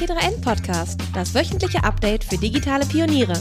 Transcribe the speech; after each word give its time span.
T3N 0.00 0.42
Podcast, 0.42 0.98
das 1.12 1.34
wöchentliche 1.34 1.84
Update 1.84 2.24
für 2.24 2.38
digitale 2.38 2.86
Pioniere. 2.86 3.34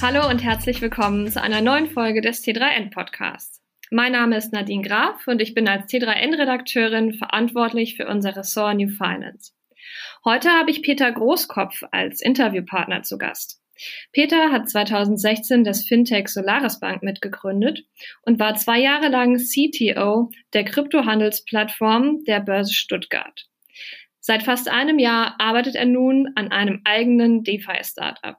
Hallo 0.00 0.30
und 0.30 0.42
herzlich 0.42 0.80
willkommen 0.80 1.30
zu 1.30 1.42
einer 1.42 1.60
neuen 1.60 1.90
Folge 1.90 2.22
des 2.22 2.42
T3N 2.42 2.90
Podcasts. 2.90 3.60
Mein 3.90 4.12
Name 4.12 4.34
ist 4.38 4.54
Nadine 4.54 4.80
Graf 4.80 5.26
und 5.26 5.42
ich 5.42 5.52
bin 5.52 5.68
als 5.68 5.92
T3N 5.92 6.38
Redakteurin 6.40 7.12
verantwortlich 7.12 7.98
für 7.98 8.06
unser 8.06 8.34
Ressort 8.34 8.78
New 8.78 8.88
Finance. 8.88 9.52
Heute 10.24 10.48
habe 10.48 10.70
ich 10.70 10.80
Peter 10.80 11.12
Großkopf 11.12 11.82
als 11.90 12.22
Interviewpartner 12.22 13.02
zu 13.02 13.18
Gast. 13.18 13.60
Peter 14.12 14.52
hat 14.52 14.70
2016 14.70 15.64
das 15.64 15.84
Fintech 15.84 16.28
Solaris 16.28 16.80
Bank 16.80 17.02
mitgegründet 17.02 17.84
und 18.22 18.38
war 18.38 18.54
zwei 18.54 18.80
Jahre 18.80 19.08
lang 19.08 19.36
CTO 19.36 20.30
der 20.54 20.64
Kryptohandelsplattform 20.64 22.24
der 22.24 22.40
Börse 22.40 22.72
Stuttgart. 22.72 23.46
Seit 24.26 24.42
fast 24.42 24.68
einem 24.68 24.98
Jahr 24.98 25.36
arbeitet 25.38 25.76
er 25.76 25.84
nun 25.84 26.32
an 26.34 26.50
einem 26.50 26.80
eigenen 26.82 27.44
DeFi-Startup. 27.44 28.34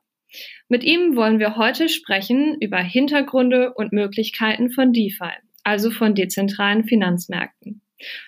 Mit 0.68 0.84
ihm 0.84 1.16
wollen 1.16 1.40
wir 1.40 1.56
heute 1.56 1.88
sprechen 1.88 2.58
über 2.60 2.80
Hintergründe 2.80 3.74
und 3.74 3.94
Möglichkeiten 3.94 4.70
von 4.70 4.92
DeFi, 4.92 5.32
also 5.64 5.90
von 5.90 6.14
dezentralen 6.14 6.84
Finanzmärkten. 6.84 7.84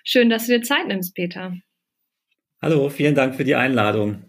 Schön, 0.05 0.29
dass 0.29 0.47
du 0.47 0.53
dir 0.53 0.61
Zeit 0.61 0.87
nimmst, 0.87 1.13
Peter. 1.15 1.53
Hallo, 2.61 2.87
vielen 2.87 3.15
Dank 3.15 3.35
für 3.35 3.43
die 3.43 3.55
Einladung. 3.55 4.23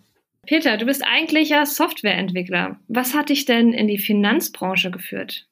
Peter, 0.45 0.77
du 0.77 0.87
bist 0.87 1.05
eigentlicher 1.07 1.67
Softwareentwickler. 1.67 2.81
Was 2.89 3.15
hat 3.15 3.29
dich 3.29 3.45
denn 3.45 3.73
in 3.73 3.87
die 3.87 3.99
Finanzbranche 3.99 4.91
geführt? 4.91 5.47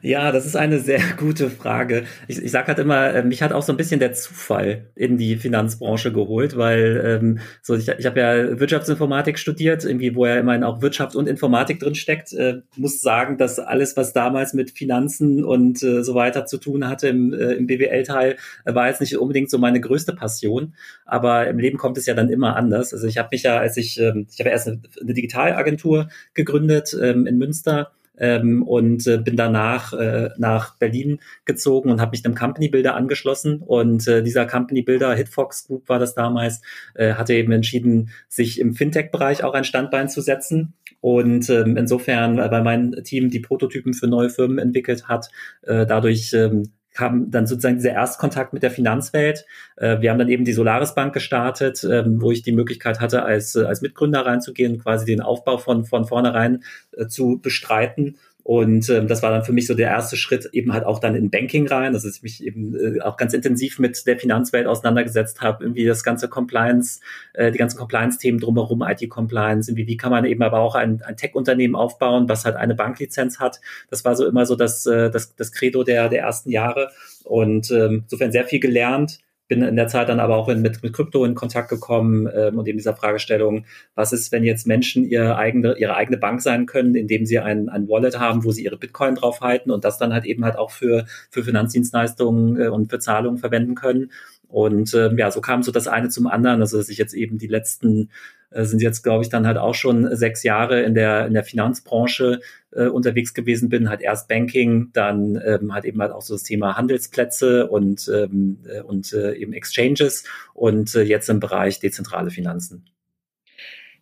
Ja, 0.00 0.32
das 0.32 0.46
ist 0.46 0.56
eine 0.56 0.78
sehr 0.78 1.00
gute 1.16 1.50
Frage. 1.50 2.04
Ich, 2.28 2.40
ich 2.40 2.50
sage 2.50 2.68
halt 2.68 2.78
immer, 2.78 3.14
äh, 3.14 3.22
mich 3.24 3.42
hat 3.42 3.52
auch 3.52 3.62
so 3.62 3.72
ein 3.72 3.76
bisschen 3.76 4.00
der 4.00 4.12
Zufall 4.12 4.86
in 4.94 5.18
die 5.18 5.36
Finanzbranche 5.36 6.12
geholt, 6.12 6.56
weil 6.56 7.02
ähm, 7.04 7.38
so 7.62 7.74
ich, 7.74 7.88
ich 7.88 8.06
habe 8.06 8.20
ja 8.20 8.60
Wirtschaftsinformatik 8.60 9.38
studiert, 9.38 9.84
irgendwie 9.84 10.14
wo 10.14 10.26
ja 10.26 10.36
immerhin 10.36 10.64
auch 10.64 10.82
Wirtschaft 10.82 11.16
und 11.16 11.28
Informatik 11.28 11.80
drin 11.80 11.94
steckt. 11.94 12.32
Äh, 12.32 12.62
muss 12.76 13.00
sagen, 13.00 13.38
dass 13.38 13.58
alles, 13.58 13.96
was 13.96 14.12
damals 14.12 14.54
mit 14.54 14.70
Finanzen 14.70 15.44
und 15.44 15.82
äh, 15.82 16.02
so 16.02 16.14
weiter 16.14 16.46
zu 16.46 16.58
tun 16.58 16.88
hatte 16.88 17.08
im, 17.08 17.32
äh, 17.32 17.54
im 17.54 17.66
BWL-Teil, 17.66 18.36
äh, 18.64 18.74
war 18.74 18.88
jetzt 18.88 19.00
nicht 19.00 19.16
unbedingt 19.18 19.50
so 19.50 19.58
meine 19.58 19.80
größte 19.80 20.14
Passion. 20.14 20.74
Aber 21.06 21.48
im 21.48 21.58
Leben 21.58 21.78
kommt 21.78 21.98
es 21.98 22.06
ja 22.06 22.14
dann 22.14 22.30
immer 22.30 22.56
anders. 22.56 22.92
Also 22.92 23.06
ich 23.06 23.18
habe 23.18 23.28
mich 23.32 23.42
ja, 23.42 23.58
als 23.58 23.76
ich, 23.76 23.98
äh, 24.00 24.12
ich 24.30 24.38
habe 24.38 24.50
erst 24.50 24.68
eine, 24.68 24.80
eine 25.00 25.14
Digitalagentur 25.14 26.08
gegründet 26.34 26.96
ähm, 27.00 27.26
in 27.26 27.38
Münster 27.38 27.92
ähm, 28.18 28.62
und 28.62 29.06
äh, 29.06 29.18
bin 29.18 29.36
danach 29.36 29.92
äh, 29.92 30.30
nach 30.38 30.76
Berlin 30.76 31.20
gezogen 31.44 31.90
und 31.90 32.00
habe 32.00 32.12
mich 32.12 32.24
einem 32.24 32.34
Company 32.34 32.68
Builder 32.68 32.94
angeschlossen. 32.94 33.62
Und 33.64 34.06
äh, 34.08 34.22
dieser 34.22 34.46
Company 34.46 34.82
Builder, 34.82 35.14
Hitfox 35.14 35.66
Group 35.66 35.88
war 35.88 35.98
das 35.98 36.14
damals, 36.14 36.60
äh, 36.94 37.14
hatte 37.14 37.34
eben 37.34 37.52
entschieden, 37.52 38.10
sich 38.28 38.60
im 38.60 38.74
Fintech-Bereich 38.74 39.44
auch 39.44 39.54
ein 39.54 39.64
Standbein 39.64 40.08
zu 40.08 40.20
setzen. 40.20 40.74
Und 41.00 41.48
ähm, 41.48 41.76
insofern, 41.76 42.38
weil 42.38 42.62
mein 42.62 42.92
Team 43.04 43.30
die 43.30 43.40
Prototypen 43.40 43.94
für 43.94 44.08
neue 44.08 44.30
Firmen 44.30 44.58
entwickelt 44.58 45.08
hat, 45.08 45.28
äh, 45.62 45.86
dadurch 45.86 46.32
ähm, 46.32 46.72
kam 46.98 47.30
dann 47.30 47.46
sozusagen 47.46 47.76
dieser 47.76 47.92
Erstkontakt 47.92 48.52
mit 48.52 48.64
der 48.64 48.72
Finanzwelt. 48.72 49.46
Äh, 49.76 50.00
wir 50.00 50.10
haben 50.10 50.18
dann 50.18 50.28
eben 50.28 50.44
die 50.44 50.52
Solaris 50.52 50.96
Bank 50.96 51.14
gestartet, 51.14 51.86
ähm, 51.88 52.20
wo 52.20 52.32
ich 52.32 52.42
die 52.42 52.50
Möglichkeit 52.50 52.98
hatte, 52.98 53.22
als, 53.22 53.54
äh, 53.54 53.62
als 53.62 53.82
Mitgründer 53.82 54.26
reinzugehen, 54.26 54.80
quasi 54.80 55.06
den 55.06 55.20
Aufbau 55.20 55.58
von, 55.58 55.84
von 55.84 56.06
vornherein 56.06 56.64
äh, 56.96 57.06
zu 57.06 57.38
bestreiten 57.40 58.16
und 58.48 58.88
ähm, 58.88 59.08
das 59.08 59.22
war 59.22 59.30
dann 59.30 59.44
für 59.44 59.52
mich 59.52 59.66
so 59.66 59.74
der 59.74 59.90
erste 59.90 60.16
Schritt, 60.16 60.48
eben 60.54 60.72
halt 60.72 60.86
auch 60.86 61.00
dann 61.00 61.14
in 61.14 61.28
Banking 61.28 61.68
rein, 61.68 61.92
dass 61.92 62.06
ich 62.06 62.22
mich 62.22 62.42
eben 62.42 62.74
äh, 62.74 63.02
auch 63.02 63.18
ganz 63.18 63.34
intensiv 63.34 63.78
mit 63.78 64.06
der 64.06 64.18
Finanzwelt 64.18 64.66
auseinandergesetzt 64.66 65.42
habe, 65.42 65.64
irgendwie 65.64 65.84
das 65.84 66.02
ganze 66.02 66.30
Compliance, 66.30 67.00
äh, 67.34 67.52
die 67.52 67.58
ganzen 67.58 67.76
Compliance-Themen 67.76 68.40
drumherum, 68.40 68.80
IT-Compliance, 68.80 69.70
irgendwie 69.70 69.86
wie 69.86 69.98
kann 69.98 70.10
man 70.10 70.24
eben 70.24 70.42
aber 70.42 70.60
auch 70.60 70.76
ein, 70.76 71.02
ein 71.02 71.18
Tech-Unternehmen 71.18 71.76
aufbauen, 71.76 72.26
was 72.30 72.46
halt 72.46 72.56
eine 72.56 72.74
Banklizenz 72.74 73.38
hat. 73.38 73.60
Das 73.90 74.06
war 74.06 74.16
so 74.16 74.26
immer 74.26 74.46
so 74.46 74.56
das, 74.56 74.86
äh, 74.86 75.10
das, 75.10 75.36
das 75.36 75.52
Credo 75.52 75.84
der, 75.84 76.08
der 76.08 76.22
ersten 76.22 76.48
Jahre. 76.48 76.88
Und 77.24 77.70
ähm, 77.70 78.04
insofern 78.04 78.32
sehr 78.32 78.46
viel 78.46 78.60
gelernt, 78.60 79.18
bin 79.48 79.62
in 79.62 79.76
der 79.76 79.88
Zeit 79.88 80.08
dann 80.08 80.20
aber 80.20 80.36
auch 80.36 80.48
in, 80.48 80.60
mit, 80.60 80.82
mit 80.82 80.92
Krypto 80.92 81.24
in 81.24 81.34
Kontakt 81.34 81.70
gekommen 81.70 82.28
ähm, 82.32 82.58
und 82.58 82.68
eben 82.68 82.78
dieser 82.78 82.94
Fragestellung, 82.94 83.64
was 83.94 84.12
ist, 84.12 84.30
wenn 84.30 84.44
jetzt 84.44 84.66
Menschen 84.66 85.04
ihre 85.04 85.36
eigene, 85.36 85.76
ihre 85.78 85.96
eigene 85.96 86.18
Bank 86.18 86.42
sein 86.42 86.66
können, 86.66 86.94
indem 86.94 87.26
sie 87.26 87.38
ein, 87.38 87.68
ein 87.68 87.88
Wallet 87.88 88.18
haben, 88.18 88.44
wo 88.44 88.52
sie 88.52 88.64
ihre 88.64 88.76
Bitcoin 88.76 89.14
draufhalten 89.14 89.72
und 89.72 89.84
das 89.84 89.98
dann 89.98 90.12
halt 90.12 90.26
eben 90.26 90.44
halt 90.44 90.56
auch 90.56 90.70
für, 90.70 91.06
für 91.30 91.42
Finanzdienstleistungen 91.42 92.60
äh, 92.60 92.68
und 92.68 92.90
für 92.90 92.98
Zahlungen 92.98 93.38
verwenden 93.38 93.74
können. 93.74 94.10
Und 94.48 94.94
ähm, 94.94 95.18
ja, 95.18 95.30
so 95.30 95.40
kam 95.40 95.62
so 95.62 95.72
das 95.72 95.88
eine 95.88 96.08
zum 96.08 96.26
anderen, 96.26 96.60
also 96.60 96.78
dass 96.78 96.88
ich 96.88 96.98
jetzt 96.98 97.14
eben 97.14 97.38
die 97.38 97.46
letzten 97.46 98.10
sind 98.50 98.80
jetzt, 98.80 99.02
glaube 99.02 99.22
ich, 99.22 99.28
dann 99.28 99.46
halt 99.46 99.58
auch 99.58 99.74
schon 99.74 100.16
sechs 100.16 100.42
Jahre 100.42 100.82
in 100.82 100.94
der, 100.94 101.26
in 101.26 101.34
der 101.34 101.44
Finanzbranche 101.44 102.40
äh, 102.72 102.86
unterwegs 102.86 103.34
gewesen 103.34 103.68
bin, 103.68 103.88
halt 103.88 104.00
erst 104.00 104.28
Banking, 104.28 104.90
dann 104.92 105.40
ähm, 105.44 105.72
halt 105.74 105.84
eben 105.84 106.00
halt 106.00 106.12
auch 106.12 106.22
so 106.22 106.34
das 106.34 106.44
Thema 106.44 106.76
Handelsplätze 106.76 107.66
und, 107.66 108.10
ähm, 108.12 108.58
äh, 108.66 108.80
und 108.80 109.12
äh, 109.12 109.34
eben 109.34 109.52
Exchanges 109.52 110.24
und 110.54 110.94
äh, 110.94 111.02
jetzt 111.02 111.28
im 111.28 111.40
Bereich 111.40 111.80
dezentrale 111.80 112.30
Finanzen. 112.30 112.86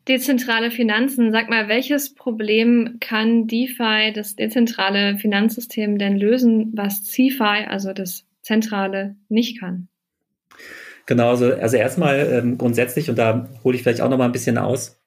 Dezentrale 0.06 0.70
Finanzen, 0.70 1.32
sag 1.32 1.48
mal, 1.48 1.68
welches 1.68 2.14
Problem 2.14 2.98
kann 3.00 3.48
DeFi, 3.48 4.12
das 4.14 4.36
dezentrale 4.36 5.18
Finanzsystem, 5.18 5.98
denn 5.98 6.16
lösen, 6.16 6.70
was 6.76 7.02
CeFi, 7.02 7.66
also 7.66 7.92
das 7.92 8.24
Zentrale, 8.42 9.16
nicht 9.28 9.58
kann? 9.58 9.88
Genau, 11.06 11.30
also, 11.30 11.52
also 11.54 11.76
erstmal 11.76 12.18
ähm, 12.32 12.58
grundsätzlich, 12.58 13.08
und 13.08 13.16
da 13.16 13.48
hole 13.62 13.76
ich 13.76 13.82
vielleicht 13.82 14.00
auch 14.00 14.10
noch 14.10 14.18
mal 14.18 14.24
ein 14.24 14.32
bisschen 14.32 14.58
aus, 14.58 14.98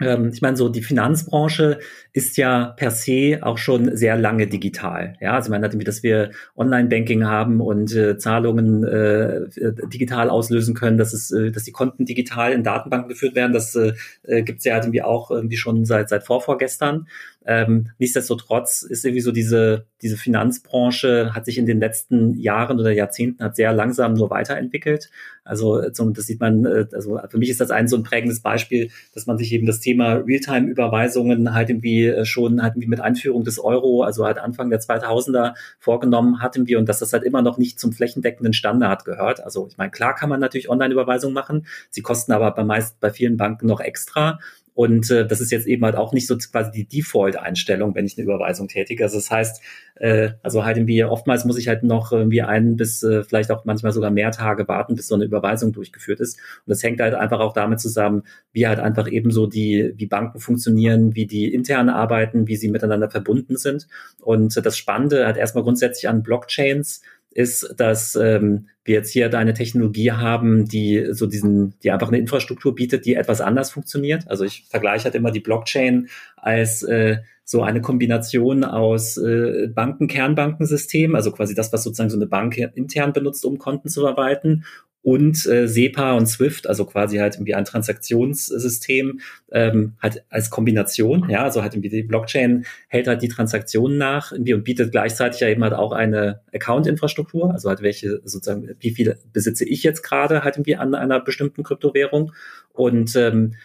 ähm, 0.00 0.30
ich 0.32 0.42
meine, 0.42 0.56
so 0.56 0.68
die 0.68 0.82
Finanzbranche 0.82 1.78
ist 2.12 2.36
ja 2.36 2.66
per 2.76 2.90
se 2.90 3.38
auch 3.40 3.56
schon 3.56 3.96
sehr 3.96 4.16
lange 4.18 4.46
digital. 4.46 5.14
Ja, 5.20 5.34
also 5.34 5.46
ich 5.46 5.50
meine, 5.58 5.68
dass 5.68 6.02
wir 6.02 6.32
Online-Banking 6.56 7.24
haben 7.24 7.60
und 7.62 7.94
äh, 7.94 8.18
Zahlungen 8.18 8.84
äh, 8.84 9.40
digital 9.88 10.28
auslösen 10.28 10.74
können, 10.74 10.98
dass 10.98 11.14
es, 11.14 11.30
äh, 11.30 11.50
dass 11.50 11.62
die 11.62 11.72
Konten 11.72 12.04
digital 12.04 12.52
in 12.52 12.62
Datenbanken 12.62 13.08
geführt 13.08 13.34
werden, 13.34 13.52
das 13.52 13.74
äh, 13.74 13.94
äh 14.24 14.42
gibt 14.42 14.62
ja 14.64 14.74
halt 14.74 14.84
irgendwie 14.84 15.02
auch 15.02 15.30
irgendwie 15.30 15.56
schon 15.56 15.86
seit 15.86 16.10
seit 16.10 16.24
vorvorgestern. 16.24 17.06
Ähm, 17.46 17.90
nichtsdestotrotz 17.98 18.82
ist 18.82 19.04
irgendwie 19.04 19.20
so 19.20 19.30
diese, 19.30 19.86
diese 20.02 20.16
Finanzbranche 20.16 21.32
hat 21.32 21.44
sich 21.44 21.58
in 21.58 21.66
den 21.66 21.78
letzten 21.78 22.34
Jahren 22.34 22.80
oder 22.80 22.90
Jahrzehnten 22.90 23.42
hat 23.42 23.54
sehr 23.54 23.72
langsam 23.72 24.14
nur 24.14 24.30
weiterentwickelt. 24.30 25.10
Also 25.44 25.80
das 25.80 26.26
sieht 26.26 26.40
man, 26.40 26.64
äh, 26.64 26.86
also 26.92 27.20
für 27.28 27.38
mich 27.38 27.50
ist 27.50 27.60
das 27.60 27.70
ein 27.70 27.86
so 27.86 27.96
ein 27.96 28.02
prägendes 28.02 28.40
Beispiel, 28.40 28.90
dass 29.14 29.26
man 29.26 29.38
sich 29.38 29.52
eben 29.52 29.64
das 29.64 29.78
Thema 29.78 30.14
Realtime-Überweisungen 30.14 31.54
halt 31.54 31.70
irgendwie 31.70 32.06
äh, 32.06 32.24
schon 32.24 32.62
halt 32.62 32.72
irgendwie 32.74 32.88
mit 32.88 33.00
Einführung 33.00 33.44
des 33.44 33.60
Euro, 33.60 34.02
also 34.02 34.26
halt 34.26 34.38
Anfang 34.38 34.68
der 34.68 34.80
2000er 34.80 35.54
vorgenommen 35.78 36.40
hatten 36.40 36.66
wir 36.66 36.80
und 36.80 36.88
dass 36.88 36.98
das 36.98 37.12
halt 37.12 37.22
immer 37.22 37.42
noch 37.42 37.58
nicht 37.58 37.78
zum 37.78 37.92
flächendeckenden 37.92 38.54
Standard 38.54 39.04
gehört. 39.04 39.42
Also 39.44 39.68
ich 39.68 39.76
meine, 39.76 39.92
klar 39.92 40.16
kann 40.16 40.28
man 40.28 40.40
natürlich 40.40 40.68
Online-Überweisungen 40.68 41.34
machen, 41.34 41.66
sie 41.90 42.02
kosten 42.02 42.32
aber 42.32 42.50
bei 42.50 42.64
meist 42.64 42.98
bei 42.98 43.10
vielen 43.10 43.36
Banken 43.36 43.66
noch 43.66 43.80
extra 43.80 44.40
und 44.76 45.10
äh, 45.10 45.26
das 45.26 45.40
ist 45.40 45.50
jetzt 45.52 45.66
eben 45.66 45.82
halt 45.86 45.96
auch 45.96 46.12
nicht 46.12 46.26
so 46.26 46.36
quasi 46.36 46.70
die 46.70 46.86
Default-Einstellung, 46.86 47.94
wenn 47.94 48.04
ich 48.04 48.18
eine 48.18 48.24
Überweisung 48.24 48.68
tätige. 48.68 49.04
Also 49.04 49.16
das 49.16 49.30
heißt, 49.30 49.62
äh, 49.94 50.32
also 50.42 50.66
halt 50.66 50.76
irgendwie 50.76 51.02
oftmals 51.02 51.46
muss 51.46 51.56
ich 51.56 51.66
halt 51.66 51.82
noch 51.82 52.12
irgendwie 52.12 52.42
einen 52.42 52.76
bis 52.76 53.02
äh, 53.02 53.24
vielleicht 53.24 53.50
auch 53.50 53.64
manchmal 53.64 53.92
sogar 53.92 54.10
mehr 54.10 54.32
Tage 54.32 54.68
warten, 54.68 54.94
bis 54.94 55.08
so 55.08 55.14
eine 55.14 55.24
Überweisung 55.24 55.72
durchgeführt 55.72 56.20
ist. 56.20 56.38
Und 56.38 56.68
das 56.70 56.82
hängt 56.82 57.00
halt 57.00 57.14
einfach 57.14 57.40
auch 57.40 57.54
damit 57.54 57.80
zusammen, 57.80 58.24
wie 58.52 58.66
halt 58.66 58.78
einfach 58.78 59.10
eben 59.10 59.30
so 59.30 59.46
die, 59.46 59.94
wie 59.96 60.06
Banken 60.06 60.40
funktionieren, 60.40 61.16
wie 61.16 61.26
die 61.26 61.54
intern 61.54 61.88
arbeiten, 61.88 62.46
wie 62.46 62.56
sie 62.56 62.68
miteinander 62.68 63.08
verbunden 63.08 63.56
sind. 63.56 63.88
Und 64.20 64.62
das 64.62 64.76
Spannende 64.76 65.26
hat 65.26 65.38
erstmal 65.38 65.64
grundsätzlich 65.64 66.06
an 66.06 66.22
Blockchains 66.22 67.00
ist, 67.36 67.74
dass 67.76 68.16
ähm, 68.16 68.68
wir 68.84 68.94
jetzt 68.94 69.10
hier 69.10 69.32
eine 69.36 69.52
Technologie 69.52 70.12
haben, 70.12 70.66
die 70.66 71.08
so 71.10 71.26
diesen, 71.26 71.74
die 71.80 71.90
einfach 71.90 72.08
eine 72.08 72.18
Infrastruktur 72.18 72.74
bietet, 72.74 73.04
die 73.04 73.14
etwas 73.14 73.42
anders 73.42 73.70
funktioniert. 73.70 74.28
Also 74.28 74.44
ich 74.44 74.64
vergleiche 74.70 75.04
halt 75.04 75.14
immer 75.14 75.30
die 75.30 75.40
Blockchain 75.40 76.08
als 76.36 76.82
äh, 76.82 77.18
so 77.44 77.62
eine 77.62 77.82
Kombination 77.82 78.64
aus 78.64 79.18
äh, 79.18 79.68
Banken, 79.68 80.08
Kernbankensystem, 80.08 81.14
also 81.14 81.30
quasi 81.30 81.54
das, 81.54 81.72
was 81.72 81.82
sozusagen 81.84 82.10
so 82.10 82.16
eine 82.16 82.26
Bank 82.26 82.56
intern 82.74 83.12
benutzt, 83.12 83.44
um 83.44 83.58
Konten 83.58 83.88
zu 83.88 84.00
verwalten, 84.00 84.64
und 85.06 85.46
äh, 85.46 85.68
SEPA 85.68 86.14
und 86.14 86.26
SWIFT, 86.26 86.66
also 86.66 86.84
quasi 86.84 87.18
halt 87.18 87.36
irgendwie 87.36 87.54
ein 87.54 87.64
Transaktionssystem, 87.64 89.20
ähm, 89.52 89.92
halt 90.02 90.24
als 90.30 90.50
Kombination, 90.50 91.30
ja, 91.30 91.44
also 91.44 91.62
halt 91.62 91.74
irgendwie 91.74 91.90
die 91.90 92.02
Blockchain 92.02 92.66
hält 92.88 93.06
halt 93.06 93.22
die 93.22 93.28
Transaktionen 93.28 93.98
nach 93.98 94.32
irgendwie 94.32 94.54
und 94.54 94.64
bietet 94.64 94.90
gleichzeitig 94.90 95.38
ja 95.38 95.46
eben 95.46 95.62
halt 95.62 95.74
auch 95.74 95.92
eine 95.92 96.40
Account-Infrastruktur, 96.52 97.52
also 97.52 97.68
halt 97.68 97.82
welche 97.82 98.20
sozusagen, 98.24 98.68
wie 98.80 98.90
viel 98.90 99.16
besitze 99.32 99.64
ich 99.64 99.84
jetzt 99.84 100.02
gerade 100.02 100.42
halt 100.42 100.56
irgendwie 100.56 100.74
an 100.74 100.92
einer 100.96 101.20
bestimmten 101.20 101.62
Kryptowährung. 101.62 102.32
Und 102.72 103.14
ähm, 103.14 103.52
äh, 103.52 103.58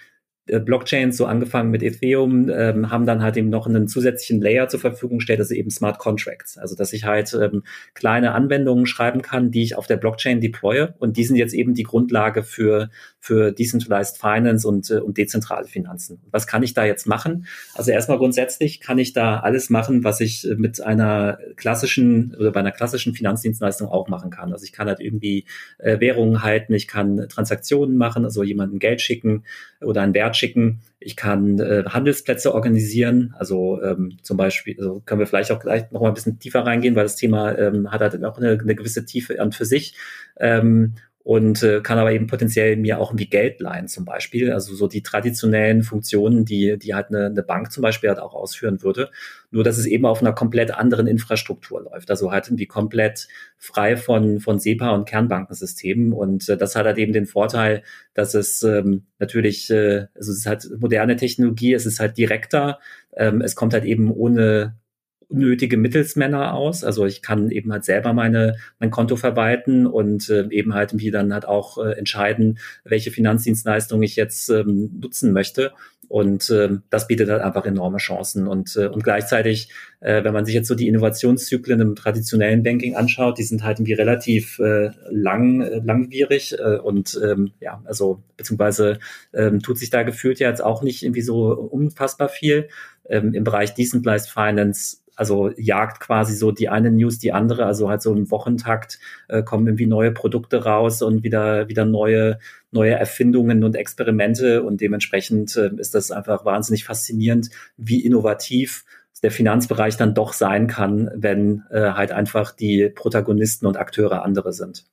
Blockchains, 0.60 1.18
so 1.18 1.26
angefangen 1.26 1.72
mit 1.72 1.84
Ethereum, 1.84 2.50
ähm, 2.50 2.92
haben 2.92 3.06
dann 3.06 3.22
halt 3.22 3.38
eben 3.38 3.50
noch 3.50 3.68
einen 3.68 3.88
zusätzlichen 3.88 4.42
Layer 4.42 4.68
zur 4.68 4.80
Verfügung 4.80 5.20
gestellt, 5.20 5.40
ist 5.40 5.52
eben 5.52 5.70
Smart 5.70 5.98
Contracts. 5.98 6.58
Also 6.58 6.76
dass 6.76 6.94
ich 6.94 7.06
halt 7.06 7.34
ähm, 7.34 7.64
kleine 7.94 8.34
Anwendungen 8.34 8.86
schreiben 8.86 9.22
kann, 9.22 9.52
die 9.52 9.64
ich 9.64 9.76
auf 9.76 9.88
der 9.88 9.98
Blockchain 9.98 10.42
deploye 10.42 10.94
und 11.00 11.18
die 11.18 11.24
sind 11.24 11.38
jetzt 11.38 11.54
eben 11.54 11.74
die 11.74 11.84
Grundlage 11.84 12.44
für, 12.44 12.90
für 13.20 13.52
Decentralized 13.52 14.18
Finance 14.18 14.68
und, 14.68 14.90
äh, 14.92 15.00
und 15.00 15.18
dezentrale 15.18 15.68
Finanzen. 15.68 16.22
Was 16.32 16.48
kann 16.48 16.64
ich 16.64 16.74
da 16.74 16.86
jetzt 16.86 17.08
machen? 17.08 17.46
Also 17.74 17.92
erstmal 17.92 18.18
grundsätzlich 18.18 18.82
kann 18.82 19.00
ich 19.00 19.14
da 19.14 19.40
alles 19.40 19.70
machen, 19.70 20.04
was 20.04 20.20
ich 20.20 20.48
mit 20.58 20.82
einer 20.82 21.40
klassischen 21.56 22.36
oder 22.36 22.52
bei 22.52 22.60
einer 22.60 22.72
klassischen 22.72 23.14
Finanzdienstleistung 23.14 23.88
auch 23.88 24.08
machen 24.08 24.32
kann. 24.32 24.52
Also 24.52 24.66
ich 24.66 24.74
kann 24.74 24.88
halt 24.88 25.00
irgendwie 25.00 25.46
äh, 25.78 26.00
Währungen 26.00 26.44
halten, 26.44 26.74
ich 26.74 26.88
kann 26.88 27.28
Transaktionen 27.30 27.98
machen, 27.98 28.26
also 28.26 28.44
jemandem 28.44 28.80
Geld 28.80 29.02
schicken 29.02 29.44
oder 29.82 30.02
einen 30.02 30.14
Wert 30.14 30.36
schicken. 30.42 30.82
Ich 31.00 31.16
kann 31.16 31.60
äh, 31.60 31.84
Handelsplätze 31.88 32.54
organisieren, 32.54 33.34
also 33.38 33.82
ähm, 33.82 34.18
zum 34.22 34.38
Beispiel, 34.38 34.76
also 34.78 35.02
können 35.06 35.20
wir 35.20 35.28
vielleicht 35.28 35.52
auch 35.52 35.60
gleich 35.60 35.90
noch 35.92 36.02
mal 36.02 36.10
ein 36.10 36.14
bisschen 36.14 36.40
tiefer 36.40 36.66
reingehen, 36.66 36.96
weil 36.96 37.04
das 37.04 37.16
Thema 37.16 37.58
ähm, 37.58 37.92
hat 37.92 38.02
halt 38.02 38.24
auch 38.26 38.38
eine, 38.38 38.60
eine 38.60 38.76
gewisse 38.76 39.06
Tiefe 39.06 39.40
an 39.40 39.52
für 39.52 39.66
sich. 39.66 39.96
Ähm, 40.40 40.96
und 41.24 41.62
äh, 41.62 41.82
kann 41.82 42.00
aber 42.00 42.12
eben 42.12 42.26
potenziell 42.26 42.76
mir 42.78 43.00
auch 43.00 43.12
irgendwie 43.12 43.30
Geld 43.30 43.60
leihen 43.60 43.88
zum 43.88 44.06
Beispiel. 44.06 44.52
Also 44.52 44.74
so 44.74 44.88
die 44.88 45.04
traditionellen 45.04 45.84
Funktionen, 45.84 46.46
die, 46.46 46.78
die 46.80 46.96
halt 46.96 47.10
eine, 47.10 47.28
eine 47.28 47.44
Bank 47.44 47.72
zum 47.72 47.84
Beispiel 47.84 48.10
halt 48.10 48.20
auch 48.20 48.34
ausführen 48.34 48.82
würde. 48.82 49.12
Nur 49.52 49.64
dass 49.64 49.78
es 49.78 49.86
eben 49.86 50.06
auf 50.06 50.22
einer 50.22 50.34
komplett 50.34 50.72
anderen 50.72 51.06
Infrastruktur 51.06 51.84
läuft. 51.84 52.10
Also 52.10 52.32
halt 52.32 52.48
irgendwie 52.48 52.66
komplett 52.66 53.28
frei 53.58 53.98
von, 53.98 54.40
von 54.40 54.60
SEPA 54.60 54.92
und 54.92 55.08
Kernbankensystemen. 55.08 56.12
Und 56.12 56.50
äh, 56.50 56.58
das 56.58 56.76
hat 56.76 56.86
halt 56.86 56.98
eben 56.98 57.14
den 57.14 57.28
Vorteil, 57.28 57.84
dass 58.16 58.34
es 58.34 58.64
ähm, 58.64 59.04
natürlich, 59.20 59.70
äh, 59.70 60.08
also 60.16 60.32
es 60.32 60.40
ist 60.40 60.46
halt 60.48 60.68
moderne 60.80 61.18
Technologie, 61.18 61.74
es 61.74 61.86
ist 61.86 62.00
halt 62.00 62.18
direkter, 62.18 62.80
ähm, 63.16 63.42
es 63.42 63.56
kommt 63.56 63.74
halt 63.74 63.86
eben 63.86 64.12
ohne 64.12 64.76
unnötige 65.32 65.78
Mittelsmänner 65.78 66.54
aus. 66.54 66.84
Also 66.84 67.06
ich 67.06 67.22
kann 67.22 67.50
eben 67.52 67.72
halt 67.72 67.86
selber 67.86 68.14
meine, 68.14 68.56
mein 68.80 68.92
Konto 68.92 69.16
verwalten 69.16 69.88
und 69.88 70.30
äh, 70.30 70.48
eben 70.50 70.74
halt 70.74 70.98
wie 70.98 71.12
dann 71.12 71.34
halt 71.34 71.46
auch 71.46 71.78
äh, 71.78 71.94
entscheiden, 71.94 72.60
welche 72.84 73.12
Finanzdienstleistung 73.12 74.04
ich 74.04 74.16
jetzt 74.16 74.50
ähm, 74.50 74.92
nutzen 75.02 75.34
möchte. 75.34 75.72
Und 76.12 76.50
äh, 76.50 76.68
das 76.90 77.08
bietet 77.08 77.30
halt 77.30 77.42
einfach 77.42 77.66
enorme 77.66 77.98
Chancen. 77.98 78.46
Und, 78.46 78.76
äh, 78.76 78.88
und 78.88 79.02
gleichzeitig, 79.02 79.70
äh, 80.02 80.26
wenn 80.26 80.34
man 80.34 80.44
sich 80.44 80.54
jetzt 80.54 80.68
so 80.68 80.76
die 80.76 80.90
Innovationszyklen 80.90 81.80
im 81.80 81.96
traditionellen 81.96 82.64
Banking 82.64 82.98
anschaut, 82.98 83.38
die 83.38 83.44
sind 83.44 83.64
halt 83.64 83.80
irgendwie 83.80 83.94
relativ 83.94 84.60
äh, 84.60 84.90
lang, 85.10 85.62
äh, 85.62 85.80
langwierig 85.82 86.54
äh, 86.60 86.80
und 86.80 87.18
ähm, 87.24 87.52
ja, 87.62 87.82
also 87.86 88.22
beziehungsweise 88.36 89.00
ähm, 89.34 89.62
tut 89.62 89.78
sich 89.78 89.90
da 89.90 90.04
gefühlt 90.04 90.40
ja 90.40 90.50
jetzt 90.50 90.62
auch 90.62 90.84
nicht 90.84 91.02
irgendwie 91.02 91.22
so 91.22 91.54
unfassbar 91.54 92.28
viel. 92.28 92.68
Ähm, 93.08 93.34
Im 93.34 93.46
Bereich 93.46 93.74
Decentralized 93.74 94.30
Finance 94.30 94.98
also 95.16 95.52
jagt 95.58 96.00
quasi 96.00 96.36
so 96.36 96.52
die 96.52 96.70
eine 96.70 96.92
News 96.92 97.20
die 97.20 97.34
andere, 97.34 97.66
also 97.66 97.90
halt 97.90 98.02
so 98.02 98.14
im 98.14 98.32
Wochentakt 98.32 99.00
äh, 99.28 99.44
kommen 99.44 99.68
irgendwie 99.68 99.88
neue 99.88 100.12
Produkte 100.12 100.64
raus 100.64 101.02
und 101.02 101.24
wieder 101.24 101.68
wieder 101.68 101.86
neue 101.86 102.40
neue 102.72 102.94
Erfindungen 102.94 103.64
und 103.64 103.76
Experimente 103.76 104.64
und 104.64 104.82
dementsprechend 104.82 105.56
äh, 105.58 105.72
ist 105.78 105.94
das 105.94 106.12
einfach 106.12 106.46
wahnsinnig 106.46 106.86
faszinierend, 106.86 107.50
wie 107.78 108.04
innovativ 108.06 108.86
der 109.24 109.32
Finanzbereich 109.32 109.98
dann 109.98 110.16
doch 110.16 110.34
sein 110.34 110.68
kann, 110.68 111.12
wenn 111.14 111.64
äh, 111.70 111.92
halt 111.92 112.12
einfach 112.12 112.52
die 112.52 112.90
Protagonisten 112.90 113.68
und 113.68 113.78
Akteure 113.78 114.24
andere 114.24 114.52
sind. 114.54 114.86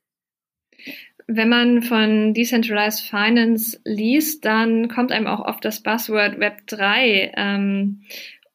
Wenn 1.31 1.49
man 1.49 1.83
von 1.83 2.33
Decentralized 2.33 3.01
Finance 3.01 3.79
liest, 3.85 4.45
dann 4.45 4.87
kommt 4.87 5.11
einem 5.11 5.27
auch 5.27 5.41
oft 5.41 5.63
das 5.63 5.81
Buzzword 5.81 6.39
Web 6.39 6.65
3 6.65 7.33
ähm, 7.37 8.01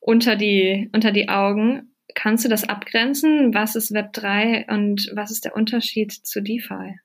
unter 0.05 0.37
die, 0.37 0.91
unter 0.93 1.13
die 1.13 1.29
Augen. 1.29 1.95
Kannst 2.15 2.45
du 2.45 2.49
das 2.49 2.69
abgrenzen? 2.69 3.55
Was 3.55 3.75
ist 3.75 3.93
Web 3.93 4.13
3 4.13 4.67
und 4.69 5.11
was 5.15 5.31
ist 5.31 5.47
der 5.47 5.57
Unterschied 5.57 6.13
zu 6.13 6.43
DeFi? 6.43 6.99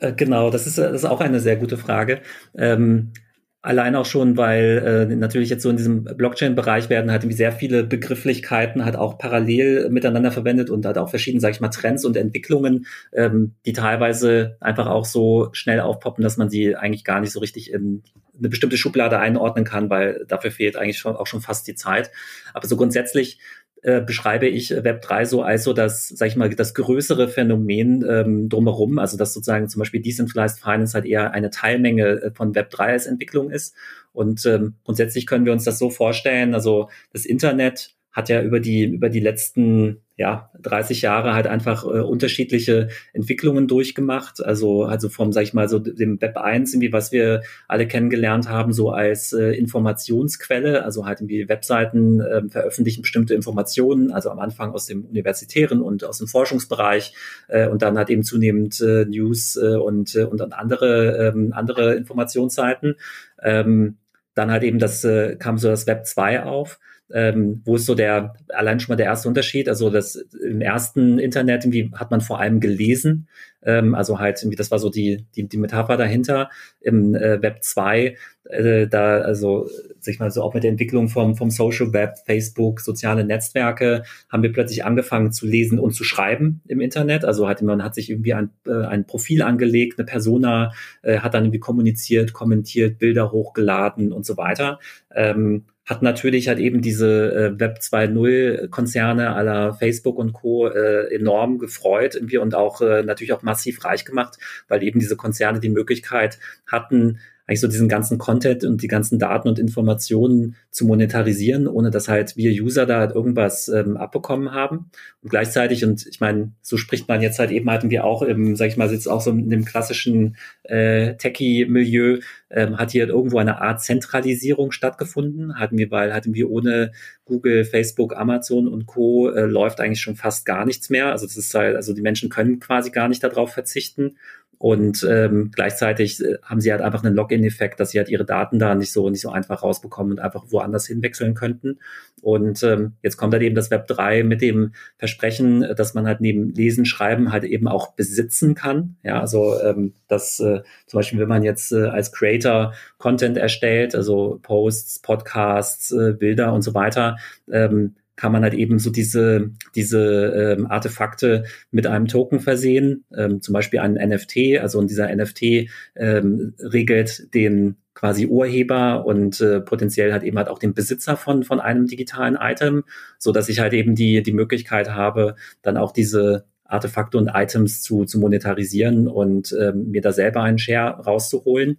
Äh, 0.00 0.12
genau, 0.12 0.50
das 0.50 0.66
ist, 0.66 0.76
das 0.76 0.92
ist 0.92 1.04
auch 1.06 1.20
eine 1.20 1.40
sehr 1.40 1.56
gute 1.56 1.78
Frage. 1.78 2.20
Ähm, 2.56 3.12
Allein 3.62 3.94
auch 3.94 4.06
schon, 4.06 4.38
weil 4.38 5.08
äh, 5.10 5.14
natürlich 5.14 5.50
jetzt 5.50 5.62
so 5.62 5.68
in 5.68 5.76
diesem 5.76 6.04
Blockchain-Bereich 6.04 6.88
werden 6.88 7.10
halt 7.10 7.24
irgendwie 7.24 7.36
sehr 7.36 7.52
viele 7.52 7.84
Begrifflichkeiten 7.84 8.86
halt 8.86 8.96
auch 8.96 9.18
parallel 9.18 9.90
miteinander 9.90 10.32
verwendet 10.32 10.70
und 10.70 10.86
halt 10.86 10.96
auch 10.96 11.10
verschiedene, 11.10 11.42
sag 11.42 11.50
ich 11.50 11.60
mal, 11.60 11.68
Trends 11.68 12.06
und 12.06 12.16
Entwicklungen, 12.16 12.86
ähm, 13.12 13.56
die 13.66 13.74
teilweise 13.74 14.56
einfach 14.60 14.86
auch 14.86 15.04
so 15.04 15.50
schnell 15.52 15.80
aufpoppen, 15.80 16.24
dass 16.24 16.38
man 16.38 16.48
sie 16.48 16.74
eigentlich 16.74 17.04
gar 17.04 17.20
nicht 17.20 17.32
so 17.32 17.40
richtig 17.40 17.70
in 17.70 18.02
eine 18.38 18.48
bestimmte 18.48 18.78
Schublade 18.78 19.18
einordnen 19.18 19.66
kann, 19.66 19.90
weil 19.90 20.24
dafür 20.26 20.50
fehlt 20.50 20.76
eigentlich 20.76 20.98
schon, 20.98 21.14
auch 21.14 21.26
schon 21.26 21.42
fast 21.42 21.66
die 21.68 21.74
Zeit. 21.74 22.10
Aber 22.54 22.66
so 22.66 22.78
grundsätzlich 22.78 23.38
äh, 23.82 24.00
beschreibe 24.00 24.46
ich 24.46 24.72
Web3 24.72 25.24
so 25.24 25.42
als 25.42 25.64
so 25.64 25.72
das, 25.72 26.08
sag 26.08 26.28
ich 26.28 26.36
mal, 26.36 26.50
das 26.50 26.74
größere 26.74 27.28
Phänomen 27.28 28.04
ähm, 28.08 28.48
drumherum, 28.48 28.98
also 28.98 29.16
dass 29.16 29.32
sozusagen 29.32 29.68
zum 29.68 29.80
Beispiel 29.80 30.02
Decentralized 30.02 30.60
Finance 30.60 30.94
halt 30.94 31.06
eher 31.06 31.32
eine 31.32 31.50
Teilmenge 31.50 32.06
äh, 32.06 32.30
von 32.32 32.52
Web3 32.52 32.78
als 32.80 33.06
Entwicklung 33.06 33.50
ist. 33.50 33.74
Und 34.12 34.44
ähm, 34.46 34.74
grundsätzlich 34.84 35.26
können 35.26 35.46
wir 35.46 35.52
uns 35.52 35.64
das 35.64 35.78
so 35.78 35.88
vorstellen, 35.88 36.54
also 36.54 36.90
das 37.12 37.24
Internet 37.24 37.94
hat 38.12 38.28
ja 38.28 38.42
über 38.42 38.60
die, 38.60 38.84
über 38.84 39.08
die 39.08 39.20
letzten 39.20 40.02
ja, 40.20 40.50
30 40.60 41.00
Jahre 41.00 41.32
halt 41.32 41.46
einfach 41.46 41.82
äh, 41.84 42.00
unterschiedliche 42.00 42.88
Entwicklungen 43.14 43.66
durchgemacht. 43.68 44.44
Also, 44.44 44.84
also 44.84 45.08
vom, 45.08 45.32
sag 45.32 45.44
ich 45.44 45.54
mal, 45.54 45.66
so 45.66 45.78
dem 45.78 46.20
Web 46.20 46.36
1, 46.36 46.74
irgendwie, 46.74 46.92
was 46.92 47.10
wir 47.10 47.40
alle 47.68 47.88
kennengelernt 47.88 48.46
haben, 48.46 48.74
so 48.74 48.90
als 48.90 49.32
äh, 49.32 49.52
Informationsquelle, 49.52 50.84
also 50.84 51.06
halt 51.06 51.22
irgendwie 51.22 51.48
Webseiten 51.48 52.20
äh, 52.20 52.42
veröffentlichen 52.50 53.00
bestimmte 53.00 53.32
Informationen, 53.32 54.12
also 54.12 54.28
am 54.28 54.40
Anfang 54.40 54.74
aus 54.74 54.84
dem 54.84 55.06
universitären 55.06 55.80
und 55.80 56.04
aus 56.04 56.18
dem 56.18 56.26
Forschungsbereich 56.26 57.14
äh, 57.48 57.66
und 57.68 57.80
dann 57.80 57.96
halt 57.96 58.10
eben 58.10 58.22
zunehmend 58.22 58.78
äh, 58.82 59.06
News 59.06 59.56
äh, 59.56 59.76
und, 59.76 60.14
äh, 60.16 60.24
und 60.24 60.42
andere, 60.52 61.32
ähm, 61.34 61.54
andere 61.54 61.94
Informationsseiten. 61.94 62.96
Ähm, 63.42 63.96
dann 64.34 64.50
halt 64.50 64.64
eben 64.64 64.78
das 64.78 65.02
äh, 65.02 65.36
kam 65.36 65.56
so 65.56 65.68
das 65.68 65.86
Web 65.86 66.04
2 66.04 66.42
auf 66.42 66.78
ähm, 67.12 67.62
wo 67.64 67.76
ist 67.76 67.86
so 67.86 67.94
der, 67.94 68.34
allein 68.48 68.80
schon 68.80 68.92
mal 68.92 68.96
der 68.96 69.06
erste 69.06 69.28
Unterschied? 69.28 69.68
Also 69.68 69.90
das 69.90 70.16
im 70.16 70.60
ersten 70.60 71.18
Internet 71.18 71.64
irgendwie 71.64 71.90
hat 71.94 72.10
man 72.10 72.20
vor 72.20 72.40
allem 72.40 72.60
gelesen, 72.60 73.28
ähm, 73.62 73.94
also 73.94 74.18
halt 74.18 74.40
irgendwie, 74.42 74.56
das 74.56 74.70
war 74.70 74.78
so 74.78 74.90
die, 74.90 75.26
die, 75.36 75.48
die 75.48 75.58
Metapher 75.58 75.96
dahinter. 75.96 76.50
Im 76.80 77.14
äh, 77.14 77.42
Web 77.42 77.62
2, 77.62 78.16
äh, 78.44 78.86
da, 78.86 79.18
also 79.18 79.68
sag 80.00 80.14
ich 80.14 80.20
mal 80.20 80.30
so 80.30 80.42
auch 80.42 80.54
mit 80.54 80.62
der 80.62 80.70
Entwicklung 80.70 81.08
vom, 81.08 81.36
vom 81.36 81.50
Social 81.50 81.92
Web, 81.92 82.16
Facebook, 82.24 82.80
soziale 82.80 83.24
Netzwerke, 83.24 84.04
haben 84.30 84.42
wir 84.42 84.52
plötzlich 84.52 84.84
angefangen 84.84 85.32
zu 85.32 85.46
lesen 85.46 85.78
und 85.78 85.92
zu 85.92 86.04
schreiben 86.04 86.62
im 86.66 86.80
Internet. 86.80 87.24
Also 87.24 87.48
hat, 87.48 87.62
man 87.62 87.84
hat 87.84 87.94
sich 87.94 88.10
irgendwie 88.10 88.34
ein, 88.34 88.50
äh, 88.66 88.86
ein 88.86 89.06
Profil 89.06 89.42
angelegt, 89.42 89.98
eine 89.98 90.06
Persona, 90.06 90.72
äh, 91.02 91.18
hat 91.18 91.34
dann 91.34 91.44
irgendwie 91.44 91.60
kommuniziert, 91.60 92.32
kommentiert, 92.32 92.98
Bilder 92.98 93.32
hochgeladen 93.32 94.12
und 94.12 94.24
so 94.24 94.36
weiter. 94.36 94.78
Ähm, 95.14 95.64
hat 95.90 96.02
natürlich 96.02 96.46
halt 96.46 96.60
eben 96.60 96.82
diese 96.82 97.32
äh, 97.34 97.60
Web 97.60 97.78
2.0 97.80 98.68
Konzerne 98.68 99.34
aller 99.34 99.74
Facebook 99.74 100.18
und 100.18 100.32
Co. 100.32 100.68
Äh, 100.68 101.12
enorm 101.12 101.58
gefreut 101.58 102.14
irgendwie 102.14 102.38
und 102.38 102.54
auch 102.54 102.80
äh, 102.80 103.02
natürlich 103.02 103.32
auch 103.32 103.42
massiv 103.50 103.84
reich 103.84 104.04
gemacht, 104.04 104.38
weil 104.68 104.82
eben 104.82 105.00
diese 105.00 105.16
Konzerne 105.16 105.60
die 105.60 105.68
Möglichkeit 105.68 106.38
hatten, 106.66 107.20
eigentlich 107.50 107.60
so 107.60 107.66
diesen 107.66 107.88
ganzen 107.88 108.16
Content 108.16 108.62
und 108.62 108.80
die 108.80 108.86
ganzen 108.86 109.18
Daten 109.18 109.48
und 109.48 109.58
Informationen 109.58 110.54
zu 110.70 110.86
monetarisieren, 110.86 111.66
ohne 111.66 111.90
dass 111.90 112.08
halt 112.08 112.36
wir 112.36 112.52
User 112.62 112.86
da 112.86 113.00
halt 113.00 113.12
irgendwas 113.12 113.66
ähm, 113.66 113.96
abbekommen 113.96 114.52
haben. 114.52 114.92
Und 115.20 115.30
gleichzeitig, 115.30 115.84
und 115.84 116.06
ich 116.06 116.20
meine, 116.20 116.52
so 116.62 116.76
spricht 116.76 117.08
man 117.08 117.20
jetzt 117.20 117.40
halt 117.40 117.50
eben 117.50 117.68
halt 117.68 117.90
wir 117.90 118.04
auch 118.04 118.22
im, 118.22 118.54
sag 118.54 118.68
ich 118.68 118.76
mal, 118.76 118.88
jetzt 118.92 119.08
auch 119.08 119.20
so 119.20 119.32
in 119.32 119.50
dem 119.50 119.64
klassischen 119.64 120.36
äh, 120.62 121.16
Techie-Milieu, 121.16 122.20
ähm, 122.50 122.78
hat 122.78 122.92
hier 122.92 123.08
irgendwo 123.08 123.38
eine 123.38 123.60
Art 123.60 123.80
Zentralisierung 123.82 124.70
stattgefunden. 124.70 125.58
Hatten 125.58 125.76
wir, 125.76 125.90
weil 125.90 126.14
hatten 126.14 126.34
wir 126.34 126.50
ohne 126.50 126.92
Google, 127.24 127.64
Facebook, 127.64 128.16
Amazon 128.16 128.68
und 128.68 128.86
Co. 128.86 129.30
Äh, 129.30 129.46
läuft 129.46 129.80
eigentlich 129.80 130.00
schon 130.00 130.16
fast 130.16 130.46
gar 130.46 130.66
nichts 130.66 130.88
mehr. 130.88 131.10
Also 131.10 131.26
das 131.26 131.36
ist 131.36 131.52
halt, 131.54 131.74
also 131.74 131.94
die 131.94 132.02
Menschen 132.02 132.28
können 132.28 132.60
quasi 132.60 132.90
gar 132.90 133.08
nicht 133.08 133.22
darauf 133.22 133.52
verzichten. 133.52 134.16
Und 134.60 135.06
ähm, 135.08 135.52
gleichzeitig 135.54 136.22
äh, 136.22 136.36
haben 136.42 136.60
sie 136.60 136.70
halt 136.70 136.82
einfach 136.82 137.02
einen 137.02 137.14
Login-Effekt, 137.14 137.80
dass 137.80 137.92
sie 137.92 137.98
halt 137.98 138.10
ihre 138.10 138.26
Daten 138.26 138.58
da 138.58 138.74
nicht 138.74 138.92
so 138.92 139.08
nicht 139.08 139.22
so 139.22 139.30
einfach 139.30 139.62
rausbekommen 139.62 140.12
und 140.12 140.18
einfach 140.18 140.44
woanders 140.50 140.86
hinwechseln 140.86 141.32
könnten. 141.32 141.78
Und 142.20 142.62
ähm, 142.62 142.92
jetzt 143.02 143.16
kommt 143.16 143.32
halt 143.32 143.42
eben 143.42 143.54
das 143.54 143.70
Web 143.70 143.86
3 143.86 144.22
mit 144.22 144.42
dem 144.42 144.74
Versprechen, 144.98 145.62
dass 145.74 145.94
man 145.94 146.06
halt 146.06 146.20
neben 146.20 146.50
Lesen, 146.50 146.84
Schreiben 146.84 147.32
halt 147.32 147.44
eben 147.44 147.68
auch 147.68 147.94
besitzen 147.94 148.54
kann. 148.54 148.96
Ja, 149.02 149.18
also 149.22 149.58
ähm, 149.62 149.94
dass 150.08 150.38
äh, 150.40 150.60
zum 150.84 150.98
Beispiel, 150.98 151.20
wenn 151.20 151.28
man 151.28 151.42
jetzt 151.42 151.72
äh, 151.72 151.86
als 151.86 152.12
Creator 152.12 152.74
Content 152.98 153.38
erstellt, 153.38 153.94
also 153.94 154.40
Posts, 154.42 154.98
Podcasts, 154.98 155.90
äh, 155.90 156.12
Bilder 156.12 156.52
und 156.52 156.60
so 156.60 156.74
weiter, 156.74 157.16
ähm, 157.50 157.94
kann 158.20 158.32
man 158.32 158.42
halt 158.42 158.52
eben 158.52 158.78
so 158.78 158.90
diese, 158.90 159.50
diese 159.74 160.56
ähm, 160.58 160.66
Artefakte 160.66 161.44
mit 161.70 161.86
einem 161.86 162.06
Token 162.06 162.38
versehen, 162.38 163.04
ähm, 163.16 163.40
zum 163.40 163.54
Beispiel 163.54 163.80
einen 163.80 163.94
NFT. 163.94 164.60
Also 164.60 164.78
und 164.78 164.90
dieser 164.90 165.14
NFT 165.14 165.70
ähm, 165.96 166.52
regelt 166.58 167.32
den 167.32 167.76
quasi 167.94 168.26
Urheber 168.26 169.06
und 169.06 169.40
äh, 169.40 169.60
potenziell 169.60 170.12
halt 170.12 170.22
eben 170.22 170.36
halt 170.36 170.48
auch 170.48 170.58
den 170.58 170.74
Besitzer 170.74 171.16
von, 171.16 171.44
von 171.44 171.60
einem 171.60 171.86
digitalen 171.86 172.36
Item, 172.38 172.84
so 173.18 173.32
dass 173.32 173.48
ich 173.48 173.58
halt 173.60 173.72
eben 173.72 173.94
die, 173.94 174.22
die 174.22 174.32
Möglichkeit 174.32 174.90
habe, 174.90 175.36
dann 175.62 175.78
auch 175.78 175.92
diese 175.92 176.44
Artefakte 176.64 177.16
und 177.16 177.30
Items 177.32 177.80
zu, 177.82 178.04
zu 178.04 178.20
monetarisieren 178.20 179.08
und 179.08 179.56
ähm, 179.58 179.90
mir 179.92 180.02
da 180.02 180.12
selber 180.12 180.42
einen 180.42 180.58
Share 180.58 181.00
rauszuholen 181.00 181.78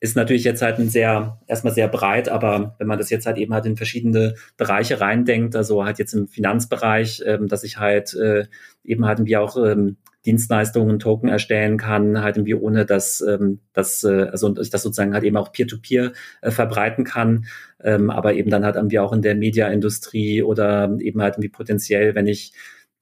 ist 0.00 0.16
natürlich 0.16 0.44
jetzt 0.44 0.62
halt 0.62 0.78
ein 0.78 0.88
sehr, 0.88 1.38
erstmal 1.46 1.74
sehr 1.74 1.86
breit, 1.86 2.30
aber 2.30 2.74
wenn 2.78 2.86
man 2.86 2.98
das 2.98 3.10
jetzt 3.10 3.26
halt 3.26 3.36
eben 3.36 3.52
halt 3.52 3.66
in 3.66 3.76
verschiedene 3.76 4.34
Bereiche 4.56 5.00
reindenkt, 5.00 5.54
also 5.54 5.84
halt 5.84 5.98
jetzt 5.98 6.14
im 6.14 6.26
Finanzbereich, 6.26 7.22
ähm, 7.26 7.48
dass 7.48 7.64
ich 7.64 7.78
halt 7.78 8.14
äh, 8.14 8.46
eben 8.82 9.04
halt 9.04 9.18
irgendwie 9.18 9.36
auch 9.36 9.56
ähm, 9.58 9.98
Dienstleistungen, 10.24 10.98
Token 10.98 11.28
erstellen 11.28 11.76
kann, 11.76 12.22
halt 12.22 12.36
irgendwie 12.36 12.54
ohne 12.54 12.86
dass 12.86 13.20
ähm, 13.20 13.60
das, 13.74 14.02
äh, 14.04 14.28
also 14.30 14.54
ich 14.58 14.70
das 14.70 14.82
sozusagen 14.82 15.14
halt 15.14 15.24
eben 15.24 15.36
auch 15.36 15.52
Peer-to-Peer 15.52 16.10
-Peer, 16.10 16.12
äh, 16.40 16.50
verbreiten 16.50 17.04
kann, 17.04 17.46
ähm, 17.82 18.10
aber 18.10 18.34
eben 18.34 18.50
dann 18.50 18.64
halt 18.64 18.76
irgendwie 18.76 18.98
auch 18.98 19.12
in 19.12 19.22
der 19.22 19.34
Mediaindustrie 19.34 20.42
oder 20.42 20.96
eben 21.00 21.22
halt 21.22 21.34
irgendwie 21.34 21.48
potenziell, 21.50 22.14
wenn 22.14 22.26
ich 22.26 22.52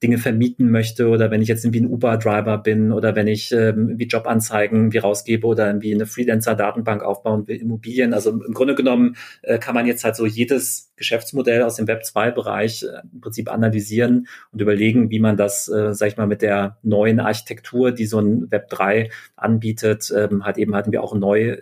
Dinge 0.03 0.19
vermieten 0.19 0.71
möchte 0.71 1.09
oder 1.09 1.31
wenn 1.31 1.43
ich 1.43 1.49
jetzt 1.49 1.65
irgendwie 1.65 1.81
ein 1.81 1.91
Uber-Driver 1.91 2.59
bin 2.59 2.93
oder 2.93 3.17
wenn 3.17 3.27
ich 3.27 3.51
ähm, 3.51 3.89
irgendwie 3.89 4.07
Jobanzeigen 4.07 4.93
wie 4.93 4.99
rausgebe 4.99 5.47
oder 5.47 5.67
irgendwie 5.67 5.93
eine 5.93 6.07
Freelancer-Datenbank 6.07 7.03
aufbauen 7.03 7.49
will, 7.49 7.61
Immobilien. 7.61 8.15
Also 8.15 8.31
im 8.31 8.55
Grunde 8.55 8.77
genommen 8.77 9.17
äh, 9.43 9.59
kann 9.59 9.75
man 9.75 9.87
jetzt 9.87 10.05
halt 10.05 10.15
so 10.15 10.25
jedes 10.25 10.93
Geschäftsmodell 10.97 11.63
aus 11.63 11.77
dem 11.77 11.87
Web2-Bereich 11.87 12.85
äh, 12.85 13.03
im 13.13 13.21
Prinzip 13.21 13.51
analysieren 13.51 14.29
und 14.53 14.61
überlegen, 14.61 15.11
wie 15.11 15.19
man 15.19 15.37
das, 15.37 15.67
äh, 15.69 15.95
sag 15.95 16.09
ich 16.09 16.17
mal, 16.17 16.29
mit 16.29 16.43
der 16.43 16.79
neuen 16.83 17.19
Architektur, 17.19 17.91
die 17.91 18.07
so 18.07 18.21
ein 18.21 18.49
Web3 18.51 19.11
anbietet, 19.35 20.13
ähm, 20.17 20.45
halt 20.45 20.59
eben 20.59 20.77
hatten 20.77 20.93
wir 20.93 21.03
auch 21.03 21.15
neu 21.15 21.57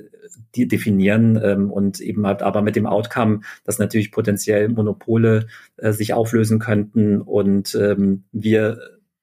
die 0.57 0.69
definieren 0.69 1.41
ähm, 1.43 1.71
und 1.71 2.01
eben 2.01 2.27
halt 2.27 2.43
aber 2.43 2.63
mit 2.63 2.77
dem 2.77 2.87
Outcome, 2.87 3.41
dass 3.65 3.79
natürlich 3.79 4.11
potenziell 4.11 4.69
Monopole 4.69 5.47
äh, 5.77 5.93
sich 5.93 6.15
auflösen 6.15 6.59
könnten 6.59 7.21
und 7.21 7.75
ähm, 7.75 8.25
wir 8.33 8.79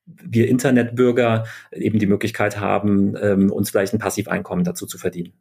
wir 0.05 0.49
Internetbürger 0.49 1.45
eben 1.71 1.97
die 1.97 2.07
Möglichkeit 2.07 2.59
haben, 2.59 3.15
ähm, 3.21 3.49
uns 3.49 3.69
vielleicht 3.69 3.93
ein 3.93 3.99
Passiveinkommen 3.99 4.65
dazu 4.65 4.85
zu 4.85 4.97
verdienen. 4.97 5.31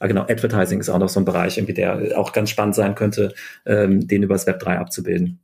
Ah, 0.00 0.06
genau, 0.06 0.22
Advertising 0.22 0.80
ist 0.80 0.88
auch 0.88 0.98
noch 0.98 1.08
so 1.08 1.20
ein 1.20 1.24
Bereich, 1.24 1.58
irgendwie, 1.58 1.74
der 1.74 2.18
auch 2.18 2.32
ganz 2.32 2.50
spannend 2.50 2.74
sein 2.74 2.94
könnte, 2.94 3.34
ähm, 3.66 4.06
den 4.06 4.22
übers 4.22 4.46
Web 4.46 4.60
3 4.60 4.78
abzubilden. 4.78 5.40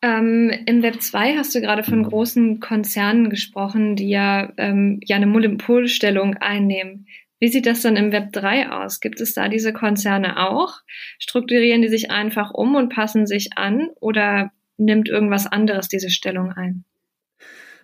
Ähm, 0.00 0.50
Im 0.66 0.82
Web 0.82 1.00
2 1.00 1.36
hast 1.36 1.54
du 1.54 1.60
gerade 1.60 1.84
von 1.84 2.02
großen 2.02 2.58
Konzernen 2.60 3.30
gesprochen, 3.30 3.94
die 3.94 4.08
ja, 4.08 4.52
ähm, 4.56 5.00
ja 5.04 5.16
eine 5.16 5.26
Monopolstellung 5.26 6.34
einnehmen. 6.34 7.06
Wie 7.42 7.48
sieht 7.48 7.66
das 7.66 7.82
dann 7.82 7.96
im 7.96 8.12
Web 8.12 8.30
3 8.30 8.70
aus? 8.70 9.00
Gibt 9.00 9.20
es 9.20 9.34
da 9.34 9.48
diese 9.48 9.72
Konzerne 9.72 10.48
auch? 10.48 10.78
Strukturieren 11.18 11.82
die 11.82 11.88
sich 11.88 12.12
einfach 12.12 12.52
um 12.52 12.76
und 12.76 12.94
passen 12.94 13.26
sich 13.26 13.56
an 13.56 13.88
oder 13.98 14.52
nimmt 14.76 15.08
irgendwas 15.08 15.48
anderes 15.48 15.88
diese 15.88 16.08
Stellung 16.08 16.52
ein? 16.52 16.84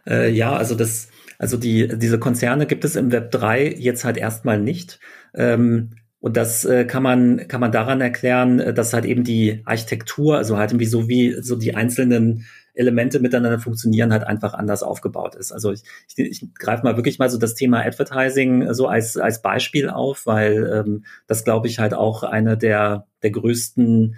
Äh, 0.07 0.31
ja, 0.31 0.53
also 0.53 0.77
das, 0.77 1.11
also 1.41 1.57
die, 1.57 1.89
diese 1.89 2.21
Konzerne 2.21 2.67
gibt 2.67 2.85
es 2.85 2.95
im 2.95 3.11
Web 3.11 3.33
3 3.33 3.75
jetzt 3.77 4.05
halt 4.05 4.17
erstmal 4.17 4.61
nicht. 4.61 5.01
Ähm, 5.35 5.97
und 6.21 6.37
das 6.37 6.65
äh, 6.65 6.85
kann 6.85 7.03
man 7.03 7.47
kann 7.49 7.61
man 7.61 7.73
daran 7.73 8.01
erklären, 8.01 8.59
äh, 8.61 8.75
dass 8.75 8.93
halt 8.93 9.05
eben 9.05 9.25
die 9.25 9.63
Architektur, 9.65 10.37
also 10.37 10.57
halt 10.57 10.73
irgendwie 10.73 10.87
so 10.87 11.09
wie 11.09 11.37
so 11.41 11.57
die 11.57 11.75
einzelnen 11.75 12.47
Elemente 12.79 13.19
miteinander 13.21 13.59
funktionieren, 13.59 14.13
halt 14.13 14.25
einfach 14.25 14.55
anders 14.55 14.83
aufgebaut 14.83 15.35
ist. 15.35 15.53
Also 15.53 15.73
ich, 15.73 15.83
ich, 16.17 16.19
ich 16.19 16.55
greife 16.55 16.85
mal 16.85 16.97
wirklich 16.97 17.19
mal 17.19 17.29
so 17.29 17.39
das 17.39 17.55
Thema 17.55 17.85
Advertising 17.85 18.73
so 18.73 18.87
als, 18.87 19.17
als 19.17 19.43
Beispiel 19.43 19.91
auf, 19.91 20.27
weil 20.27 20.85
ähm, 20.87 21.05
das, 21.27 21.45
glaube 21.45 21.67
ich, 21.67 21.81
halt 21.81 21.93
auch 21.93 22.23
eine 22.23 22.57
der, 22.57 23.07
der 23.23 23.33
größten 23.33 24.15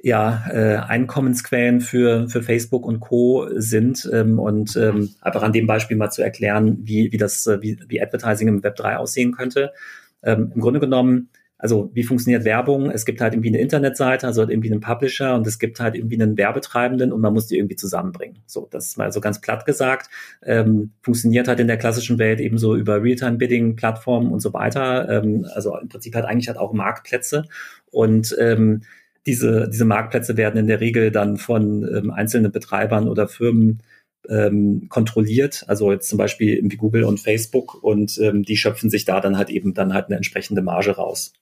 ja, 0.00 0.44
äh, 0.50 0.76
Einkommensquellen 0.76 1.80
für, 1.80 2.28
für 2.28 2.42
Facebook 2.42 2.86
und 2.86 3.00
Co. 3.00 3.48
sind 3.54 4.08
ähm, 4.12 4.38
und 4.38 4.76
ähm, 4.76 5.10
einfach 5.22 5.42
an 5.42 5.52
dem 5.52 5.66
Beispiel 5.66 5.96
mal 5.96 6.10
zu 6.10 6.22
erklären, 6.22 6.78
wie, 6.82 7.10
wie 7.10 7.16
das, 7.16 7.46
äh, 7.46 7.60
wie, 7.62 7.78
wie 7.88 8.00
Advertising 8.00 8.48
im 8.48 8.62
Web 8.62 8.76
3 8.76 8.98
aussehen 8.98 9.32
könnte. 9.32 9.72
Ähm, 10.22 10.52
Im 10.54 10.60
Grunde 10.60 10.80
genommen 10.80 11.30
also 11.58 11.90
wie 11.92 12.04
funktioniert 12.04 12.44
Werbung? 12.44 12.90
Es 12.90 13.04
gibt 13.04 13.20
halt 13.20 13.34
irgendwie 13.34 13.48
eine 13.48 13.58
Internetseite, 13.58 14.28
also 14.28 14.42
halt 14.42 14.50
irgendwie 14.50 14.70
einen 14.70 14.80
Publisher 14.80 15.34
und 15.34 15.44
es 15.46 15.58
gibt 15.58 15.80
halt 15.80 15.96
irgendwie 15.96 16.20
einen 16.20 16.38
Werbetreibenden 16.38 17.12
und 17.12 17.20
man 17.20 17.34
muss 17.34 17.48
die 17.48 17.58
irgendwie 17.58 17.74
zusammenbringen. 17.74 18.38
So, 18.46 18.68
das 18.70 18.86
ist 18.86 18.96
mal 18.96 19.10
so 19.10 19.20
ganz 19.20 19.40
platt 19.40 19.66
gesagt. 19.66 20.08
Ähm, 20.42 20.92
funktioniert 21.02 21.48
halt 21.48 21.58
in 21.58 21.66
der 21.66 21.76
klassischen 21.76 22.18
Welt 22.20 22.38
eben 22.38 22.58
so 22.58 22.76
über 22.76 23.02
Realtime-Bidding, 23.02 23.74
Plattformen 23.74 24.30
und 24.30 24.38
so 24.38 24.52
weiter. 24.52 25.08
Ähm, 25.08 25.46
also 25.52 25.76
im 25.76 25.88
Prinzip 25.88 26.14
halt 26.14 26.26
eigentlich 26.26 26.46
halt 26.46 26.58
auch 26.58 26.72
Marktplätze 26.72 27.44
und 27.90 28.36
ähm, 28.38 28.82
diese, 29.26 29.68
diese 29.68 29.84
Marktplätze 29.84 30.36
werden 30.36 30.58
in 30.58 30.68
der 30.68 30.80
Regel 30.80 31.10
dann 31.10 31.38
von 31.38 31.82
ähm, 31.92 32.10
einzelnen 32.12 32.52
Betreibern 32.52 33.08
oder 33.08 33.26
Firmen 33.26 33.82
ähm, 34.28 34.86
kontrolliert, 34.88 35.64
also 35.68 35.92
jetzt 35.92 36.08
zum 36.08 36.18
Beispiel 36.18 36.60
wie 36.62 36.76
Google 36.76 37.04
und 37.04 37.20
Facebook 37.20 37.82
und 37.82 38.18
ähm, 38.18 38.42
die 38.42 38.56
schöpfen 38.56 38.90
sich 38.90 39.04
da 39.04 39.20
dann 39.20 39.36
halt 39.36 39.50
eben 39.50 39.74
dann 39.74 39.94
halt 39.94 40.06
eine 40.06 40.16
entsprechende 40.16 40.62
Marge 40.62 40.92
raus. 40.92 41.32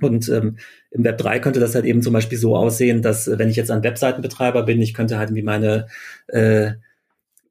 Und 0.00 0.28
ähm, 0.28 0.56
im 0.90 1.04
Web 1.04 1.18
3 1.18 1.38
könnte 1.38 1.60
das 1.60 1.74
halt 1.74 1.84
eben 1.84 2.02
zum 2.02 2.12
Beispiel 2.12 2.38
so 2.38 2.56
aussehen, 2.56 3.02
dass 3.02 3.28
äh, 3.28 3.38
wenn 3.38 3.48
ich 3.48 3.56
jetzt 3.56 3.70
ein 3.70 3.82
Webseitenbetreiber 3.82 4.62
bin, 4.64 4.80
ich 4.80 4.94
könnte 4.94 5.18
halt 5.18 5.34
wie 5.34 5.42
meine 5.42 5.86
äh, 6.28 6.72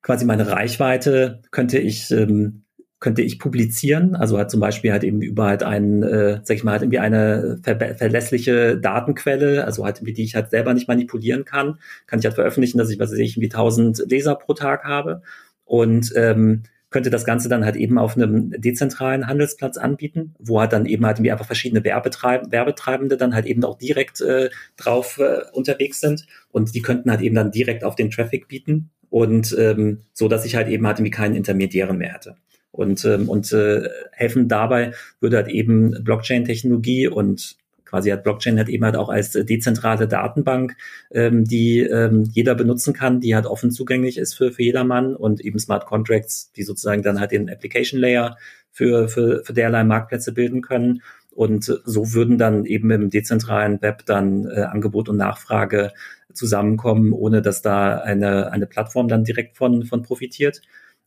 quasi 0.01 0.25
meine 0.25 0.47
Reichweite 0.47 1.41
könnte 1.51 1.77
ich 1.79 2.11
ähm, 2.11 2.63
könnte 3.01 3.23
ich 3.23 3.39
publizieren, 3.39 4.15
also 4.15 4.37
halt 4.37 4.51
zum 4.51 4.59
Beispiel 4.59 4.91
halt 4.91 5.03
eben 5.03 5.21
über 5.23 5.47
halt 5.47 5.63
einen, 5.63 6.03
äh, 6.03 6.39
sag 6.43 6.55
ich 6.55 6.63
mal, 6.63 6.73
halt 6.73 6.83
irgendwie 6.83 6.99
eine 6.99 7.59
ver 7.63 7.95
verlässliche 7.95 8.77
Datenquelle, 8.77 9.65
also 9.65 9.83
halt 9.83 9.97
irgendwie, 9.97 10.13
die 10.13 10.23
ich 10.23 10.35
halt 10.35 10.51
selber 10.51 10.73
nicht 10.75 10.87
manipulieren 10.87 11.43
kann, 11.43 11.79
kann 12.05 12.19
ich 12.19 12.25
halt 12.25 12.35
veröffentlichen, 12.35 12.77
dass 12.77 12.91
ich, 12.91 12.99
was 12.99 13.11
weiß 13.11 13.17
ich, 13.17 13.35
irgendwie 13.35 13.51
1000 13.51 14.05
Leser 14.07 14.35
pro 14.35 14.53
Tag 14.53 14.83
habe. 14.85 15.23
Und 15.65 16.13
ähm, 16.15 16.63
könnte 16.91 17.09
das 17.09 17.25
Ganze 17.25 17.49
dann 17.49 17.65
halt 17.65 17.75
eben 17.75 17.97
auf 17.97 18.15
einem 18.15 18.51
dezentralen 18.51 19.25
Handelsplatz 19.25 19.77
anbieten, 19.77 20.35
wo 20.37 20.59
halt 20.59 20.73
dann 20.73 20.85
eben 20.85 21.05
halt 21.05 21.17
irgendwie 21.17 21.31
einfach 21.31 21.45
verschiedene 21.45 21.83
Werbetreib 21.83 22.51
Werbetreibende 22.51 23.17
dann 23.17 23.33
halt 23.33 23.47
eben 23.47 23.63
auch 23.63 23.77
direkt 23.79 24.21
äh, 24.21 24.51
drauf 24.77 25.17
äh, 25.17 25.41
unterwegs 25.53 26.01
sind. 26.01 26.27
Und 26.51 26.75
die 26.75 26.81
könnten 26.83 27.09
halt 27.09 27.21
eben 27.21 27.33
dann 27.33 27.51
direkt 27.51 27.83
auf 27.83 27.95
den 27.95 28.11
Traffic 28.11 28.47
bieten. 28.47 28.91
Und 29.09 29.55
ähm, 29.57 30.01
so, 30.13 30.27
dass 30.27 30.45
ich 30.45 30.55
halt 30.55 30.67
eben 30.67 30.85
halt 30.85 30.99
irgendwie 30.99 31.11
keinen 31.11 31.35
Intermediären 31.35 31.97
mehr 31.97 32.13
hätte. 32.13 32.35
Und, 32.71 33.03
ähm, 33.05 33.27
und 33.27 33.51
äh, 33.51 33.89
helfen 34.11 34.47
dabei 34.47 34.93
würde 35.19 35.37
halt 35.37 35.49
eben 35.49 36.03
Blockchain-Technologie 36.03 37.07
und 37.07 37.57
quasi 37.91 38.09
hat 38.09 38.23
Blockchain 38.23 38.57
hat 38.57 38.69
eben 38.69 38.85
halt 38.85 38.95
auch 38.95 39.09
als 39.09 39.33
dezentrale 39.33 40.07
Datenbank, 40.07 40.77
ähm, 41.11 41.43
die 41.43 41.79
ähm, 41.81 42.23
jeder 42.31 42.55
benutzen 42.55 42.93
kann, 42.93 43.19
die 43.19 43.35
halt 43.35 43.45
offen 43.45 43.69
zugänglich 43.69 44.17
ist 44.17 44.33
für, 44.33 44.53
für 44.53 44.63
jedermann 44.63 45.13
und 45.13 45.41
eben 45.41 45.59
Smart 45.59 45.85
Contracts, 45.85 46.53
die 46.53 46.63
sozusagen 46.63 47.03
dann 47.03 47.19
halt 47.19 47.31
den 47.31 47.49
Application 47.49 47.99
Layer 47.99 48.37
für, 48.71 49.09
für, 49.09 49.43
für 49.43 49.53
derlei 49.53 49.83
Marktplätze 49.83 50.31
bilden 50.31 50.61
können. 50.61 51.01
Und 51.33 51.65
so 51.65 52.13
würden 52.13 52.37
dann 52.37 52.65
eben 52.65 52.91
im 52.91 53.09
dezentralen 53.09 53.81
Web 53.81 54.05
dann 54.05 54.45
äh, 54.45 54.61
Angebot 54.61 55.09
und 55.09 55.17
Nachfrage 55.17 55.91
zusammenkommen, 56.33 57.13
ohne 57.13 57.41
dass 57.41 57.61
da 57.61 57.97
eine, 57.97 58.51
eine 58.51 58.67
Plattform 58.67 59.07
dann 59.07 59.23
direkt 59.23 59.57
von, 59.57 59.83
von 59.83 60.01
profitiert. 60.01 60.61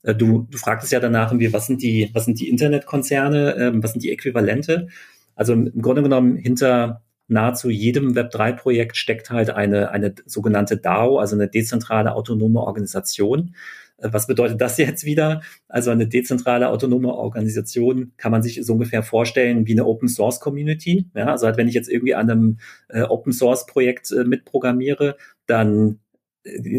Äh, 0.05 0.15
du, 0.15 0.47
du 0.51 0.59
fragtest 0.59 0.93
ja 0.93 1.01
danach, 1.01 1.33
was 1.33 1.67
sind 1.67 1.83
die, 1.83 2.11
was 2.13 2.27
sind 2.27 2.39
die 2.39 2.49
Internetkonzerne, 2.49 3.57
ähm, 3.57 3.83
was 3.83 3.93
sind 3.93 4.05
die 4.05 4.13
Äquivalente? 4.13 4.89
Also 5.35 5.53
im 5.55 5.83
Grunde 5.83 6.03
genommen 6.03 6.37
hinter 6.37 7.03
nahezu 7.27 7.71
jedem 7.71 8.13
Web3-Projekt 8.13 8.97
steckt 8.97 9.31
halt 9.31 9.51
eine, 9.51 9.91
eine 9.91 10.15
sogenannte 10.27 10.77
DAO, 10.77 11.19
also 11.19 11.35
eine 11.35 11.49
dezentrale 11.49 12.15
autonome 12.15 12.61
Organisation. 12.61 13.55
Äh, 13.99 14.11
was 14.13 14.27
bedeutet 14.27 14.61
das 14.61 14.77
jetzt 14.79 15.05
wieder? 15.05 15.41
Also 15.69 15.91
eine 15.91 16.07
dezentrale 16.07 16.69
autonome 16.69 17.13
Organisation 17.15 18.13
kann 18.17 18.33
man 18.33 18.43
sich 18.43 18.65
so 18.65 18.75
ungefähr 18.75 19.03
vorstellen 19.03 19.67
wie 19.67 19.73
eine 19.73 19.87
Open 19.87 20.09
Source 20.09 20.41
Community. 20.41 21.07
Ja, 21.15 21.27
also 21.27 21.47
halt, 21.47 21.57
wenn 21.57 21.69
ich 21.69 21.75
jetzt 21.75 21.89
irgendwie 21.89 22.15
an 22.15 22.31
einem 22.31 22.59
äh, 22.89 23.03
Open 23.03 23.33
Source 23.33 23.67
Projekt 23.67 24.13
äh, 24.13 24.25
mitprogrammiere, 24.25 25.17
dann 25.47 26.01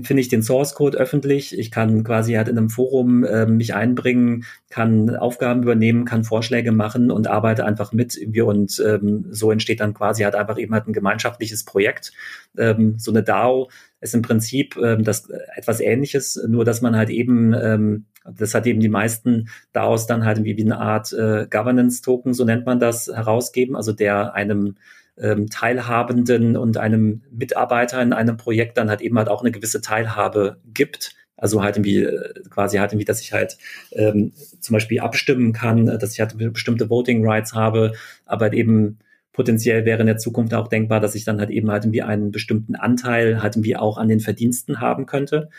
finde 0.04 0.22
ich 0.22 0.28
den 0.28 0.44
Source 0.44 0.76
Code 0.76 0.98
öffentlich. 0.98 1.58
Ich 1.58 1.72
kann 1.72 2.04
quasi 2.04 2.34
halt 2.34 2.48
in 2.48 2.58
einem 2.58 2.70
Forum 2.70 3.24
äh, 3.24 3.48
mich 3.48 3.74
einbringen, 3.74 4.46
kann 4.70 5.16
Aufgaben 5.16 5.64
übernehmen, 5.64 6.06
kann 6.06 6.24
Vorschläge 6.24 6.72
machen 6.72 7.10
und 7.10 7.28
arbeite 7.28 7.66
einfach 7.66 7.92
mit 7.92 8.16
irgendwie 8.16 8.42
und 8.42 8.82
ähm, 8.86 9.26
so 9.32 9.52
entsteht 9.52 9.80
dann 9.80 9.96
quasi 9.96 10.24
halt 10.24 10.36
einfach 10.36 10.60
eben 10.60 10.74
halt 10.74 10.88
ein 10.88 10.94
gemeinschaftliches 10.94 11.66
Projekt. 11.66 12.14
Ähm, 12.58 12.96
so 13.00 13.12
eine 13.12 13.24
DAO 13.24 13.70
ist 14.02 14.14
im 14.14 14.22
Prinzip 14.22 14.78
ähm, 14.78 15.04
das 15.04 15.30
äh, 15.30 15.40
etwas 15.56 15.80
Ähnliches, 15.80 16.40
nur 16.48 16.64
dass 16.64 16.82
man 16.82 16.96
halt 16.96 17.10
eben 17.10 17.54
ähm, 17.54 18.06
das 18.38 18.56
hat 18.56 18.66
eben 18.66 18.80
die 18.80 18.90
meisten 18.90 19.50
DAOs 19.72 20.08
dann 20.08 20.26
halt 20.26 20.44
wie 20.44 20.60
eine 20.60 20.80
Art 20.80 21.14
äh, 21.14 21.48
Governance 21.50 22.02
Token, 22.02 22.34
so 22.34 22.44
nennt 22.44 22.66
man 22.66 22.80
das, 22.80 23.08
herausgeben, 23.08 23.76
also 23.76 23.92
der 23.94 24.34
einem 24.34 24.78
ähm, 25.18 25.50
Teilhabenden 25.50 26.58
und 26.58 26.78
einem 26.78 27.24
Mitarbeiter 27.32 28.02
in 28.02 28.14
einem 28.14 28.38
Projekt 28.38 28.78
dann 28.78 28.90
halt 28.90 29.02
eben 29.02 29.18
halt 29.18 29.30
auch 29.30 29.42
eine 29.42 29.52
gewisse 29.52 29.82
Teilhabe 29.82 30.58
gibt. 30.66 31.16
Also 31.38 31.64
halt 31.64 31.78
irgendwie 31.78 32.04
äh, 32.04 32.44
quasi 32.50 32.78
halt 32.78 32.92
irgendwie, 32.92 33.06
dass 33.06 33.22
ich 33.22 33.34
halt 33.34 33.58
ähm, 33.92 34.34
zum 34.60 34.74
Beispiel 34.74 35.00
abstimmen 35.00 35.54
kann, 35.54 35.86
dass 35.86 36.14
ich 36.14 36.20
halt 36.20 36.36
bestimmte 36.54 36.90
Voting 36.90 37.28
Rights 37.28 37.54
habe, 37.54 37.94
aber 38.26 38.46
halt 38.46 38.54
eben 38.54 39.00
potenziell 39.34 39.84
wäre 39.84 40.00
in 40.00 40.08
der 40.08 40.18
Zukunft 40.18 40.54
auch 40.54 40.70
denkbar, 40.70 41.02
dass 41.02 41.14
ich 41.14 41.26
dann 41.26 41.40
halt 41.40 41.50
eben 41.50 41.70
halt 41.70 41.84
irgendwie 41.84 42.04
einen 42.04 42.32
bestimmten 42.32 42.76
Anteil 42.76 43.42
halt 43.44 43.56
irgendwie 43.56 43.76
auch 43.76 43.98
an 43.98 44.08
den 44.08 44.22
Verdiensten 44.22 44.80
haben 44.80 45.06
könnte. 45.06 45.50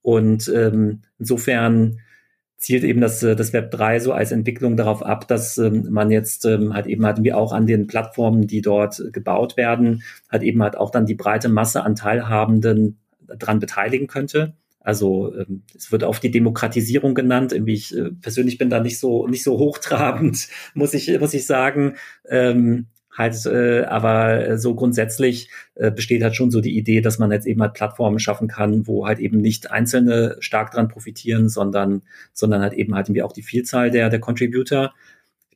Und 0.00 0.50
ähm, 0.54 1.02
insofern 1.18 2.00
zielt 2.66 2.82
eben 2.82 3.00
das, 3.00 3.22
äh, 3.22 3.36
das 3.36 3.52
Web 3.52 3.70
3 3.70 4.00
so 4.00 4.12
als 4.12 4.32
Entwicklung 4.32 4.76
darauf 4.76 5.04
ab, 5.04 5.28
dass 5.28 5.56
ähm, 5.56 5.86
man 5.88 6.10
jetzt 6.10 6.44
ähm, 6.46 6.74
halt 6.74 6.88
eben 6.88 7.06
halt 7.06 7.18
irgendwie 7.18 7.32
auch 7.32 7.52
an 7.52 7.64
den 7.64 7.86
Plattformen, 7.86 8.48
die 8.48 8.60
dort 8.60 9.00
gebaut 9.12 9.56
werden, 9.56 10.02
halt 10.28 10.42
eben 10.42 10.60
halt 10.60 10.76
auch 10.76 10.90
dann 10.90 11.06
die 11.06 11.14
breite 11.14 11.48
Masse 11.48 11.84
an 11.84 11.94
Teilhabenden 11.94 12.98
dran 13.38 13.60
beteiligen 13.60 14.08
könnte. 14.08 14.54
Also 14.80 15.32
ähm, 15.36 15.62
es 15.76 15.92
wird 15.92 16.02
auf 16.02 16.18
die 16.18 16.32
Demokratisierung 16.32 17.14
genannt. 17.14 17.52
Irgendwie 17.52 17.74
ich 17.74 17.96
äh, 17.96 18.10
persönlich 18.10 18.58
bin 18.58 18.68
da 18.68 18.80
nicht 18.80 18.98
so 18.98 19.28
nicht 19.28 19.44
so 19.44 19.58
hochtrabend, 19.58 20.48
muss 20.74 20.92
ich 20.92 21.20
muss 21.20 21.34
ich 21.34 21.46
sagen. 21.46 21.94
Ähm, 22.28 22.86
halt, 23.16 23.46
äh, 23.46 23.84
aber 23.84 24.58
so 24.58 24.74
grundsätzlich 24.74 25.50
äh, 25.74 25.90
besteht 25.90 26.22
halt 26.22 26.36
schon 26.36 26.50
so 26.50 26.60
die 26.60 26.76
Idee, 26.76 27.00
dass 27.00 27.18
man 27.18 27.32
jetzt 27.32 27.46
eben 27.46 27.62
halt 27.62 27.74
Plattformen 27.74 28.18
schaffen 28.18 28.48
kann, 28.48 28.86
wo 28.86 29.06
halt 29.06 29.18
eben 29.18 29.38
nicht 29.38 29.70
Einzelne 29.70 30.36
stark 30.40 30.70
dran 30.72 30.88
profitieren, 30.88 31.48
sondern 31.48 32.02
sondern 32.32 32.62
halt 32.62 32.74
eben 32.74 32.94
halt 32.94 33.08
irgendwie 33.08 33.22
auch 33.22 33.32
die 33.32 33.42
Vielzahl 33.42 33.90
der 33.90 34.10
der 34.10 34.20
Contributor 34.20 34.92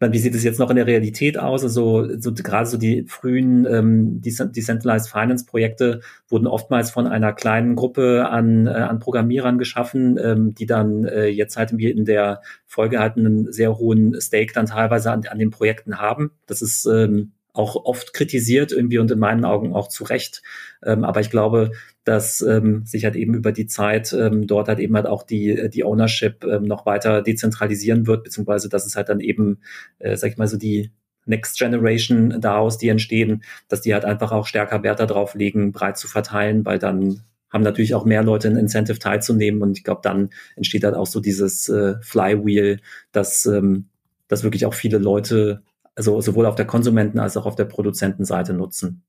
ich 0.01 0.03
meine, 0.03 0.15
wie 0.15 0.19
sieht 0.19 0.35
es 0.35 0.45
jetzt 0.45 0.59
noch 0.59 0.71
in 0.71 0.77
der 0.77 0.87
Realität 0.87 1.37
aus? 1.39 1.63
Also 1.63 2.09
so, 2.19 2.33
gerade 2.33 2.65
so 2.65 2.79
die 2.79 3.05
frühen 3.07 3.67
ähm, 3.67 4.23
Decentralized 4.23 5.11
Finance 5.11 5.45
Projekte 5.45 6.01
wurden 6.27 6.47
oftmals 6.47 6.91
von 6.91 7.07
einer 7.07 7.35
kleinen 7.35 7.77
Gruppe 7.77 8.27
an, 8.31 8.67
äh, 8.67 8.71
an 8.71 8.99
Programmierern 8.99 9.59
geschaffen, 9.59 10.17
ähm, 10.17 10.55
die 10.55 10.65
dann 10.65 11.05
äh, 11.05 11.27
jetzt 11.27 11.59
halt 11.59 11.73
in 11.73 12.07
der 12.07 12.41
Folge 12.65 12.99
halt 12.99 13.19
einen 13.19 13.53
sehr 13.53 13.77
hohen 13.77 14.19
Stake 14.19 14.55
dann 14.55 14.65
teilweise 14.65 15.13
an, 15.13 15.27
an 15.27 15.39
den 15.39 15.51
Projekten 15.51 15.99
haben. 15.99 16.31
Das 16.47 16.63
ist 16.63 16.87
ähm, 16.87 17.33
auch 17.53 17.77
oft 17.77 18.13
kritisiert 18.13 18.73
irgendwie 18.73 18.99
und 18.99 19.11
in 19.11 19.19
meinen 19.19 19.45
Augen 19.45 19.75
auch 19.75 19.89
zu 19.89 20.05
Recht. 20.05 20.43
Ähm, 20.85 21.05
aber 21.05 21.21
ich 21.21 21.31
glaube, 21.31 21.73
dass 22.05 22.41
ähm, 22.41 22.85
sich 22.87 23.05
halt 23.05 23.17
eben 23.17 23.35
über 23.35 23.53
die 23.53 23.67
Zeit 23.67 24.13
ähm, 24.13 24.47
dort 24.47 24.69
halt 24.69 24.79
eben 24.79 24.97
halt 24.97 25.07
auch 25.07 25.23
die, 25.23 25.69
die 25.71 25.85
Ownership 25.85 26.45
ähm, 26.45 26.65
noch 26.65 26.87
weiter 26.87 27.23
dezentralisieren 27.23 28.07
wird, 28.07 28.25
beziehungsweise 28.25 28.69
dass 28.69 28.87
es 28.87 28.97
halt 28.97 29.09
dann 29.09 29.21
eben, 29.21 29.59
äh, 29.99 30.17
sag 30.17 30.31
ich 30.31 30.37
mal 30.37 30.49
so, 30.49 30.57
die 30.57 30.91
Next 31.27 31.59
Generation 31.59 32.41
daraus, 32.41 32.79
die 32.79 32.89
entstehen, 32.89 33.43
dass 33.69 33.83
die 33.83 33.95
halt 33.95 34.05
einfach 34.05 34.33
auch 34.33 34.47
stärker 34.47 34.83
Wert 34.83 35.01
darauf 35.01 35.35
legen, 35.35 35.73
breit 35.73 35.99
zu 35.99 36.09
verteilen, 36.09 36.65
weil 36.65 36.79
dann 36.79 37.23
haben 37.51 37.63
natürlich 37.63 37.95
auch 37.95 38.05
mehr 38.05 38.23
Leute 38.23 38.49
ein 38.49 38.57
Incentive 38.57 38.99
teilzunehmen 38.99 39.63
und 39.63 39.77
ich 39.77 39.85
glaube, 39.85 40.01
dann 40.03 40.31
entsteht 40.57 40.85
halt 40.85 40.95
auch 40.95 41.07
so 41.07 41.21
dieses 41.21 41.69
äh, 41.69 41.97
Flywheel, 42.01 42.81
dass, 43.13 43.45
ähm, 43.47 43.87
dass 44.29 44.45
wirklich 44.45 44.67
auch 44.67 44.75
viele 44.75 44.99
Leute 44.99 45.63
also 46.01 46.19
sowohl 46.23 46.47
auf 46.47 46.55
der 46.55 46.67
Konsumenten- 46.67 47.19
als 47.19 47.37
auch 47.37 47.45
auf 47.45 47.57
der 47.57 47.67
Produzentenseite 47.67 48.55
nutzen. 48.55 49.03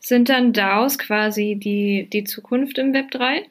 Sind 0.00 0.30
dann 0.30 0.54
DAOs 0.54 0.98
quasi 0.98 1.58
die, 1.62 2.08
die 2.10 2.24
Zukunft 2.24 2.78
im 2.78 2.94
Web 2.94 3.10
3? 3.10 3.42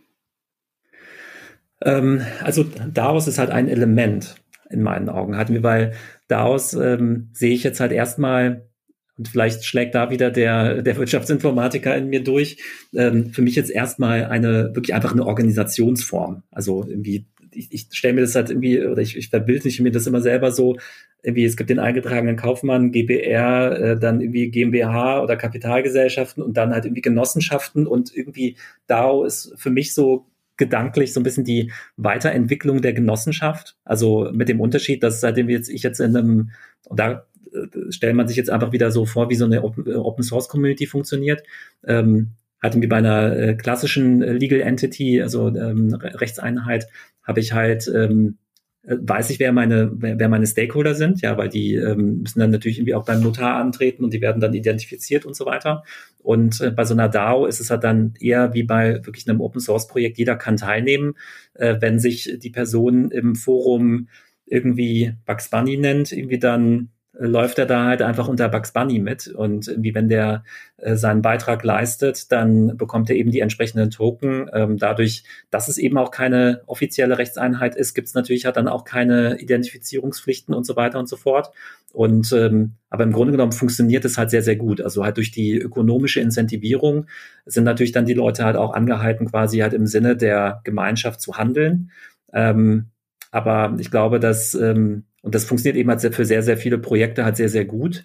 Ähm, 1.83 2.23
also 2.41 2.63
DAOs 2.63 3.27
ist 3.27 3.37
halt 3.37 3.51
ein 3.51 3.69
Element 3.69 4.37
in 4.71 4.81
meinen 4.81 5.07
Augen. 5.07 5.37
Hatten 5.37 5.53
wir 5.53 5.61
bei 5.61 5.91
DAOs 6.27 6.73
ähm, 6.73 7.29
sehe 7.31 7.53
ich 7.53 7.63
jetzt 7.63 7.79
halt 7.79 7.91
erstmal 7.91 8.67
und 9.15 9.27
vielleicht 9.27 9.63
schlägt 9.63 9.93
da 9.93 10.09
wieder 10.09 10.31
der, 10.31 10.81
der 10.81 10.97
Wirtschaftsinformatiker 10.97 11.95
in 11.95 12.09
mir 12.09 12.23
durch. 12.23 12.57
Ähm, 12.95 13.29
für 13.29 13.43
mich 13.43 13.55
jetzt 13.55 13.69
erstmal 13.69 14.25
eine, 14.25 14.73
wirklich 14.73 14.95
einfach 14.95 15.11
eine 15.11 15.27
Organisationsform. 15.27 16.41
Also 16.49 16.83
irgendwie, 16.87 17.27
ich, 17.55 17.71
ich 17.71 17.87
stelle 17.91 18.15
mir 18.15 18.21
das 18.21 18.35
halt 18.35 18.49
irgendwie, 18.49 18.85
oder 18.85 19.01
ich, 19.01 19.17
ich 19.17 19.29
verbildliche 19.29 19.83
mir 19.83 19.91
das 19.91 20.07
immer 20.07 20.21
selber 20.21 20.51
so, 20.51 20.77
irgendwie, 21.23 21.45
es 21.45 21.55
gibt 21.55 21.69
den 21.69 21.79
eingetragenen 21.79 22.35
Kaufmann, 22.35 22.91
GBR, 22.91 23.79
äh, 23.79 23.99
dann 23.99 24.19
irgendwie 24.19 24.51
GmbH 24.51 25.23
oder 25.23 25.37
Kapitalgesellschaften 25.37 26.43
und 26.43 26.57
dann 26.57 26.71
halt 26.71 26.85
irgendwie 26.85 27.01
Genossenschaften 27.01 27.87
und 27.87 28.15
irgendwie 28.15 28.57
DAO 28.87 29.23
ist 29.23 29.53
für 29.57 29.69
mich 29.69 29.93
so 29.93 30.27
gedanklich 30.57 31.13
so 31.13 31.19
ein 31.19 31.23
bisschen 31.23 31.45
die 31.45 31.71
Weiterentwicklung 31.95 32.81
der 32.81 32.93
Genossenschaft. 32.93 33.77
Also 33.85 34.29
mit 34.33 34.49
dem 34.49 34.59
Unterschied, 34.59 35.01
dass 35.01 35.21
seitdem 35.21 35.49
jetzt 35.49 35.69
ich 35.69 35.81
jetzt 35.83 35.99
in 35.99 36.15
einem, 36.15 36.51
da 36.91 37.25
äh, 37.53 37.91
stellt 37.91 38.15
man 38.15 38.27
sich 38.27 38.37
jetzt 38.37 38.49
einfach 38.49 38.71
wieder 38.71 38.91
so 38.91 39.05
vor, 39.05 39.29
wie 39.29 39.35
so 39.35 39.45
eine 39.45 39.63
Open, 39.63 39.95
Open 39.95 40.23
Source 40.23 40.49
Community 40.49 40.85
funktioniert. 40.85 41.41
Ähm, 41.85 42.31
hatten 42.61 42.81
wir 42.81 42.89
bei 42.89 42.97
einer 42.97 43.35
äh, 43.35 43.55
klassischen 43.55 44.21
Legal 44.21 44.61
Entity, 44.61 45.21
also 45.21 45.47
ähm, 45.49 45.93
Rechtseinheit, 45.93 46.87
habe 47.23 47.39
ich 47.39 47.53
halt 47.53 47.89
ähm, 47.93 48.37
äh, 48.85 48.97
weiß 48.99 49.29
ich, 49.29 49.39
wer 49.39 49.53
meine, 49.53 49.91
wer, 49.95 50.29
meine 50.29 50.45
Stakeholder 50.45 50.93
sind, 50.93 51.21
ja, 51.21 51.37
weil 51.37 51.49
die 51.49 51.75
ähm, 51.75 52.19
müssen 52.21 52.39
dann 52.39 52.51
natürlich 52.51 52.79
irgendwie 52.79 52.95
auch 52.95 53.05
beim 53.05 53.21
Notar 53.21 53.55
antreten 53.55 54.03
und 54.03 54.13
die 54.13 54.21
werden 54.21 54.41
dann 54.41 54.53
identifiziert 54.53 55.25
und 55.25 55.35
so 55.35 55.45
weiter. 55.45 55.83
Und 56.19 56.59
äh, 56.59 56.71
bei 56.71 56.83
so 56.83 56.93
einer 56.93 57.07
DAO 57.09 57.45
ist 57.45 57.61
es 57.61 57.69
halt 57.69 57.83
dann 57.83 58.13
eher 58.19 58.53
wie 58.53 58.63
bei 58.63 59.05
wirklich 59.05 59.27
einem 59.29 59.41
Open 59.41 59.61
Source 59.61 59.87
Projekt, 59.87 60.17
jeder 60.17 60.35
kann 60.35 60.57
teilnehmen, 60.57 61.15
äh, 61.53 61.77
wenn 61.79 61.99
sich 61.99 62.37
die 62.39 62.49
Person 62.49 63.09
im 63.11 63.35
Forum 63.35 64.09
irgendwie 64.45 65.13
Bugs 65.25 65.49
Bunny 65.49 65.77
nennt, 65.77 66.11
irgendwie 66.11 66.39
dann 66.39 66.89
läuft 67.15 67.59
er 67.59 67.67
da 67.67 67.85
halt 67.85 68.01
einfach 68.01 68.27
unter 68.27 68.49
Bugs 68.49 68.71
Bunny 68.71 68.99
mit. 68.99 69.27
Und 69.27 69.67
irgendwie, 69.67 69.93
wenn 69.93 70.09
der 70.09 70.43
äh, 70.77 70.95
seinen 70.95 71.21
Beitrag 71.21 71.63
leistet, 71.63 72.31
dann 72.31 72.75
bekommt 72.75 73.09
er 73.09 73.15
eben 73.15 73.29
die 73.29 73.39
entsprechenden 73.39 73.91
Token. 73.91 74.49
Ähm, 74.51 74.77
dadurch, 74.77 75.23
dass 75.51 75.67
es 75.67 75.77
eben 75.77 75.97
auch 75.97 76.09
keine 76.09 76.61
offizielle 76.65 77.17
Rechtseinheit 77.17 77.75
ist, 77.75 77.93
gibt 77.93 78.07
es 78.07 78.15
natürlich 78.15 78.45
halt 78.45 78.57
dann 78.57 78.67
auch 78.67 78.83
keine 78.83 79.39
Identifizierungspflichten 79.39 80.55
und 80.55 80.65
so 80.65 80.75
weiter 80.75 80.97
und 80.97 81.07
so 81.07 81.15
fort. 81.15 81.51
Und 81.91 82.31
ähm, 82.33 82.73
aber 82.89 83.03
im 83.03 83.11
Grunde 83.11 83.31
genommen 83.31 83.51
funktioniert 83.51 84.05
es 84.05 84.17
halt 84.17 84.31
sehr, 84.31 84.41
sehr 84.41 84.55
gut. 84.55 84.81
Also 84.81 85.03
halt 85.03 85.17
durch 85.17 85.29
die 85.29 85.55
ökonomische 85.55 86.19
Incentivierung 86.19 87.05
sind 87.45 87.63
natürlich 87.63 87.91
dann 87.91 88.05
die 88.05 88.15
Leute 88.15 88.43
halt 88.43 88.55
auch 88.55 88.73
angehalten, 88.73 89.29
quasi 89.29 89.59
halt 89.59 89.73
im 89.73 89.85
Sinne 89.85 90.17
der 90.17 90.61
Gemeinschaft 90.63 91.21
zu 91.21 91.37
handeln. 91.37 91.91
Ähm, 92.33 92.87
aber 93.29 93.75
ich 93.79 93.91
glaube, 93.91 94.19
dass 94.19 94.55
ähm, 94.55 95.05
und 95.23 95.33
das 95.33 95.45
funktioniert 95.45 95.77
eben 95.77 95.89
halt 95.89 96.01
für 96.13 96.25
sehr, 96.25 96.43
sehr 96.43 96.57
viele 96.57 96.77
Projekte 96.77 97.25
halt 97.25 97.37
sehr, 97.37 97.49
sehr 97.49 97.65
gut. 97.65 98.03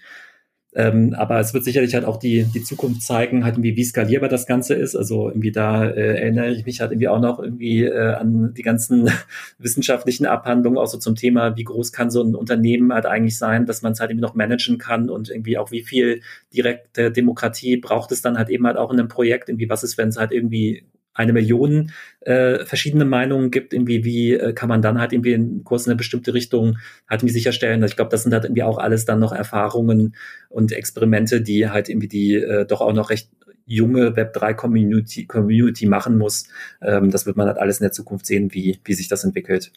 Ähm, 0.74 1.14
aber 1.14 1.40
es 1.40 1.54
wird 1.54 1.64
sicherlich 1.64 1.94
halt 1.94 2.04
auch 2.04 2.18
die, 2.18 2.44
die 2.44 2.62
Zukunft 2.62 3.02
zeigen, 3.02 3.42
halt 3.42 3.54
irgendwie, 3.54 3.74
wie 3.76 3.84
skalierbar 3.84 4.28
das 4.28 4.46
Ganze 4.46 4.74
ist. 4.74 4.94
Also 4.94 5.28
irgendwie 5.28 5.50
da 5.50 5.84
äh, 5.84 6.20
erinnere 6.20 6.50
ich 6.50 6.64
mich 6.66 6.80
halt 6.80 6.92
irgendwie 6.92 7.08
auch 7.08 7.20
noch 7.20 7.40
irgendwie 7.40 7.84
äh, 7.84 8.12
an 8.14 8.54
die 8.54 8.62
ganzen 8.62 9.10
wissenschaftlichen 9.58 10.26
Abhandlungen, 10.26 10.78
auch 10.78 10.86
so 10.86 10.98
zum 10.98 11.16
Thema, 11.16 11.56
wie 11.56 11.64
groß 11.64 11.90
kann 11.92 12.10
so 12.10 12.22
ein 12.22 12.36
Unternehmen 12.36 12.92
halt 12.92 13.06
eigentlich 13.06 13.38
sein, 13.38 13.66
dass 13.66 13.82
man 13.82 13.92
es 13.92 14.00
halt 14.00 14.10
irgendwie 14.10 14.26
noch 14.26 14.34
managen 14.34 14.78
kann 14.78 15.10
und 15.10 15.30
irgendwie 15.30 15.58
auch 15.58 15.72
wie 15.72 15.82
viel 15.82 16.20
direkte 16.54 17.10
Demokratie 17.10 17.78
braucht 17.78 18.12
es 18.12 18.22
dann 18.22 18.38
halt 18.38 18.50
eben 18.50 18.66
halt 18.66 18.76
auch 18.76 18.92
in 18.92 19.00
einem 19.00 19.08
Projekt. 19.08 19.48
Irgendwie, 19.48 19.70
was 19.70 19.82
ist, 19.82 19.98
wenn 19.98 20.10
es 20.10 20.18
halt 20.18 20.30
irgendwie 20.30 20.84
eine 21.18 21.32
Million 21.32 21.90
äh, 22.20 22.64
verschiedene 22.64 23.04
Meinungen 23.04 23.50
gibt, 23.50 23.74
irgendwie, 23.74 24.04
wie 24.04 24.34
äh, 24.34 24.52
kann 24.52 24.68
man 24.68 24.82
dann 24.82 24.98
halt 24.98 25.12
irgendwie 25.12 25.34
einen 25.34 25.64
Kurs 25.64 25.86
in 25.86 25.90
eine 25.90 25.96
bestimmte 25.96 26.32
Richtung 26.32 26.78
halt 27.08 27.22
irgendwie 27.22 27.34
sicherstellen. 27.34 27.82
Ich 27.82 27.96
glaube, 27.96 28.10
das 28.10 28.22
sind 28.22 28.32
halt 28.32 28.44
irgendwie 28.44 28.62
auch 28.62 28.78
alles 28.78 29.04
dann 29.04 29.18
noch 29.18 29.32
Erfahrungen 29.32 30.14
und 30.48 30.72
Experimente, 30.72 31.42
die 31.42 31.68
halt 31.68 31.88
irgendwie 31.88 32.08
die 32.08 32.34
äh, 32.36 32.66
doch 32.66 32.80
auch 32.80 32.92
noch 32.92 33.10
recht 33.10 33.30
junge 33.66 34.16
Web3 34.16 34.54
Community, 34.54 35.26
Community 35.26 35.86
machen 35.86 36.16
muss. 36.16 36.48
Ähm, 36.80 37.10
das 37.10 37.26
wird 37.26 37.36
man 37.36 37.48
halt 37.48 37.58
alles 37.58 37.80
in 37.80 37.84
der 37.84 37.92
Zukunft 37.92 38.24
sehen, 38.24 38.54
wie, 38.54 38.80
wie 38.84 38.94
sich 38.94 39.08
das 39.08 39.24
entwickelt. 39.24 39.72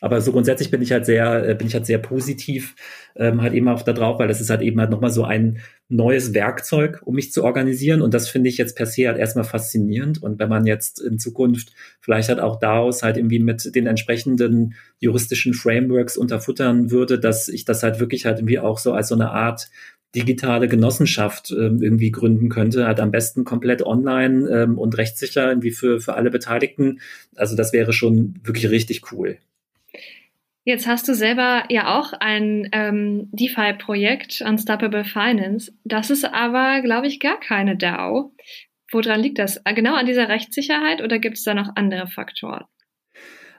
Aber 0.00 0.20
so 0.20 0.32
grundsätzlich 0.32 0.70
bin 0.70 0.82
ich 0.82 0.92
halt 0.92 1.06
sehr, 1.06 1.48
äh, 1.48 1.54
bin 1.54 1.66
ich 1.66 1.74
halt 1.74 1.86
sehr 1.86 1.98
positiv 1.98 2.76
ähm, 3.16 3.42
halt 3.42 3.54
eben 3.54 3.68
auch 3.68 3.82
da 3.82 3.92
drauf, 3.92 4.18
weil 4.18 4.28
das 4.28 4.40
ist 4.40 4.50
halt 4.50 4.62
eben 4.62 4.78
halt 4.78 4.90
nochmal 4.90 5.10
so 5.10 5.24
ein 5.24 5.58
neues 5.88 6.34
Werkzeug, 6.34 7.00
um 7.04 7.14
mich 7.14 7.32
zu 7.32 7.44
organisieren. 7.44 8.02
Und 8.02 8.12
das 8.12 8.28
finde 8.28 8.50
ich 8.50 8.58
jetzt 8.58 8.76
per 8.76 8.86
se 8.86 9.08
halt 9.08 9.18
erstmal 9.18 9.44
faszinierend. 9.44 10.22
Und 10.22 10.38
wenn 10.38 10.48
man 10.48 10.66
jetzt 10.66 11.00
in 11.00 11.18
Zukunft 11.18 11.72
vielleicht 12.00 12.28
halt 12.28 12.40
auch 12.40 12.58
daraus 12.58 13.02
halt 13.02 13.16
irgendwie 13.16 13.38
mit 13.38 13.74
den 13.74 13.86
entsprechenden 13.86 14.74
juristischen 14.98 15.54
Frameworks 15.54 16.16
unterfuttern 16.16 16.90
würde, 16.90 17.18
dass 17.18 17.48
ich 17.48 17.64
das 17.64 17.82
halt 17.82 18.00
wirklich 18.00 18.26
halt 18.26 18.38
irgendwie 18.38 18.58
auch 18.58 18.78
so 18.78 18.92
als 18.92 19.08
so 19.08 19.14
eine 19.14 19.30
Art 19.30 19.70
digitale 20.14 20.68
Genossenschaft 20.68 21.50
ähm, 21.50 21.82
irgendwie 21.82 22.10
gründen 22.10 22.48
könnte, 22.48 22.86
halt 22.86 23.00
am 23.00 23.10
besten 23.10 23.44
komplett 23.44 23.82
online 23.82 24.48
ähm, 24.48 24.78
und 24.78 24.96
rechtssicher 24.96 25.48
irgendwie 25.48 25.70
für, 25.70 26.00
für 26.00 26.14
alle 26.14 26.30
Beteiligten. 26.30 27.00
Also 27.36 27.56
das 27.56 27.72
wäre 27.72 27.92
schon 27.92 28.34
wirklich 28.42 28.70
richtig 28.70 29.12
cool. 29.12 29.38
Jetzt 30.68 30.86
hast 30.86 31.08
du 31.08 31.14
selber 31.14 31.64
ja 31.70 31.98
auch 31.98 32.12
ein 32.12 32.68
ähm, 32.72 33.30
DeFi-Projekt, 33.32 34.42
Unstoppable 34.42 35.06
Finance. 35.06 35.72
Das 35.84 36.10
ist 36.10 36.26
aber, 36.26 36.82
glaube 36.82 37.06
ich, 37.06 37.20
gar 37.20 37.40
keine 37.40 37.74
DAO. 37.74 38.34
Woran 38.92 39.20
liegt 39.20 39.38
das? 39.38 39.62
Genau 39.64 39.94
an 39.94 40.04
dieser 40.04 40.28
Rechtssicherheit 40.28 41.00
oder 41.00 41.20
gibt 41.20 41.38
es 41.38 41.44
da 41.44 41.54
noch 41.54 41.70
andere 41.74 42.06
Faktoren? 42.06 42.66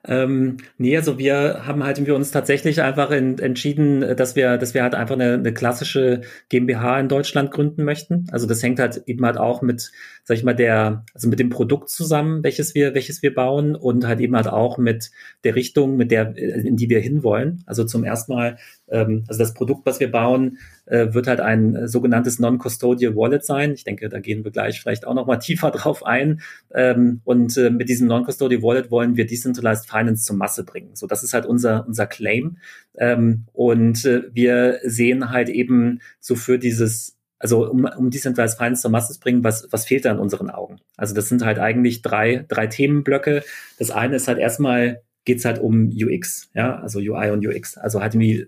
Ähm, 0.08 0.58
nee, 0.78 0.96
also 0.96 1.18
wir 1.18 1.66
haben 1.66 1.84
halt 1.84 2.06
wir 2.06 2.16
uns 2.16 2.32
tatsächlich 2.32 2.82
einfach 2.82 3.12
in, 3.12 3.38
entschieden, 3.40 4.16
dass 4.16 4.36
wir, 4.36 4.58
dass 4.58 4.74
wir 4.74 4.84
halt 4.84 4.96
einfach 4.96 5.16
eine, 5.16 5.34
eine 5.34 5.54
klassische 5.54 6.22
GmbH 6.50 7.00
in 7.00 7.10
Deutschland 7.10 7.52
gründen 7.52 7.84
möchten. 7.84 8.28
Also 8.32 8.48
das 8.48 8.64
hängt 8.64 8.80
halt 8.80 9.04
eben 9.06 9.26
halt 9.26 9.38
auch 9.38 9.62
mit, 9.62 9.92
sag 10.24 10.38
ich 10.38 10.44
mal, 10.44 10.56
der, 10.56 11.04
also 11.14 11.28
mit 11.28 11.40
dem 11.40 11.50
Produkt 11.50 11.90
zusammen, 11.90 12.44
welches 12.44 12.76
wir, 12.76 12.94
welches 12.94 13.22
wir 13.22 13.34
bauen 13.34 13.76
und 13.76 14.08
halt 14.08 14.20
eben 14.22 14.36
halt 14.36 14.48
auch 14.48 14.78
mit 14.78 15.12
der 15.44 15.56
Richtung, 15.56 15.98
mit 15.98 16.12
der, 16.12 16.36
in 16.38 16.78
die 16.78 16.90
wir 16.90 17.00
hinwollen. 17.00 17.64
Also 17.66 17.84
zum 17.84 18.04
ersten 18.04 18.34
Mal 18.34 18.58
Ähm, 18.90 19.24
also 19.28 19.40
das 19.40 19.54
Produkt, 19.54 19.86
was 19.86 20.00
wir 20.00 20.12
bauen, 20.12 20.58
äh, 20.86 21.14
wird 21.14 21.28
halt 21.28 21.40
ein 21.40 21.76
äh, 21.76 21.88
sogenanntes 21.88 22.40
Non-Custodial 22.40 23.16
Wallet 23.16 23.46
sein. 23.46 23.74
Ich 23.74 23.84
denke, 23.84 24.10
da 24.10 24.20
gehen 24.20 24.44
wir 24.44 24.52
gleich 24.52 24.82
vielleicht 24.82 25.06
auch 25.06 25.14
noch 25.14 25.28
mal 25.28 25.38
tiefer 25.38 25.72
drauf 25.72 26.06
ein. 26.06 26.42
Ähm, 26.74 27.22
und 27.24 27.56
äh, 27.58 27.70
mit 27.70 27.90
diesem 27.90 28.08
Non-Custodial 28.08 28.62
Wallet 28.62 28.92
wollen 28.92 29.16
wir 29.16 29.26
Decentralized 29.26 29.90
Finance 29.90 30.26
zur 30.26 30.36
Masse 30.36 30.64
bringen. 30.64 30.96
So, 30.96 31.08
das 31.08 31.24
ist 31.24 31.34
halt 31.34 31.46
unser, 31.46 31.88
unser 31.88 32.08
Claim. 32.08 32.58
Ähm, 32.98 33.46
und 33.54 34.06
äh, 34.06 34.24
wir 34.34 34.80
sehen 34.84 35.30
halt 35.30 35.50
eben 35.50 36.00
so 36.20 36.36
für 36.36 36.60
dieses 36.60 37.16
also 37.40 37.70
um, 37.70 37.86
um 37.86 38.10
Decentralized 38.10 38.58
Finance 38.58 38.82
zur 38.82 38.92
Masse 38.92 39.14
zu 39.14 39.20
bringen, 39.22 39.44
was, 39.44 39.68
was 39.72 39.86
fehlt 39.86 40.04
da 40.06 40.12
in 40.12 40.20
unseren 40.20 40.50
Augen? 40.50 40.82
Also 40.98 41.16
das 41.16 41.30
sind 41.30 41.44
halt 41.44 41.58
eigentlich 41.58 42.02
drei, 42.02 42.46
drei 42.50 42.68
Themenblöcke. 42.68 43.44
Das 43.78 43.92
eine 43.92 44.18
ist 44.18 44.28
halt 44.28 44.38
erstmal, 44.40 45.04
geht's 45.24 45.46
halt 45.46 45.60
um 45.60 45.90
UX, 45.90 46.50
ja, 46.54 46.80
also 46.80 47.00
UI 47.00 47.32
und 47.32 47.46
UX. 47.48 47.78
Also 47.78 48.02
halt 48.02 48.14
irgendwie 48.14 48.48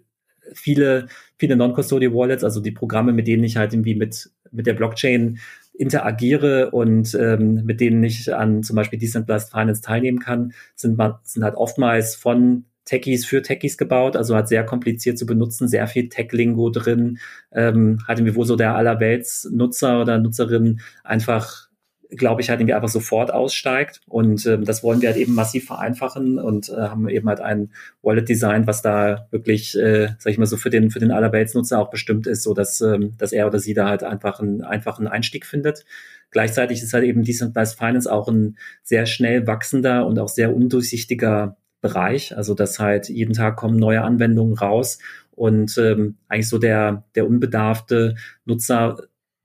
viele, 0.54 1.08
viele 1.38 1.56
Non-Custodial 1.56 2.14
Wallets, 2.14 2.44
also 2.44 2.60
die 2.62 2.72
Programme, 2.72 3.14
mit 3.14 3.28
denen 3.28 3.44
ich 3.44 3.58
halt 3.58 3.74
irgendwie 3.74 3.96
mit, 3.96 4.30
mit 4.52 4.68
der 4.68 4.74
Blockchain 4.74 5.40
interagiere 5.74 6.72
und 6.72 7.16
ähm, 7.16 7.64
mit 7.66 7.82
denen 7.82 8.04
ich 8.04 8.34
an 8.34 8.64
zum 8.64 8.76
Beispiel 8.76 9.00
Decentralized 9.00 9.52
Finance 9.52 9.82
teilnehmen 9.82 10.20
kann, 10.20 10.54
sind, 10.76 11.00
sind 11.24 11.44
halt 11.44 11.56
oftmals 11.56 12.16
von 12.16 12.66
Techies 12.86 13.26
für 13.26 13.42
Techies 13.42 13.78
gebaut, 13.78 14.16
also 14.16 14.36
hat 14.36 14.48
sehr 14.48 14.66
kompliziert 14.66 15.18
zu 15.18 15.26
benutzen, 15.26 15.68
sehr 15.68 15.88
viel 15.88 16.10
Tech-Lingo 16.10 16.70
drin, 16.70 17.20
ähm, 17.52 18.00
hat 18.08 18.20
irgendwie 18.20 18.36
wo 18.36 18.44
so 18.44 18.56
der 18.56 18.76
allerwelts-Nutzer 18.76 20.02
oder 20.02 20.18
Nutzerin 20.20 20.82
einfach 21.04 21.71
glaube 22.12 22.42
ich, 22.42 22.50
halt 22.50 22.60
irgendwie 22.60 22.74
einfach 22.74 22.90
sofort 22.90 23.34
aussteigt. 23.34 24.02
Und 24.08 24.46
ähm, 24.46 24.66
das 24.66 24.84
wollen 24.84 25.02
wir 25.02 25.10
halt 25.10 25.18
eben 25.18 25.34
massiv 25.34 25.66
vereinfachen 25.66 26.40
und 26.40 26.70
äh, 26.70 26.74
haben 26.74 27.08
eben 27.10 27.28
halt 27.28 27.40
ein 27.40 27.72
Wallet-Design, 28.02 28.68
was 28.68 28.82
da 28.82 29.28
wirklich, 29.32 29.78
äh, 29.78 30.10
sag 30.20 30.32
ich 30.32 30.38
mal 30.38 30.46
so, 30.46 30.58
für 30.58 30.70
den, 30.70 30.92
für 30.92 31.00
den 31.00 31.12
Allerweltsnutzer 31.12 31.80
auch 31.80 31.90
bestimmt 31.90 32.28
ist, 32.28 32.44
so 32.44 32.54
dass, 32.54 32.82
ähm, 32.82 33.14
dass 33.18 33.32
er 33.32 33.48
oder 33.48 33.60
sie 33.60 33.74
da 33.74 33.88
halt 33.88 34.04
einfach 34.04 34.40
einen 34.40 34.62
einfachen 34.62 35.08
Einstieg 35.08 35.46
findet. 35.46 35.86
Gleichzeitig 36.32 36.82
ist 36.82 36.94
halt 36.94 37.04
eben 37.04 37.24
Decentralized 37.24 37.78
Finance 37.78 38.12
auch 38.12 38.28
ein 38.28 38.58
sehr 38.84 39.06
schnell 39.06 39.48
wachsender 39.48 40.06
und 40.06 40.20
auch 40.20 40.30
sehr 40.30 40.56
undurchsichtiger 40.56 41.58
Bereich. 41.82 42.36
Also 42.38 42.54
dass 42.54 42.80
halt 42.80 43.10
jeden 43.10 43.34
Tag 43.34 43.58
kommen 43.58 43.78
neue 43.78 44.02
Anwendungen 44.02 44.58
raus 44.58 45.00
und 45.32 45.78
ähm, 45.78 46.18
eigentlich 46.28 46.50
so 46.50 46.58
der, 46.58 47.04
der 47.16 47.28
unbedarfte 47.28 48.16
Nutzer 48.46 48.98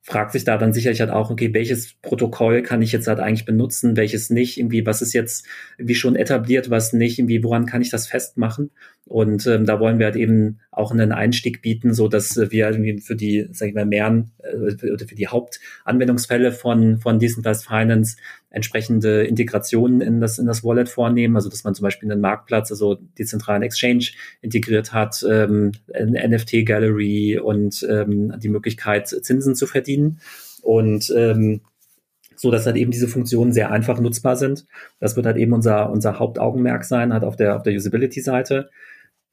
fragt 0.07 0.31
sich 0.31 0.45
da 0.45 0.57
dann 0.57 0.73
sicherlich 0.73 1.01
halt 1.01 1.11
auch, 1.11 1.31
okay, 1.31 1.53
welches 1.53 1.95
Protokoll 2.01 2.63
kann 2.63 2.81
ich 2.81 2.93
jetzt 2.93 3.09
halt 3.09 3.19
eigentlich 3.19 3.45
benutzen, 3.45 3.97
welches 3.97 4.31
nicht, 4.31 4.57
irgendwie, 4.57 4.87
was 4.87 5.03
ist 5.03 5.13
jetzt 5.13 5.45
irgendwie 5.79 5.97
schon 5.97 6.15
etabliert, 6.15 6.71
was 6.71 6.93
nicht, 6.93 7.19
irgendwie, 7.19 7.43
woran 7.43 7.67
kann 7.67 7.83
ich 7.83 7.91
das 7.91 8.07
festmachen? 8.07 8.71
Und 9.05 9.49
ähm, 9.49 9.67
da 9.67 9.81
wollen 9.81 9.99
wir 9.99 10.07
halt 10.07 10.15
eben 10.15 10.61
auch 10.71 10.93
einen 10.93 11.11
Einstieg 11.11 11.61
bieten, 11.61 11.93
so 11.93 12.07
dass 12.07 12.37
wir 12.37 12.71
irgendwie 12.71 13.01
für 13.01 13.17
die, 13.17 13.49
sag 13.51 13.69
ich 13.69 13.75
mal, 13.75 13.85
mehr 13.85 14.25
äh, 14.45 14.91
oder 14.93 15.09
für 15.09 15.17
die 15.17 15.27
Hauptanwendungsfälle 15.27 16.53
von 16.53 16.99
von 16.99 17.19
Decentralized 17.19 17.67
Finance 17.67 18.17
entsprechende 18.57 19.25
Integrationen 19.25 20.01
in 20.01 20.19
das 20.19 20.39
in 20.39 20.47
das 20.47 20.65
Wallet 20.65 20.89
vornehmen, 20.89 21.37
also 21.37 21.51
dass 21.51 21.63
man 21.63 21.75
zum 21.75 21.85
Beispiel 21.85 22.11
einen 22.11 22.23
Marktplatz, 22.23 22.71
also 22.71 22.97
dezentralen 23.19 23.63
Exchange 23.63 24.07
integriert 24.41 24.95
hat, 24.95 25.25
ähm, 25.29 25.73
NFT 25.95 26.65
Gallery 26.65 27.39
und 27.39 27.87
ähm, 27.89 28.33
die 28.39 28.49
Möglichkeit 28.49 29.09
Zinsen 29.09 29.55
zu 29.55 29.67
verdienen 29.67 30.21
und 30.63 31.13
ähm, 31.15 31.61
so 32.35 32.51
dass 32.51 32.67
halt 32.67 32.77
eben 32.77 32.91
diese 32.91 33.09
Funktionen 33.09 33.53
sehr 33.53 33.71
einfach 33.71 34.01
nutzbar 34.01 34.37
sind. 34.37 34.67
Das 35.01 35.17
wird 35.17 35.27
halt 35.27 35.37
eben 35.37 35.53
unser, 35.53 35.91
unser 35.91 36.19
Hauptaugenmerk 36.19 36.85
sein, 36.85 37.13
halt 37.13 37.25
auf 37.25 37.37
der, 37.37 37.57
auf 37.57 37.63
der 37.63 37.75
Usability-Seite. 37.75 38.71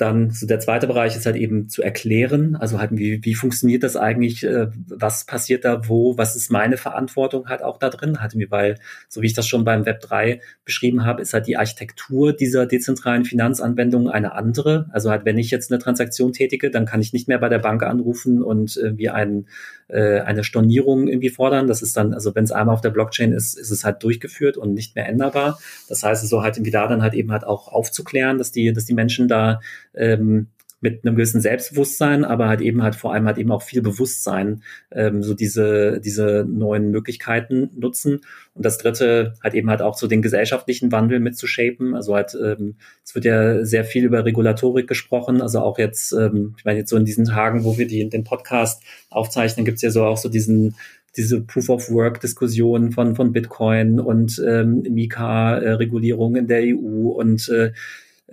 Dann 0.03 0.31
so 0.31 0.45
der 0.45 0.59
zweite 0.59 0.85
Bereich 0.85 1.15
ist 1.15 1.25
halt 1.25 1.37
eben 1.37 1.69
zu 1.69 1.81
erklären, 1.81 2.57
also 2.57 2.77
halt 2.77 2.89
wie, 2.91 3.23
wie 3.23 3.35
funktioniert 3.35 3.83
das 3.83 3.95
eigentlich, 3.95 4.43
äh, 4.43 4.67
was 4.85 5.25
passiert 5.25 5.63
da 5.63 5.87
wo, 5.87 6.17
was 6.17 6.35
ist 6.35 6.51
meine 6.51 6.75
Verantwortung 6.75 7.47
halt 7.47 7.61
auch 7.61 7.79
da 7.79 7.89
drin, 7.89 8.19
halt 8.19 8.35
mir, 8.35 8.51
weil 8.51 8.79
so 9.07 9.21
wie 9.21 9.27
ich 9.27 9.33
das 9.33 9.47
schon 9.47 9.63
beim 9.63 9.85
Web 9.85 10.01
3 10.01 10.41
beschrieben 10.65 11.05
habe, 11.05 11.21
ist 11.21 11.33
halt 11.33 11.47
die 11.47 11.55
Architektur 11.55 12.33
dieser 12.33 12.65
dezentralen 12.65 13.23
Finanzanwendungen 13.23 14.09
eine 14.09 14.33
andere. 14.33 14.89
Also 14.91 15.09
halt 15.09 15.23
wenn 15.23 15.37
ich 15.37 15.51
jetzt 15.51 15.71
eine 15.71 15.79
Transaktion 15.79 16.33
tätige, 16.33 16.69
dann 16.69 16.85
kann 16.85 16.99
ich 16.99 17.13
nicht 17.13 17.29
mehr 17.29 17.39
bei 17.39 17.47
der 17.47 17.59
Bank 17.59 17.81
anrufen 17.83 18.43
und 18.43 18.75
irgendwie 18.75 19.07
ein, 19.07 19.47
äh, 19.93 20.21
eine 20.21 20.43
Stornierung 20.43 21.07
irgendwie 21.07 21.29
fordern. 21.29 21.67
Das 21.67 21.81
ist 21.81 21.95
dann, 21.95 22.13
also 22.13 22.33
wenn 22.35 22.43
es 22.43 22.51
einmal 22.51 22.73
auf 22.73 22.81
der 22.81 22.89
Blockchain 22.89 23.31
ist, 23.31 23.57
ist 23.57 23.71
es 23.71 23.85
halt 23.85 24.03
durchgeführt 24.03 24.57
und 24.57 24.73
nicht 24.73 24.95
mehr 24.95 25.07
änderbar. 25.07 25.59
Das 25.87 26.03
heißt, 26.03 26.27
so 26.27 26.41
halt 26.41 26.57
irgendwie 26.57 26.71
da 26.71 26.87
dann 26.87 27.01
halt 27.01 27.13
eben 27.13 27.31
halt 27.31 27.45
auch 27.45 27.67
aufzuklären, 27.67 28.37
dass 28.37 28.51
die, 28.51 28.73
dass 28.73 28.85
die 28.85 28.93
Menschen 28.93 29.27
da 29.27 29.59
ähm, 29.93 30.47
mit 30.83 31.05
einem 31.05 31.15
gewissen 31.15 31.39
Selbstbewusstsein, 31.39 32.25
aber 32.25 32.49
halt 32.49 32.59
eben 32.59 32.83
halt 32.83 32.95
vor 32.95 33.13
allem 33.13 33.25
halt 33.25 33.37
eben 33.37 33.51
auch 33.51 33.61
viel 33.61 33.81
Bewusstsein, 33.81 34.63
ähm, 34.91 35.23
so 35.23 35.33
diese, 35.33 36.01
diese 36.01 36.45
neuen 36.47 36.91
Möglichkeiten 36.91 37.71
nutzen. 37.73 38.19
Und 38.53 38.65
das 38.65 38.77
dritte 38.77 39.33
halt 39.41 39.53
eben 39.53 39.69
halt 39.69 39.81
auch 39.81 39.97
so 39.97 40.07
den 40.07 40.21
gesellschaftlichen 40.21 40.91
Wandel 40.91 41.21
mitzushapen. 41.21 41.95
Also 41.95 42.15
halt, 42.15 42.35
ähm, 42.35 42.75
es 43.03 43.15
wird 43.15 43.23
ja 43.23 43.63
sehr 43.63 43.85
viel 43.85 44.03
über 44.03 44.25
Regulatorik 44.25 44.85
gesprochen. 44.85 45.41
Also 45.41 45.61
auch 45.61 45.79
jetzt, 45.79 46.11
ähm, 46.11 46.55
ich 46.57 46.65
meine, 46.65 46.79
jetzt 46.79 46.89
so 46.89 46.97
in 46.97 47.05
diesen 47.05 47.25
Tagen, 47.25 47.63
wo 47.63 47.77
wir 47.77 47.87
die, 47.87 48.07
den 48.09 48.25
Podcast 48.25 48.83
aufzeichnen, 49.09 49.65
gibt's 49.65 49.81
ja 49.81 49.89
so 49.89 50.03
auch 50.03 50.17
so 50.17 50.27
diesen 50.27 50.75
diese 51.15 51.41
Proof 51.41 51.69
of 51.69 51.91
Work 51.91 52.21
Diskussion 52.21 52.91
von 52.91 53.15
von 53.15 53.33
Bitcoin 53.33 53.99
und 53.99 54.43
ähm, 54.43 54.81
Mika 54.89 55.53
Regulierung 55.53 56.35
in 56.35 56.47
der 56.47 56.63
EU 56.63 57.09
und 57.09 57.47
äh, 57.49 57.71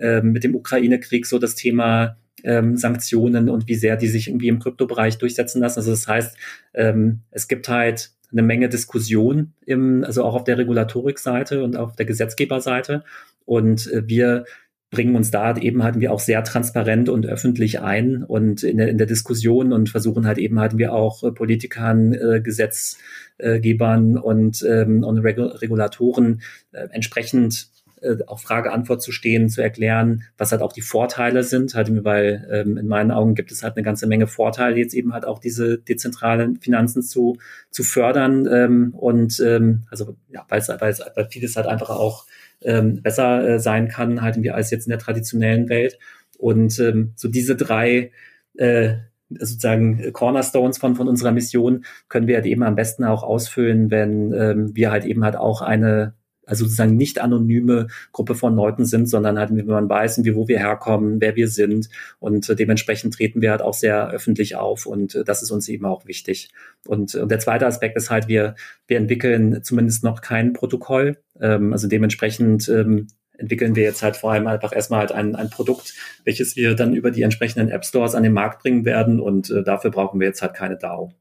ähm, 0.01 0.31
mit 0.31 0.43
dem 0.43 0.55
Ukraine-Krieg 0.55 1.25
so 1.25 1.37
das 1.37 1.55
Thema 1.55 2.17
ähm, 2.43 2.77
Sanktionen 2.77 3.49
und 3.49 3.67
wie 3.67 3.75
sehr 3.75 3.97
die 3.97 4.07
sich 4.07 4.27
irgendwie 4.27 4.47
im 4.47 4.59
Kryptobereich 4.59 5.17
durchsetzen 5.17 5.61
lassen. 5.61 5.79
Also 5.79 5.91
das 5.91 6.07
heißt, 6.07 6.37
ähm, 6.73 7.21
es 7.31 7.47
gibt 7.47 7.69
halt 7.69 8.11
eine 8.31 8.43
Menge 8.43 8.69
Diskussion 8.69 9.53
im, 9.65 10.03
also 10.03 10.23
auch 10.23 10.35
auf 10.35 10.43
der 10.43 10.57
Regulatorik-Seite 10.57 11.63
und 11.63 11.75
auf 11.75 11.95
der 11.95 12.05
Gesetzgeberseite. 12.05 13.03
Und 13.45 13.91
äh, 13.91 14.07
wir 14.07 14.45
bringen 14.91 15.15
uns 15.15 15.31
da 15.31 15.55
eben 15.55 15.83
halt 15.83 15.99
wir 15.99 16.11
auch 16.11 16.19
sehr 16.19 16.43
transparent 16.43 17.07
und 17.07 17.25
öffentlich 17.25 17.79
ein 17.79 18.23
und 18.23 18.61
in 18.61 18.77
der, 18.77 18.89
in 18.89 18.97
der 18.97 19.07
Diskussion 19.07 19.71
und 19.71 19.89
versuchen 19.89 20.27
halt 20.27 20.37
eben 20.37 20.59
halt 20.59 20.77
wir 20.77 20.93
auch 20.93 21.23
äh, 21.23 21.31
Politikern, 21.31 22.13
äh, 22.13 22.41
Gesetzgebern 22.41 24.17
und, 24.17 24.63
ähm, 24.67 25.03
und 25.03 25.19
Regulatoren 25.19 26.41
äh, 26.73 26.87
entsprechend 26.91 27.69
äh, 28.01 28.17
auch 28.27 28.39
Frage-Antwort 28.39 29.01
zu 29.01 29.11
stehen, 29.11 29.49
zu 29.49 29.61
erklären, 29.61 30.23
was 30.37 30.51
halt 30.51 30.61
auch 30.61 30.73
die 30.73 30.81
Vorteile 30.81 31.43
sind, 31.43 31.75
halt, 31.75 32.03
weil 32.03 32.47
ähm, 32.51 32.77
in 32.77 32.87
meinen 32.87 33.11
Augen 33.11 33.35
gibt 33.35 33.51
es 33.51 33.63
halt 33.63 33.77
eine 33.77 33.83
ganze 33.83 34.07
Menge 34.07 34.27
Vorteile, 34.27 34.77
jetzt 34.77 34.93
eben 34.93 35.13
halt 35.13 35.25
auch 35.25 35.39
diese 35.39 35.77
dezentralen 35.77 36.57
Finanzen 36.57 37.03
zu, 37.03 37.37
zu 37.69 37.83
fördern 37.83 38.47
ähm, 38.51 38.93
und 38.93 39.39
ähm, 39.39 39.83
also 39.89 40.17
ja, 40.29 40.45
weil 40.49 40.59
es 40.59 40.69
weil 40.69 41.27
vieles 41.29 41.55
halt 41.55 41.67
einfach 41.67 41.89
auch 41.89 42.25
ähm, 42.61 43.01
besser 43.01 43.47
äh, 43.47 43.59
sein 43.59 43.87
kann, 43.87 44.21
halt 44.21 44.35
irgendwie 44.35 44.51
als 44.51 44.71
jetzt 44.71 44.85
in 44.85 44.91
der 44.91 44.99
traditionellen 44.99 45.69
Welt. 45.69 45.97
Und 46.37 46.79
ähm, 46.79 47.13
so 47.15 47.27
diese 47.27 47.55
drei 47.55 48.11
äh, 48.57 48.95
sozusagen 49.29 50.11
Cornerstones 50.11 50.77
von, 50.77 50.95
von 50.95 51.07
unserer 51.07 51.31
Mission 51.31 51.85
können 52.09 52.27
wir 52.27 52.35
halt 52.35 52.45
eben 52.45 52.63
am 52.63 52.75
besten 52.75 53.05
auch 53.05 53.23
ausfüllen, 53.23 53.91
wenn 53.91 54.33
ähm, 54.33 54.75
wir 54.75 54.91
halt 54.91 55.05
eben 55.05 55.23
halt 55.23 55.35
auch 55.35 55.61
eine 55.61 56.13
also 56.45 56.65
sozusagen 56.65 56.97
nicht 56.97 57.21
anonyme 57.21 57.87
Gruppe 58.11 58.35
von 58.35 58.55
Leuten 58.55 58.85
sind, 58.85 59.07
sondern 59.07 59.37
halt, 59.37 59.51
wenn 59.51 59.65
man 59.65 59.89
weiß, 59.89 60.23
wie, 60.23 60.35
wo 60.35 60.47
wir 60.47 60.59
herkommen, 60.59 61.21
wer 61.21 61.35
wir 61.35 61.47
sind 61.47 61.89
und 62.19 62.49
äh, 62.49 62.55
dementsprechend 62.55 63.13
treten 63.13 63.41
wir 63.41 63.51
halt 63.51 63.61
auch 63.61 63.73
sehr 63.73 64.09
öffentlich 64.09 64.55
auf 64.55 64.85
und 64.85 65.15
äh, 65.15 65.23
das 65.23 65.41
ist 65.41 65.51
uns 65.51 65.69
eben 65.69 65.85
auch 65.85 66.05
wichtig. 66.05 66.51
Und, 66.87 67.15
und 67.15 67.29
der 67.29 67.39
zweite 67.39 67.67
Aspekt 67.67 67.95
ist 67.97 68.09
halt, 68.09 68.27
wir, 68.27 68.55
wir 68.87 68.97
entwickeln 68.97 69.63
zumindest 69.63 70.03
noch 70.03 70.21
kein 70.21 70.53
Protokoll, 70.53 71.17
ähm, 71.39 71.73
also 71.73 71.87
dementsprechend 71.87 72.67
ähm, 72.69 73.07
entwickeln 73.37 73.75
wir 73.75 73.83
jetzt 73.83 74.03
halt 74.03 74.17
vor 74.17 74.31
allem 74.31 74.47
einfach 74.47 74.73
erstmal 74.73 75.01
halt 75.01 75.11
ein, 75.11 75.35
ein 75.35 75.49
Produkt, 75.49 75.93
welches 76.23 76.55
wir 76.55 76.75
dann 76.75 76.93
über 76.93 77.11
die 77.11 77.23
entsprechenden 77.23 77.69
App 77.69 77.85
Stores 77.85 78.15
an 78.15 78.23
den 78.23 78.33
Markt 78.33 78.61
bringen 78.61 78.85
werden 78.85 79.19
und 79.19 79.49
äh, 79.49 79.63
dafür 79.63 79.91
brauchen 79.91 80.19
wir 80.19 80.27
jetzt 80.27 80.41
halt 80.41 80.53
keine 80.53 80.77
DAO. 80.77 81.11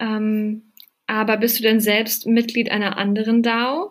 Ähm, 0.00 0.67
aber 1.08 1.38
bist 1.38 1.58
du 1.58 1.64
denn 1.64 1.80
selbst 1.80 2.26
Mitglied 2.26 2.70
einer 2.70 2.96
anderen 2.96 3.42
DAO? 3.42 3.90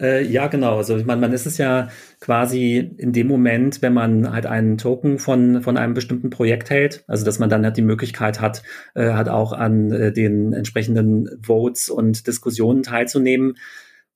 Äh, 0.00 0.24
ja, 0.24 0.46
genau. 0.46 0.76
Also 0.76 0.96
ich 0.96 1.06
man 1.06 1.32
ist 1.32 1.46
es 1.46 1.58
ja 1.58 1.88
quasi 2.20 2.76
in 2.98 3.12
dem 3.12 3.26
Moment, 3.26 3.82
wenn 3.82 3.94
man 3.94 4.32
halt 4.32 4.46
einen 4.46 4.78
Token 4.78 5.18
von, 5.18 5.62
von 5.62 5.76
einem 5.76 5.94
bestimmten 5.94 6.30
Projekt 6.30 6.70
hält, 6.70 7.02
also 7.08 7.24
dass 7.24 7.40
man 7.40 7.50
dann 7.50 7.64
halt 7.64 7.76
die 7.76 7.82
Möglichkeit 7.82 8.40
hat, 8.40 8.62
äh, 8.94 9.10
hat 9.12 9.28
auch 9.28 9.52
an 9.52 9.90
äh, 9.90 10.12
den 10.12 10.52
entsprechenden 10.52 11.28
Votes 11.42 11.88
und 11.88 12.28
Diskussionen 12.28 12.84
teilzunehmen. 12.84 13.56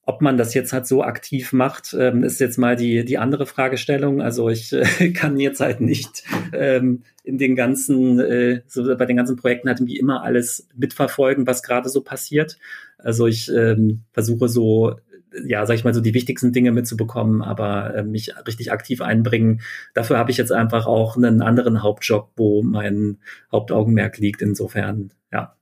Ob 0.05 0.21
man 0.21 0.37
das 0.37 0.53
jetzt 0.55 0.73
halt 0.73 0.87
so 0.87 1.03
aktiv 1.05 1.53
macht, 1.53 1.95
ähm, 1.99 2.25
ist 2.25 2.41
jetzt 2.41 2.59
mal 2.59 2.75
die, 2.75 3.05
die 3.05 3.19
andere 3.19 3.47
Fragestellung. 3.47 4.21
Also 4.21 4.49
ich 4.49 4.73
äh, 4.73 5.11
kann 5.15 5.39
jetzt 5.39 5.61
halt 5.61 5.81
nicht 5.81 6.25
ähm, 6.53 7.03
in 7.23 7.39
den 7.39 7.55
ganzen, 7.55 8.19
äh, 8.19 8.63
so 8.67 8.97
bei 8.97 9.07
den 9.07 9.17
ganzen 9.17 9.37
Projekten 9.37 9.69
halt 9.69 9.81
wie 9.87 9.99
immer 9.99 10.23
alles 10.23 10.69
mitverfolgen, 10.75 11.47
was 11.47 11.63
gerade 11.63 11.89
so 11.89 12.03
passiert. 12.03 12.59
Also 12.99 13.27
ich 13.27 13.49
ähm, 13.53 14.01
versuche 14.13 14.49
so 14.49 14.97
ja, 15.45 15.65
sag 15.67 15.75
ich 15.75 15.85
mal 15.85 15.95
so, 15.95 16.01
die 16.01 16.15
wichtigsten 16.15 16.53
Dinge 16.53 16.73
mitzubekommen, 16.73 17.43
aber 17.43 17.95
äh, 17.95 18.03
mich 18.03 18.35
richtig 18.47 18.73
aktiv 18.73 19.01
einbringen. 19.01 19.61
Dafür 19.95 20.19
habe 20.19 20.31
ich 20.31 20.37
jetzt 20.37 20.53
einfach 20.53 20.87
auch 20.87 21.17
einen 21.17 21.43
anderen 21.43 21.83
Hauptjob, 21.83 22.31
wo 22.37 22.63
mein 22.63 23.19
Hauptaugenmerk 23.51 24.19
liegt. 24.19 24.43
Insofern, 24.43 25.13
ja. 25.33 25.57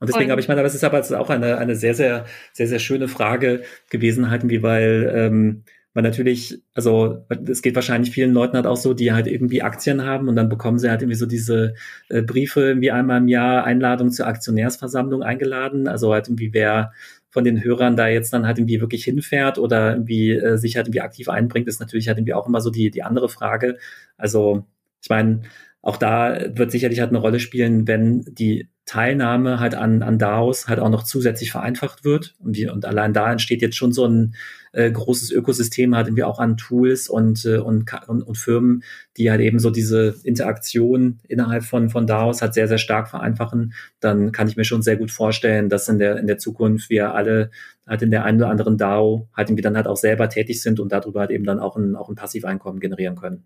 Und 0.00 0.08
deswegen 0.08 0.30
habe 0.30 0.40
ich 0.40 0.48
meine, 0.48 0.62
das 0.62 0.74
ist 0.74 0.82
aber 0.82 1.00
auch 1.20 1.30
eine, 1.30 1.58
eine 1.58 1.76
sehr, 1.76 1.94
sehr, 1.94 2.24
sehr, 2.52 2.66
sehr 2.66 2.78
schöne 2.78 3.06
Frage 3.06 3.62
gewesen, 3.90 4.30
halt, 4.30 4.48
wie 4.48 4.62
weil 4.62 5.12
ähm, 5.14 5.64
weil 5.92 6.04
natürlich, 6.04 6.62
also 6.72 7.26
es 7.48 7.62
geht 7.62 7.74
wahrscheinlich 7.74 8.12
vielen 8.12 8.32
Leuten 8.32 8.54
halt 8.54 8.66
auch 8.66 8.76
so, 8.76 8.94
die 8.94 9.12
halt 9.12 9.26
irgendwie 9.26 9.62
Aktien 9.62 10.04
haben 10.04 10.28
und 10.28 10.36
dann 10.36 10.48
bekommen 10.48 10.78
sie 10.78 10.88
halt 10.88 11.02
irgendwie 11.02 11.16
so 11.16 11.26
diese 11.26 11.74
äh, 12.08 12.22
Briefe 12.22 12.80
wie 12.80 12.92
einmal 12.92 13.18
im 13.18 13.26
Jahr 13.26 13.64
Einladung 13.64 14.12
zur 14.12 14.28
Aktionärsversammlung 14.28 15.24
eingeladen. 15.24 15.88
Also 15.88 16.12
halt 16.12 16.28
irgendwie 16.28 16.54
wer 16.54 16.92
von 17.30 17.44
den 17.44 17.62
Hörern 17.64 17.96
da 17.96 18.06
jetzt 18.08 18.32
dann 18.32 18.46
halt 18.46 18.58
irgendwie 18.58 18.80
wirklich 18.80 19.04
hinfährt 19.04 19.58
oder 19.58 19.92
irgendwie 19.92 20.30
äh, 20.32 20.56
sich 20.58 20.76
halt 20.76 20.86
irgendwie 20.86 21.00
aktiv 21.00 21.28
einbringt, 21.28 21.66
ist 21.66 21.80
natürlich 21.80 22.06
halt 22.06 22.18
irgendwie 22.18 22.34
auch 22.34 22.46
immer 22.46 22.60
so 22.60 22.70
die, 22.70 22.90
die 22.90 23.02
andere 23.02 23.28
Frage. 23.28 23.76
Also 24.16 24.66
ich 25.02 25.10
meine, 25.10 25.42
auch 25.82 25.96
da 25.96 26.38
wird 26.56 26.70
sicherlich 26.70 27.00
halt 27.00 27.10
eine 27.10 27.18
Rolle 27.18 27.40
spielen, 27.40 27.88
wenn 27.88 28.22
die 28.28 28.68
Teilnahme 28.90 29.60
halt 29.60 29.76
an, 29.76 30.02
an 30.02 30.18
DAOs 30.18 30.66
halt 30.66 30.80
auch 30.80 30.88
noch 30.88 31.04
zusätzlich 31.04 31.52
vereinfacht 31.52 32.04
wird. 32.04 32.34
Und, 32.40 32.56
die, 32.56 32.66
und 32.66 32.84
allein 32.84 33.12
da 33.12 33.30
entsteht 33.30 33.62
jetzt 33.62 33.76
schon 33.76 33.92
so 33.92 34.04
ein 34.04 34.34
äh, 34.72 34.90
großes 34.90 35.30
Ökosystem 35.30 35.94
halt 35.94 36.08
irgendwie 36.08 36.24
auch 36.24 36.40
an 36.40 36.56
Tools 36.56 37.08
und, 37.08 37.44
äh, 37.44 37.58
und, 37.58 37.88
und, 38.08 38.22
und 38.22 38.34
Firmen, 38.36 38.82
die 39.16 39.30
halt 39.30 39.42
eben 39.42 39.60
so 39.60 39.70
diese 39.70 40.16
Interaktion 40.24 41.20
innerhalb 41.28 41.62
von, 41.62 41.88
von 41.88 42.08
DAOs 42.08 42.42
halt 42.42 42.52
sehr, 42.52 42.66
sehr 42.66 42.78
stark 42.78 43.08
vereinfachen. 43.08 43.74
Dann 44.00 44.32
kann 44.32 44.48
ich 44.48 44.56
mir 44.56 44.64
schon 44.64 44.82
sehr 44.82 44.96
gut 44.96 45.12
vorstellen, 45.12 45.68
dass 45.68 45.88
in 45.88 46.00
der, 46.00 46.16
in 46.18 46.26
der 46.26 46.38
Zukunft 46.38 46.90
wir 46.90 47.14
alle 47.14 47.52
halt 47.86 48.02
in 48.02 48.10
der 48.10 48.24
einen 48.24 48.38
oder 48.38 48.50
anderen 48.50 48.76
DAO 48.76 49.28
halt 49.36 49.50
irgendwie 49.50 49.62
dann 49.62 49.76
halt 49.76 49.86
auch 49.86 49.98
selber 49.98 50.28
tätig 50.28 50.62
sind 50.62 50.80
und 50.80 50.90
darüber 50.90 51.20
halt 51.20 51.30
eben 51.30 51.44
dann 51.44 51.60
auch 51.60 51.76
ein, 51.76 51.94
auch 51.94 52.08
ein 52.08 52.16
Passiveinkommen 52.16 52.80
generieren 52.80 53.14
können. 53.14 53.44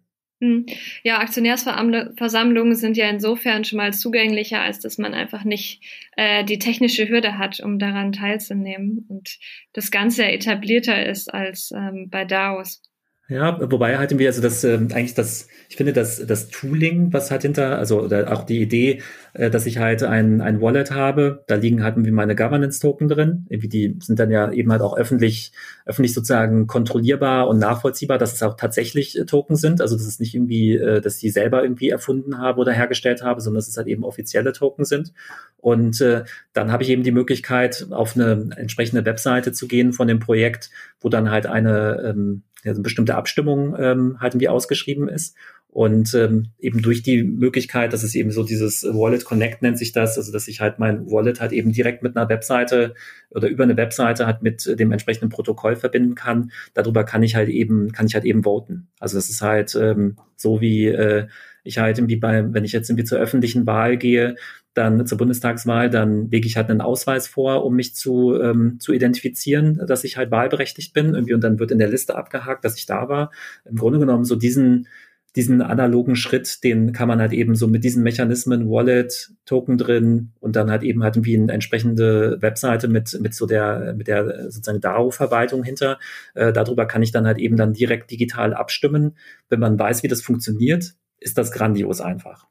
Ja, 1.02 1.18
Aktionärsversammlungen 1.18 2.74
sind 2.74 2.96
ja 2.96 3.08
insofern 3.08 3.64
schon 3.64 3.78
mal 3.78 3.92
zugänglicher, 3.92 4.60
als 4.60 4.80
dass 4.80 4.98
man 4.98 5.14
einfach 5.14 5.44
nicht 5.44 5.82
äh, 6.16 6.44
die 6.44 6.58
technische 6.58 7.08
Hürde 7.08 7.38
hat, 7.38 7.60
um 7.60 7.78
daran 7.78 8.12
teilzunehmen 8.12 9.04
und 9.08 9.38
das 9.72 9.90
Ganze 9.90 10.24
etablierter 10.24 11.06
ist 11.06 11.32
als 11.32 11.72
ähm, 11.74 12.08
bei 12.10 12.24
DAOs. 12.24 12.82
Ja, 13.28 13.58
wobei 13.70 13.96
halt 13.96 14.10
irgendwie, 14.10 14.26
also 14.26 14.42
das 14.42 14.64
ähm, 14.64 14.88
eigentlich 14.92 15.14
das, 15.14 15.48
ich 15.70 15.76
finde, 15.76 15.94
das, 15.94 16.26
das 16.26 16.48
Tooling, 16.48 17.12
was 17.12 17.30
halt 17.30 17.42
hinter, 17.42 17.78
also 17.78 18.02
oder 18.02 18.30
auch 18.30 18.44
die 18.44 18.60
Idee, 18.60 19.02
äh, 19.34 19.50
dass 19.50 19.66
ich 19.66 19.78
halt 19.78 20.02
ein, 20.02 20.40
ein 20.40 20.60
Wallet 20.60 20.92
habe, 20.92 21.44
da 21.48 21.56
liegen 21.56 21.82
halt 21.82 21.96
irgendwie 21.96 22.12
meine 22.12 22.36
Governance-Token 22.36 23.08
drin. 23.08 23.46
Irgendwie 23.48 23.68
die 23.68 23.98
sind 24.00 24.18
dann 24.18 24.30
ja 24.30 24.50
eben 24.52 24.70
halt 24.70 24.80
auch 24.80 24.96
öffentlich, 24.96 25.52
öffentlich 25.84 26.14
sozusagen 26.14 26.66
kontrollierbar 26.66 27.48
und 27.48 27.58
nachvollziehbar, 27.58 28.16
dass 28.16 28.32
es 28.32 28.42
auch 28.42 28.56
tatsächlich 28.56 29.18
äh, 29.18 29.24
Token 29.26 29.56
sind. 29.56 29.80
Also 29.80 29.96
das 29.96 30.06
ist 30.06 30.20
nicht 30.20 30.34
irgendwie, 30.34 30.76
äh, 30.76 31.00
dass 31.00 31.18
die 31.18 31.30
selber 31.30 31.62
irgendwie 31.62 31.90
erfunden 31.90 32.38
habe 32.38 32.60
oder 32.60 32.72
hergestellt 32.72 33.22
habe, 33.22 33.40
sondern 33.40 33.58
dass 33.58 33.68
es 33.68 33.76
halt 33.76 33.88
eben 33.88 34.04
offizielle 34.04 34.52
Token 34.52 34.84
sind. 34.84 35.12
Und 35.58 36.00
äh, 36.00 36.24
dann 36.52 36.70
habe 36.70 36.84
ich 36.84 36.90
eben 36.90 37.02
die 37.02 37.10
Möglichkeit, 37.10 37.88
auf 37.90 38.16
eine 38.16 38.50
entsprechende 38.56 39.04
Webseite 39.04 39.52
zu 39.52 39.66
gehen 39.66 39.92
von 39.92 40.06
dem 40.06 40.20
Projekt, 40.20 40.70
wo 41.00 41.08
dann 41.08 41.30
halt 41.30 41.46
eine 41.46 42.02
ähm, 42.04 42.42
eine 42.64 42.80
bestimmte 42.80 43.14
Abstimmung 43.14 43.76
ähm, 43.78 44.16
halt 44.20 44.34
irgendwie 44.34 44.48
ausgeschrieben 44.48 45.08
ist. 45.08 45.36
Und 45.74 46.14
ähm, 46.14 46.52
eben 46.60 46.82
durch 46.82 47.02
die 47.02 47.24
Möglichkeit, 47.24 47.92
dass 47.92 48.04
es 48.04 48.14
eben 48.14 48.30
so 48.30 48.44
dieses 48.44 48.84
Wallet 48.84 49.24
Connect 49.24 49.60
nennt 49.60 49.76
sich 49.76 49.90
das, 49.90 50.16
also 50.16 50.30
dass 50.30 50.46
ich 50.46 50.60
halt 50.60 50.78
mein 50.78 51.10
Wallet 51.10 51.40
halt 51.40 51.50
eben 51.50 51.72
direkt 51.72 52.04
mit 52.04 52.16
einer 52.16 52.28
Webseite 52.28 52.94
oder 53.30 53.48
über 53.48 53.64
eine 53.64 53.76
Webseite 53.76 54.24
halt 54.24 54.40
mit 54.40 54.64
dem 54.78 54.92
entsprechenden 54.92 55.30
Protokoll 55.30 55.74
verbinden 55.74 56.14
kann. 56.14 56.52
Darüber 56.74 57.02
kann 57.02 57.24
ich 57.24 57.34
halt 57.34 57.48
eben, 57.48 57.90
kann 57.90 58.06
ich 58.06 58.14
halt 58.14 58.24
eben 58.24 58.44
voten. 58.44 58.86
Also 59.00 59.16
das 59.16 59.28
ist 59.28 59.42
halt 59.42 59.74
ähm, 59.74 60.16
so 60.36 60.60
wie 60.60 60.86
äh, 60.86 61.26
ich 61.64 61.78
halt 61.78 61.98
irgendwie 61.98 62.16
bei, 62.16 62.54
wenn 62.54 62.64
ich 62.64 62.70
jetzt 62.70 62.88
irgendwie 62.88 63.04
zur 63.04 63.18
öffentlichen 63.18 63.66
Wahl 63.66 63.96
gehe, 63.96 64.36
dann 64.74 65.06
zur 65.06 65.18
Bundestagswahl, 65.18 65.88
dann 65.88 66.30
lege 66.30 66.46
ich 66.46 66.56
halt 66.56 66.68
einen 66.68 66.80
Ausweis 66.80 67.28
vor, 67.28 67.64
um 67.64 67.74
mich 67.74 67.94
zu, 67.94 68.34
ähm, 68.40 68.78
zu 68.80 68.92
identifizieren, 68.92 69.80
dass 69.86 70.04
ich 70.04 70.16
halt 70.16 70.30
wahlberechtigt 70.30 70.92
bin. 70.92 71.14
Irgendwie, 71.14 71.34
und 71.34 71.42
dann 71.42 71.58
wird 71.58 71.70
in 71.70 71.78
der 71.78 71.88
Liste 71.88 72.16
abgehakt, 72.16 72.64
dass 72.64 72.76
ich 72.76 72.86
da 72.86 73.08
war. 73.08 73.30
Im 73.64 73.76
Grunde 73.76 74.00
genommen 74.00 74.24
so 74.24 74.36
diesen, 74.36 74.88
diesen 75.36 75.62
analogen 75.62 76.14
Schritt, 76.14 76.62
den 76.62 76.92
kann 76.92 77.08
man 77.08 77.20
halt 77.20 77.32
eben 77.32 77.56
so 77.56 77.66
mit 77.66 77.82
diesen 77.82 78.04
Mechanismen, 78.04 78.68
Wallet, 78.68 79.32
Token 79.44 79.78
drin 79.78 80.32
und 80.38 80.54
dann 80.54 80.70
halt 80.70 80.84
eben 80.84 81.02
halt 81.02 81.16
irgendwie 81.16 81.36
eine 81.36 81.52
entsprechende 81.52 82.40
Webseite 82.40 82.86
mit, 82.86 83.18
mit 83.20 83.34
so 83.34 83.46
der, 83.46 83.94
mit 83.96 84.06
der 84.06 84.50
sozusagen 84.50 84.80
DAO-Verwaltung 84.80 85.64
hinter. 85.64 85.98
Äh, 86.34 86.52
darüber 86.52 86.86
kann 86.86 87.02
ich 87.02 87.10
dann 87.10 87.26
halt 87.26 87.38
eben 87.38 87.56
dann 87.56 87.72
direkt 87.72 88.10
digital 88.12 88.54
abstimmen. 88.54 89.16
Wenn 89.48 89.60
man 89.60 89.78
weiß, 89.78 90.04
wie 90.04 90.08
das 90.08 90.22
funktioniert, 90.22 90.94
ist 91.18 91.36
das 91.36 91.50
grandios 91.50 92.00
einfach. 92.00 92.46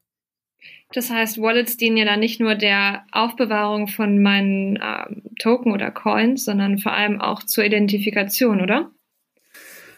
Das 0.91 1.10
heißt, 1.10 1.41
Wallets 1.41 1.78
dienen 1.78 1.98
ja 1.98 2.06
dann 2.06 2.19
nicht 2.19 2.39
nur 2.39 2.56
der 2.56 3.06
Aufbewahrung 3.12 3.88
von 3.88 4.22
meinen 4.22 4.78
ähm, 4.82 5.24
Token 5.39 5.72
oder 5.72 5.89
Coins, 5.89 6.46
sondern 6.46 6.78
vor 6.78 6.93
allem 6.93 7.19
auch 7.19 7.43
zur 7.43 7.63
Identifikation, 7.63 8.62
oder? 8.62 8.91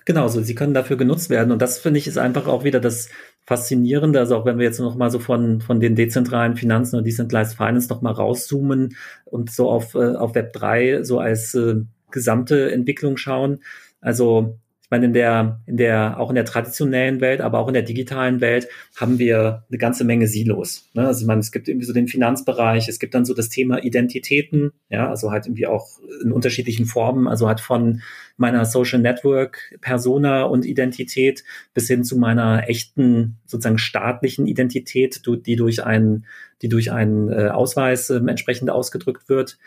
Genau, 0.06 0.28
so 0.28 0.42
sie 0.42 0.54
können 0.56 0.76
dafür 0.76 0.98
genutzt 0.98 1.32
werden 1.32 1.52
und 1.52 1.62
das 1.62 1.80
finde 1.80 1.98
ich 1.98 2.08
ist 2.08 2.18
einfach 2.18 2.48
auch 2.48 2.64
wieder 2.64 2.80
das 2.80 3.10
Faszinierende, 3.48 4.20
also 4.20 4.36
auch 4.36 4.46
wenn 4.46 4.58
wir 4.60 4.66
jetzt 4.66 4.80
noch 4.80 4.96
mal 4.96 5.10
so 5.10 5.20
von 5.20 5.62
von 5.62 5.80
den 5.80 5.96
dezentralen 5.96 6.56
Finanzen 6.56 6.98
und 6.98 7.06
Decentralized 7.06 7.58
Finance 7.58 7.90
noch 7.90 8.02
mal 8.02 8.12
rauszoomen 8.12 8.96
und 9.26 9.52
so 9.52 9.70
auf 9.70 9.96
äh, 9.96 10.16
auf 10.16 10.36
Web 10.36 10.54
3 10.54 11.04
so 11.04 11.20
als 11.20 11.56
äh, 11.56 11.76
gesamte 12.12 12.72
Entwicklung 12.72 13.18
schauen. 13.18 13.60
Also 14.00 14.60
ich 14.86 14.92
meine, 14.92 15.08
in 15.08 15.14
der, 15.14 15.62
in 15.66 15.78
der, 15.78 16.20
auch 16.20 16.30
in 16.30 16.36
der 16.36 16.46
traditionellen 16.46 17.20
Welt, 17.20 17.42
aber 17.42 17.58
auch 17.58 17.68
in 17.68 17.74
der 17.74 17.82
digitalen 17.82 18.40
Welt 18.40 18.68
haben 18.96 19.18
wir 19.18 19.64
eine 19.68 19.80
ganze 19.80 20.04
Menge 20.04 20.28
Silos. 20.28 20.92
Ne? 20.94 21.08
Also 21.08 21.22
ich 21.22 21.28
meine, 21.28 21.40
es 21.40 21.52
gibt 21.52 21.68
irgendwie 21.68 21.88
so 21.88 21.94
den 21.94 22.08
Finanzbereich, 22.08 22.88
es 22.88 23.00
gibt 23.00 23.16
dann 23.16 23.26
so 23.26 23.34
das 23.34 23.50
Thema 23.50 23.84
Identitäten, 23.84 24.74
ja, 24.90 25.10
also 25.10 25.32
halt 25.32 25.48
irgendwie 25.48 25.66
auch 25.66 25.88
in 26.24 26.32
unterschiedlichen 26.32 26.86
Formen, 26.86 27.28
also 27.28 27.48
halt 27.48 27.62
von 27.62 28.04
meiner 28.38 28.66
Social 28.66 29.00
Network 29.00 29.76
Persona 29.82 30.44
und 30.44 30.66
Identität 30.66 31.44
bis 31.74 31.88
hin 31.88 32.04
zu 32.04 32.18
meiner 32.18 32.68
echten 32.70 33.38
sozusagen 33.46 33.78
staatlichen 33.78 34.48
Identität, 34.48 35.22
die 35.26 35.56
durch 35.56 35.84
einen, 35.84 36.26
die 36.62 36.70
durch 36.70 36.92
einen 36.92 37.32
äh, 37.32 37.50
Ausweis 37.50 38.10
äh, 38.10 38.18
entsprechend 38.18 38.70
ausgedrückt 38.70 39.30
wird. 39.30 39.58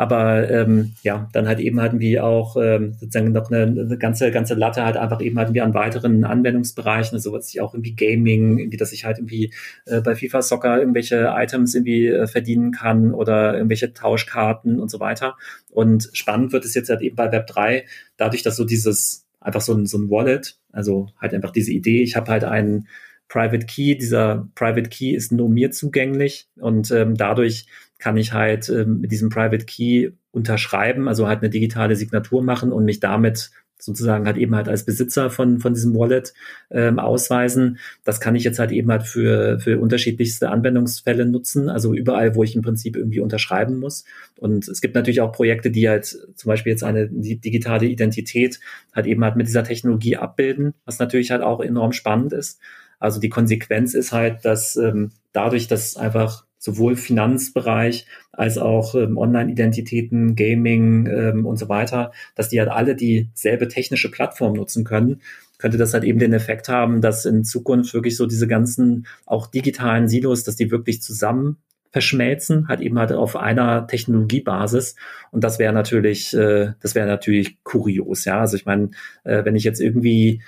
Aber 0.00 0.48
ähm, 0.48 0.94
ja, 1.02 1.28
dann 1.34 1.46
halt 1.46 1.60
eben 1.60 1.78
hatten 1.78 2.00
wir 2.00 2.24
auch 2.24 2.56
ähm, 2.56 2.94
sozusagen 2.94 3.32
noch 3.32 3.50
eine, 3.50 3.64
eine 3.64 3.98
ganze, 3.98 4.30
ganze 4.30 4.54
Latte 4.54 4.82
halt 4.82 4.96
einfach 4.96 5.20
eben 5.20 5.38
hatten 5.38 5.52
wir 5.52 5.62
an 5.62 5.74
weiteren 5.74 6.24
Anwendungsbereichen, 6.24 7.16
also 7.16 7.34
was 7.34 7.50
ich 7.50 7.60
auch 7.60 7.74
irgendwie 7.74 7.94
Gaming, 7.94 8.56
irgendwie, 8.56 8.78
dass 8.78 8.92
ich 8.92 9.04
halt 9.04 9.18
irgendwie 9.18 9.52
äh, 9.84 10.00
bei 10.00 10.14
FIFA 10.14 10.40
Soccer 10.40 10.78
irgendwelche 10.78 11.34
Items 11.36 11.74
irgendwie 11.74 12.06
äh, 12.06 12.26
verdienen 12.26 12.72
kann 12.72 13.12
oder 13.12 13.52
irgendwelche 13.52 13.92
Tauschkarten 13.92 14.80
und 14.80 14.90
so 14.90 15.00
weiter. 15.00 15.36
Und 15.70 16.08
spannend 16.14 16.54
wird 16.54 16.64
es 16.64 16.72
jetzt 16.72 16.88
halt 16.88 17.02
eben 17.02 17.16
bei 17.16 17.30
Web 17.30 17.46
3, 17.48 17.84
dadurch, 18.16 18.42
dass 18.42 18.56
so 18.56 18.64
dieses, 18.64 19.26
einfach 19.38 19.60
so 19.60 19.74
ein, 19.74 19.84
so 19.84 19.98
ein 19.98 20.08
Wallet, 20.08 20.56
also 20.72 21.10
halt 21.20 21.34
einfach 21.34 21.50
diese 21.50 21.72
Idee, 21.72 22.02
ich 22.02 22.16
habe 22.16 22.30
halt 22.30 22.44
einen 22.44 22.88
Private 23.28 23.66
Key, 23.66 23.96
dieser 23.96 24.48
Private 24.54 24.88
Key 24.88 25.10
ist 25.10 25.30
nur 25.30 25.50
mir 25.50 25.70
zugänglich 25.72 26.48
und 26.56 26.90
ähm, 26.90 27.18
dadurch 27.18 27.66
kann 28.00 28.16
ich 28.16 28.32
halt 28.32 28.68
ähm, 28.68 29.00
mit 29.00 29.12
diesem 29.12 29.28
Private 29.28 29.64
Key 29.64 30.10
unterschreiben, 30.32 31.06
also 31.08 31.28
halt 31.28 31.40
eine 31.40 31.50
digitale 31.50 31.94
Signatur 31.96 32.42
machen 32.42 32.72
und 32.72 32.84
mich 32.84 33.00
damit 33.00 33.50
sozusagen 33.82 34.26
halt 34.26 34.36
eben 34.36 34.54
halt 34.54 34.68
als 34.68 34.84
Besitzer 34.84 35.30
von, 35.30 35.58
von 35.58 35.74
diesem 35.74 35.94
Wallet 35.94 36.34
ähm, 36.70 36.98
ausweisen. 36.98 37.78
Das 38.04 38.20
kann 38.20 38.34
ich 38.34 38.44
jetzt 38.44 38.58
halt 38.58 38.72
eben 38.72 38.90
halt 38.90 39.04
für, 39.04 39.58
für 39.60 39.78
unterschiedlichste 39.78 40.50
Anwendungsfälle 40.50 41.24
nutzen, 41.24 41.68
also 41.68 41.94
überall, 41.94 42.34
wo 42.34 42.44
ich 42.44 42.54
im 42.54 42.62
Prinzip 42.62 42.96
irgendwie 42.96 43.20
unterschreiben 43.20 43.78
muss. 43.78 44.04
Und 44.38 44.68
es 44.68 44.80
gibt 44.80 44.94
natürlich 44.94 45.20
auch 45.20 45.32
Projekte, 45.32 45.70
die 45.70 45.88
halt 45.88 46.06
zum 46.34 46.48
Beispiel 46.48 46.72
jetzt 46.72 46.84
eine 46.84 47.08
digitale 47.08 47.86
Identität 47.86 48.60
halt 48.92 49.06
eben 49.06 49.24
halt 49.24 49.36
mit 49.36 49.46
dieser 49.46 49.64
Technologie 49.64 50.16
abbilden, 50.16 50.74
was 50.84 50.98
natürlich 50.98 51.30
halt 51.30 51.42
auch 51.42 51.60
enorm 51.60 51.92
spannend 51.92 52.32
ist. 52.32 52.60
Also 52.98 53.18
die 53.18 53.30
Konsequenz 53.30 53.94
ist 53.94 54.12
halt, 54.12 54.44
dass 54.44 54.76
ähm, 54.76 55.12
dadurch, 55.32 55.68
dass 55.68 55.96
einfach 55.96 56.44
sowohl 56.60 56.94
Finanzbereich 56.94 58.06
als 58.30 58.58
auch 58.58 58.94
ähm, 58.94 59.18
Online-Identitäten, 59.18 60.36
Gaming 60.36 61.06
ähm, 61.06 61.46
und 61.46 61.56
so 61.56 61.68
weiter, 61.68 62.12
dass 62.36 62.50
die 62.50 62.60
halt 62.60 62.68
alle 62.68 62.94
dieselbe 62.94 63.66
technische 63.66 64.10
Plattform 64.10 64.52
nutzen 64.52 64.84
können, 64.84 65.22
könnte 65.58 65.78
das 65.78 65.94
halt 65.94 66.04
eben 66.04 66.18
den 66.18 66.32
Effekt 66.32 66.68
haben, 66.68 67.00
dass 67.00 67.24
in 67.24 67.44
Zukunft 67.44 67.92
wirklich 67.94 68.16
so 68.16 68.26
diese 68.26 68.46
ganzen 68.46 69.06
auch 69.26 69.46
digitalen 69.46 70.06
Silos, 70.06 70.44
dass 70.44 70.56
die 70.56 70.70
wirklich 70.70 71.02
zusammen 71.02 71.56
verschmelzen, 71.92 72.68
halt 72.68 72.80
eben 72.80 72.98
halt 72.98 73.12
auf 73.12 73.36
einer 73.36 73.86
Technologiebasis. 73.86 74.94
Und 75.32 75.42
das 75.42 75.58
wäre 75.58 75.72
natürlich, 75.72 76.34
äh, 76.34 76.72
das 76.80 76.94
wäre 76.94 77.06
natürlich 77.06 77.62
kurios, 77.64 78.24
ja. 78.26 78.40
Also 78.40 78.56
ich 78.56 78.64
meine, 78.64 78.90
äh, 79.24 79.44
wenn 79.44 79.56
ich 79.56 79.64
jetzt 79.64 79.80
irgendwie 79.80 80.42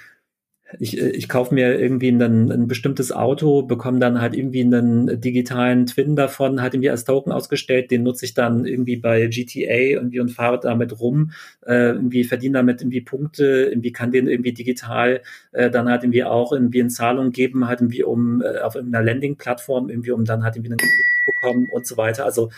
ich, 0.78 0.98
ich 0.98 1.28
kaufe 1.28 1.54
mir 1.54 1.78
irgendwie 1.78 2.08
ein, 2.08 2.50
ein 2.50 2.66
bestimmtes 2.66 3.12
Auto, 3.12 3.62
bekomme 3.62 3.98
dann 3.98 4.20
halt 4.20 4.35
irgendwie 4.35 4.62
einen 4.62 5.20
digitalen 5.20 5.87
Twin 5.87 6.16
davon, 6.16 6.62
halt 6.62 6.74
irgendwie 6.74 6.90
als 6.90 7.04
Token 7.04 7.32
ausgestellt, 7.32 7.90
den 7.90 8.02
nutze 8.02 8.24
ich 8.24 8.35
dann 8.35 8.64
irgendwie 8.64 8.96
bei 8.96 9.26
GTA 9.26 9.74
irgendwie 9.74 10.20
und 10.20 10.30
fahre 10.30 10.61
damit 10.61 11.00
rum, 11.00 11.32
äh, 11.66 11.90
irgendwie 11.90 12.24
verdiene 12.24 12.58
damit 12.58 12.80
irgendwie 12.80 13.00
Punkte, 13.00 13.68
irgendwie 13.70 13.92
kann 13.92 14.12
den 14.12 14.28
irgendwie 14.28 14.52
digital 14.52 15.22
äh, 15.52 15.70
dann 15.70 15.88
halt 15.88 16.02
irgendwie 16.04 16.24
auch 16.24 16.52
irgendwie 16.52 16.80
in 16.80 16.90
Zahlung 16.90 17.30
geben, 17.30 17.66
halt 17.66 17.80
irgendwie 17.80 18.04
um 18.04 18.42
äh, 18.42 18.58
auf 18.61 18.74
irgendeiner 18.74 19.04
Landing-Plattform 19.04 19.90
irgendwie 19.90 20.12
um 20.12 20.24
dann 20.24 20.42
halt 20.44 20.56
irgendwie 20.56 20.72
einen 20.72 20.80
bekommen 21.24 21.68
und 21.70 21.87
so 21.87 21.96
weiter. 21.96 22.24
Also 22.24 22.50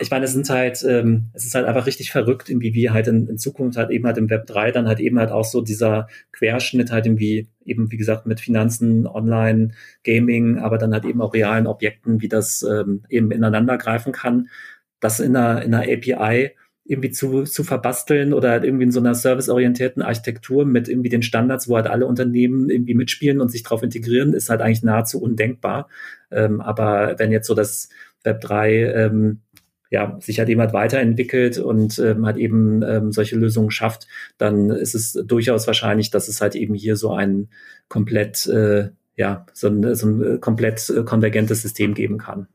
ich 0.00 0.10
meine, 0.10 0.24
es 0.24 0.32
sind 0.32 0.48
halt, 0.48 0.82
ähm, 0.88 1.30
es 1.34 1.44
ist 1.44 1.54
halt 1.54 1.66
einfach 1.66 1.86
richtig 1.86 2.10
verrückt, 2.10 2.48
irgendwie 2.48 2.74
wie 2.74 2.90
halt 2.90 3.06
in, 3.06 3.28
in 3.28 3.38
Zukunft 3.38 3.76
halt 3.76 3.90
eben 3.90 4.06
halt 4.06 4.16
im 4.18 4.30
Web 4.30 4.46
3 4.46 4.72
dann 4.72 4.88
halt 4.88 4.98
eben 4.98 5.18
halt 5.18 5.30
auch 5.30 5.44
so 5.44 5.60
dieser 5.60 6.08
Querschnitt 6.32 6.90
halt 6.90 7.06
irgendwie 7.06 7.48
eben, 7.64 7.92
wie 7.92 7.96
gesagt, 7.96 8.26
mit 8.26 8.40
Finanzen, 8.40 9.06
Online, 9.06 9.72
Gaming, 10.02 10.58
aber 10.58 10.78
dann 10.78 10.92
halt 10.92 11.04
eben 11.04 11.20
auch 11.20 11.34
realen 11.34 11.66
Objekten, 11.66 12.22
wie 12.22 12.28
das 12.28 12.62
ähm, 12.62 13.04
eben 13.08 13.30
ineinander 13.30 13.76
greifen 13.76 14.12
kann, 14.12 14.48
das 15.00 15.20
in 15.20 15.36
einer, 15.36 15.62
in 15.62 15.74
einer 15.74 15.92
API 15.92 16.52
irgendwie 16.84 17.10
zu, 17.10 17.44
zu 17.44 17.62
verbasteln 17.62 18.32
oder 18.32 18.50
halt 18.50 18.64
irgendwie 18.64 18.84
in 18.84 18.90
so 18.90 19.00
einer 19.00 19.14
serviceorientierten 19.14 20.02
Architektur 20.02 20.64
mit 20.64 20.88
irgendwie 20.88 21.08
den 21.08 21.22
Standards, 21.22 21.68
wo 21.68 21.76
halt 21.76 21.86
alle 21.86 22.06
Unternehmen 22.06 22.68
irgendwie 22.70 22.94
mitspielen 22.94 23.40
und 23.40 23.50
sich 23.50 23.62
darauf 23.62 23.82
integrieren, 23.82 24.32
ist 24.32 24.50
halt 24.50 24.60
eigentlich 24.60 24.82
nahezu 24.82 25.22
undenkbar. 25.22 25.88
Ähm, 26.30 26.60
aber 26.60 27.16
wenn 27.18 27.30
jetzt 27.30 27.46
so 27.46 27.54
das 27.54 27.90
Web 28.24 28.40
3 28.40 28.92
ähm, 28.92 29.40
ja, 29.90 30.16
sich 30.20 30.38
halt 30.38 30.48
eben 30.48 30.60
halt 30.60 30.72
weiterentwickelt 30.72 31.58
und 31.58 31.98
ähm, 31.98 32.24
halt 32.24 32.36
eben 32.36 32.82
ähm, 32.82 33.12
solche 33.12 33.36
Lösungen 33.36 33.72
schafft, 33.72 34.06
dann 34.38 34.70
ist 34.70 34.94
es 34.94 35.12
durchaus 35.12 35.66
wahrscheinlich, 35.66 36.10
dass 36.10 36.28
es 36.28 36.40
halt 36.40 36.54
eben 36.54 36.74
hier 36.74 36.96
so 36.96 37.12
ein 37.12 37.48
komplett, 37.88 38.46
äh, 38.46 38.90
ja, 39.16 39.46
so 39.52 39.68
ein, 39.68 39.94
so 39.94 40.06
ein 40.06 40.40
komplett 40.40 40.88
äh, 40.90 41.02
konvergentes 41.02 41.62
System 41.62 41.94
geben 41.94 42.18
kann. 42.18 42.46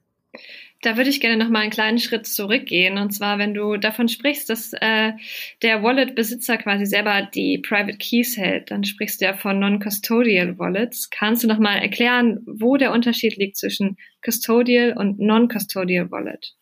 Da 0.82 0.98
würde 0.98 1.10
ich 1.10 1.20
gerne 1.20 1.44
noch 1.44 1.50
mal 1.50 1.62
einen 1.62 1.72
kleinen 1.72 2.00
Schritt 2.00 2.28
zurückgehen. 2.28 2.98
Und 2.98 3.12
zwar, 3.12 3.40
wenn 3.40 3.54
du 3.54 3.76
davon 3.78 4.08
sprichst, 4.08 4.50
dass 4.50 4.72
äh, 4.74 5.14
der 5.62 5.82
Wallet-Besitzer 5.84 6.58
quasi 6.58 6.86
selber 6.86 7.28
die 7.34 7.58
Private 7.58 7.98
Keys 7.98 8.38
hält, 8.38 8.72
dann 8.72 8.84
sprichst 8.84 9.20
du 9.20 9.26
ja 9.26 9.34
von 9.34 9.60
Non-Custodial 9.60 10.60
Wallets. 10.60 11.10
Kannst 11.10 11.44
du 11.44 11.48
noch 11.48 11.60
mal 11.60 11.78
erklären, 11.78 12.42
wo 12.46 12.78
der 12.78 12.92
Unterschied 12.92 13.36
liegt 13.38 13.58
zwischen 13.58 13.98
Custodial 14.24 14.94
und 14.96 15.20
Non-Custodial 15.20 16.12
Wallet? 16.12 16.56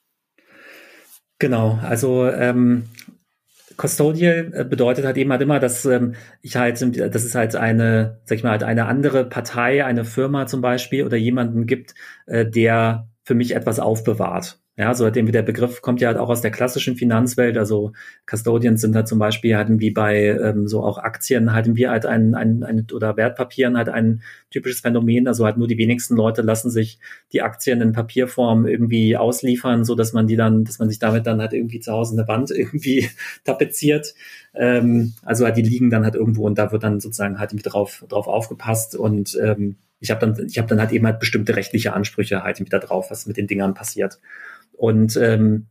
Genau, 1.43 1.77
also 1.83 2.25
ähm, 2.29 2.83
Custodial 3.75 4.53
äh, 4.53 4.63
bedeutet 4.63 5.03
halt 5.03 5.17
eben 5.17 5.29
halt 5.29 5.41
immer, 5.41 5.59
dass 5.59 5.83
ähm, 5.83 6.15
ich 6.41 6.55
halt, 6.55 6.79
dass 6.79 7.25
es 7.25 7.35
halt 7.35 7.57
eine, 7.57 8.21
sag 8.23 8.37
ich 8.37 8.43
mal, 8.45 8.51
halt 8.51 8.63
eine 8.63 8.85
andere 8.85 9.25
Partei, 9.25 9.83
eine 9.83 10.05
Firma 10.05 10.47
zum 10.47 10.61
Beispiel 10.61 11.03
oder 11.05 11.17
jemanden 11.17 11.65
gibt, 11.65 11.95
äh, 12.27 12.45
der 12.45 13.09
für 13.25 13.35
mich 13.35 13.55
etwas 13.55 13.81
aufbewahrt. 13.81 14.62
Ja, 14.75 14.95
so 14.95 15.07
dem 15.11 15.31
der 15.31 15.43
Begriff 15.43 15.83
kommt 15.83 16.01
ja 16.01 16.07
halt 16.07 16.17
auch 16.17 16.29
aus 16.29 16.41
der 16.41 16.49
klassischen 16.49 16.95
Finanzwelt. 16.95 17.59
Also 17.59 17.91
Custodians 18.25 18.81
sind 18.81 18.95
halt 18.95 19.07
zum 19.07 19.19
Beispiel 19.19 19.55
halt 19.55 19.67
wie 19.69 19.91
bei 19.91 20.29
ähm, 20.29 20.67
so 20.67 20.83
auch 20.83 20.97
Aktien 20.97 21.53
halt 21.53 21.75
wie 21.75 21.87
halt 21.87 22.07
ein, 22.07 22.33
ein, 22.33 22.63
ein 22.63 22.87
oder 22.91 23.15
Wertpapieren 23.15 23.77
halt 23.77 23.89
ein 23.89 24.23
typisches 24.49 24.79
Phänomen. 24.79 25.27
Also 25.27 25.45
halt 25.45 25.57
nur 25.57 25.67
die 25.67 25.77
wenigsten 25.77 26.15
Leute 26.15 26.41
lassen 26.41 26.71
sich 26.71 26.97
die 27.33 27.43
Aktien 27.43 27.81
in 27.81 27.91
Papierform 27.91 28.65
irgendwie 28.65 29.15
ausliefern, 29.15 29.85
so 29.85 29.93
dass 29.93 30.11
man 30.11 30.25
die 30.25 30.37
dann, 30.37 30.63
dass 30.63 30.79
man 30.79 30.89
sich 30.89 30.97
damit 30.97 31.27
dann 31.27 31.39
halt 31.39 31.53
irgendwie 31.53 31.79
zu 31.79 31.91
Hause 31.91 32.17
eine 32.17 32.27
Wand 32.27 32.49
irgendwie 32.55 33.09
tapeziert. 33.43 34.15
Ähm, 34.55 35.13
also 35.23 35.45
halt 35.45 35.55
die 35.57 35.61
liegen 35.61 35.91
dann 35.91 36.03
halt 36.03 36.15
irgendwo 36.15 36.47
und 36.47 36.57
da 36.57 36.71
wird 36.71 36.81
dann 36.81 36.99
sozusagen 36.99 37.37
halt 37.37 37.51
drauf 37.63 38.03
drauf 38.09 38.27
aufgepasst 38.27 38.95
und 38.95 39.37
ähm, 39.39 39.75
ich 39.99 40.11
habe 40.11 40.19
dann, 40.19 40.47
ich 40.47 40.57
habe 40.57 40.67
dann 40.67 40.79
halt 40.81 40.91
eben 40.91 41.05
halt 41.05 41.19
bestimmte 41.19 41.55
rechtliche 41.55 41.93
Ansprüche 41.93 42.43
halt 42.43 42.59
wieder 42.59 42.79
drauf, 42.79 43.09
was 43.09 43.25
mit 43.25 43.37
den 43.37 43.47
Dingern 43.47 43.73
passiert. 43.73 44.19
Und 44.73 45.15
ähm, 45.17 45.67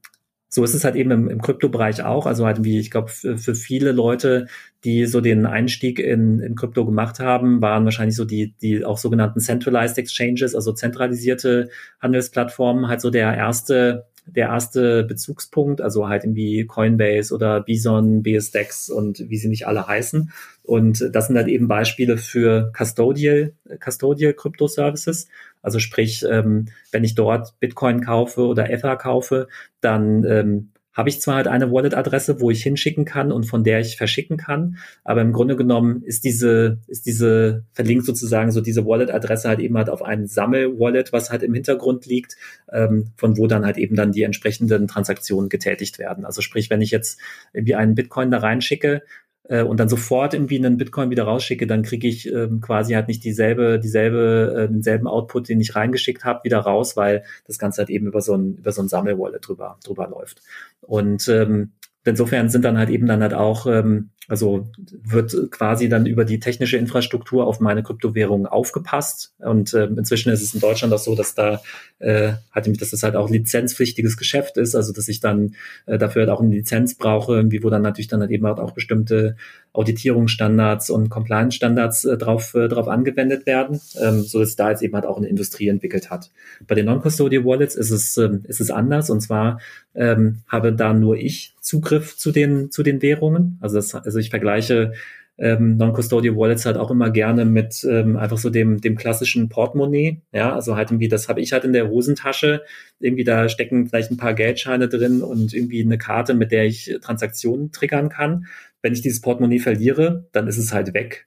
so 0.49 0.63
ist 0.65 0.75
es 0.75 0.85
halt 0.85 0.97
eben 0.97 1.11
im, 1.11 1.31
im 1.31 1.41
Kryptobereich 1.41 2.03
auch. 2.03 2.27
Also 2.27 2.45
halt 2.45 2.63
wie, 2.63 2.79
ich 2.79 2.91
glaube, 2.91 3.09
für, 3.09 3.55
viele 3.55 3.91
Leute, 3.93 4.49
die 4.85 5.07
so 5.07 5.23
den 5.23 5.47
Einstieg 5.47 5.99
in, 5.99 6.41
in 6.41 6.57
Krypto 6.57 6.85
gemacht 6.85 7.21
haben, 7.21 7.63
waren 7.63 7.85
wahrscheinlich 7.85 8.17
so 8.17 8.27
die, 8.27 8.55
die 8.61 8.85
auch 8.85 8.99
sogenannten 8.99 9.41
Centralized 9.41 9.97
Exchanges, 9.97 10.55
also 10.55 10.73
zentralisierte 10.73 11.71
Handelsplattformen, 12.01 12.89
halt 12.89 13.01
so 13.01 13.09
der 13.09 13.35
erste 13.35 14.05
der 14.27 14.49
erste 14.49 15.05
Bezugspunkt, 15.05 15.81
also 15.81 16.09
halt 16.09 16.25
irgendwie 16.25 16.65
Coinbase 16.67 17.35
oder 17.35 17.61
Bison, 17.61 18.23
BSDEX 18.23 18.89
und 18.89 19.29
wie 19.29 19.37
sie 19.37 19.49
nicht 19.49 19.67
alle 19.67 19.87
heißen. 19.87 20.33
Und 20.63 21.11
das 21.13 21.27
sind 21.27 21.37
halt 21.37 21.49
eben 21.49 21.69
Beispiele 21.69 22.17
für 22.17 22.73
Custodial, 22.77 23.53
Custodial 23.83 24.33
Crypto 24.33 24.69
Services. 24.69 25.29
Also 25.61 25.79
sprich, 25.79 26.25
ähm, 26.29 26.69
wenn 26.91 27.05
ich 27.05 27.15
dort 27.15 27.59
Bitcoin 27.61 28.01
kaufe 28.01 28.43
oder 28.47 28.71
Ether 28.71 28.97
kaufe, 28.97 29.49
dann 29.81 30.25
ähm, 30.25 30.71
habe 30.93 31.09
ich 31.09 31.21
zwar 31.21 31.37
halt 31.37 31.49
eine 31.49 31.71
Wallet-Adresse, 31.73 32.41
wo 32.41 32.51
ich 32.51 32.63
hinschicken 32.63 33.05
kann 33.05 33.33
und 33.33 33.45
von 33.45 33.65
der 33.65 33.81
ich 33.81 33.97
verschicken 33.97 34.37
kann, 34.37 34.79
aber 35.05 35.23
im 35.23 35.33
Grunde 35.33 35.57
genommen 35.57 36.03
ist 36.05 36.25
diese, 36.25 36.79
ist 36.87 37.07
diese 37.07 37.65
verlinkt 37.73 38.05
sozusagen 38.05 38.53
so 38.53 38.61
diese 38.61 38.87
Wallet-Adresse 38.87 39.49
halt 39.49 39.61
eben 39.61 39.77
halt 39.77 39.89
auf 39.89 40.03
ein 40.03 40.27
Sammel-Wallet, 40.27 41.13
was 41.13 41.31
halt 41.31 41.43
im 41.43 41.55
Hintergrund 41.55 42.07
liegt, 42.07 42.37
ähm, 42.71 43.13
von 43.17 43.39
wo 43.39 43.47
dann 43.47 43.65
halt 43.65 43.79
eben 43.79 43.97
dann 43.97 44.13
die 44.13 44.23
entsprechenden 44.23 44.87
Transaktionen 44.87 45.49
getätigt 45.49 45.99
werden. 45.99 46.25
Also 46.25 46.43
sprich, 46.43 46.69
wenn 46.71 46.83
ich 46.83 46.91
jetzt 46.91 47.19
irgendwie 47.53 47.75
einen 47.75 47.95
Bitcoin 47.95 48.31
da 48.31 48.39
reinschicke, 48.39 49.03
äh, 49.45 49.63
und 49.63 49.81
dann 49.81 49.89
sofort 49.89 50.35
irgendwie 50.35 50.59
einen 50.59 50.77
Bitcoin 50.77 51.11
wieder 51.11 51.25
rausschicke, 51.25 51.67
dann 51.67 51.83
kriege 51.83 52.09
ich 52.09 52.33
ähm, 52.33 52.61
quasi 52.61 52.95
halt 52.95 53.09
nicht 53.09 53.25
dieselbe, 53.25 53.79
dieselbe, 53.79 54.65
äh, 54.65 54.73
denselben 54.73 55.07
Output, 55.07 55.49
den 55.49 55.61
ich 55.61 55.75
reingeschickt 55.75 56.25
habe, 56.25 56.45
wieder 56.45 56.59
raus, 56.59 56.97
weil 56.97 57.25
das 57.47 57.59
Ganze 57.59 57.83
halt 57.83 57.91
eben 57.91 58.07
über 58.07 58.21
so 58.21 58.35
ein, 58.35 58.57
über 58.57 58.73
so 58.73 58.83
ein 58.83 58.89
Sammelwallet 58.89 59.47
drüber, 59.47 59.79
drüber 59.85 60.09
läuft. 60.09 60.43
Und 60.81 61.29
ähm, 61.29 61.73
insofern 62.05 62.49
sind 62.49 62.65
dann 62.65 62.79
halt 62.79 62.91
eben 62.91 63.07
dann 63.07 63.23
halt 63.23 63.35
auch 63.35 63.67
ähm, 63.67 64.11
also 64.29 64.71
wird 64.89 65.35
quasi 65.51 65.89
dann 65.89 66.07
über 66.07 66.25
die 66.25 66.39
technische 66.39 66.77
Infrastruktur 66.77 67.47
auf 67.47 67.61
meine 67.61 67.83
Kryptowährung 67.83 68.47
aufgepasst. 68.47 69.35
Und 69.39 69.75
äh, 69.75 69.87
inzwischen 69.87 70.33
ist 70.33 70.43
es 70.43 70.55
in 70.55 70.61
Deutschland 70.61 70.95
auch 70.95 70.99
so, 70.99 71.17
dass 71.17 71.35
da 71.35 71.61
äh, 71.99 72.35
halt, 72.53 72.81
dass 72.81 72.91
das 72.91 73.03
halt 73.03 73.17
auch 73.17 73.31
lizenzpflichtiges 73.31 74.17
Geschäft 74.17 74.57
ist, 74.59 74.75
also 74.75 74.93
dass 74.93 75.09
ich 75.09 75.21
dann 75.21 75.57
äh, 75.87 75.99
dafür 75.99 76.23
halt 76.23 76.31
auch 76.31 76.41
eine 76.41 76.55
Lizenz 76.55 76.95
brauche, 76.95 77.51
wie 77.51 77.63
wo 77.65 77.71
dann 77.71 77.83
natürlich 77.83 78.09
dann 78.09 78.21
halt 78.21 78.31
eben 78.31 78.47
halt 78.47 78.59
auch 78.59 78.73
bestimmte 78.73 79.37
Auditierungsstandards 79.73 80.91
und 80.91 81.09
Compliance-Standards 81.09 82.05
äh, 82.05 82.17
drauf, 82.17 82.55
äh, 82.55 82.69
drauf 82.69 82.89
angewendet 82.89 83.47
werden, 83.47 83.81
ähm, 84.01 84.23
so 84.23 84.39
dass 84.39 84.55
da 84.55 84.71
jetzt 84.71 84.83
eben 84.83 84.95
halt 84.95 85.07
auch 85.07 85.17
eine 85.17 85.29
Industrie 85.29 85.69
entwickelt 85.69 86.11
hat. 86.11 86.31
Bei 86.67 86.75
den 86.75 86.87
Non-Custodial 86.87 87.45
Wallets 87.45 87.75
ist 87.75 87.91
es, 87.91 88.17
ähm, 88.19 88.43
ist 88.47 88.61
es 88.61 88.71
anders 88.71 89.11
und 89.11 89.21
zwar 89.21 89.61
ähm, 89.95 90.41
habe 90.49 90.73
da 90.73 90.93
nur 90.93 91.17
ich 91.17 91.55
Zugriff 91.61 92.17
zu 92.17 92.33
den, 92.33 92.71
zu 92.71 92.83
den 92.83 93.03
Währungen. 93.03 93.59
Also, 93.61 93.77
das, 93.77 93.95
also 94.13 94.19
ich 94.19 94.31
vergleiche 94.31 94.93
ähm, 95.39 95.77
Non-Custodial 95.77 96.37
Wallets 96.37 96.67
halt 96.67 96.77
auch 96.77 96.91
immer 96.91 97.11
gerne 97.11 97.45
mit 97.45 97.85
ähm, 97.85 98.17
einfach 98.17 98.39
so 98.39 98.51
dem, 98.51 98.81
dem 98.81 98.97
klassischen 98.97 99.49
Portemonnaie. 99.49 100.21
Ja, 100.33 100.55
also 100.55 100.77
halt 100.77 100.91
irgendwie, 100.91 101.09
das 101.09 101.29
habe 101.29 101.41
ich 101.41 101.53
halt 101.53 101.65
in 101.65 101.73
der 101.73 101.89
Hosentasche. 101.89 102.63
Irgendwie 103.01 103.25
da 103.25 103.49
stecken 103.49 103.89
vielleicht 103.89 104.11
ein 104.11 104.19
paar 104.19 104.35
Geldscheine 104.35 104.89
drin 104.89 105.23
und 105.23 105.55
irgendwie 105.55 105.83
eine 105.83 105.99
Karte, 105.99 106.35
mit 106.35 106.53
der 106.53 106.67
ich 106.67 106.97
Transaktionen 107.01 107.73
triggern 107.73 108.09
kann. 108.09 108.47
Wenn 108.83 108.93
ich 108.93 109.01
dieses 109.01 109.21
Portemonnaie 109.21 109.59
verliere, 109.59 110.29
dann 110.33 110.49
ist 110.49 110.59
es 110.59 110.73
halt 110.73 110.93
weg. 110.93 111.27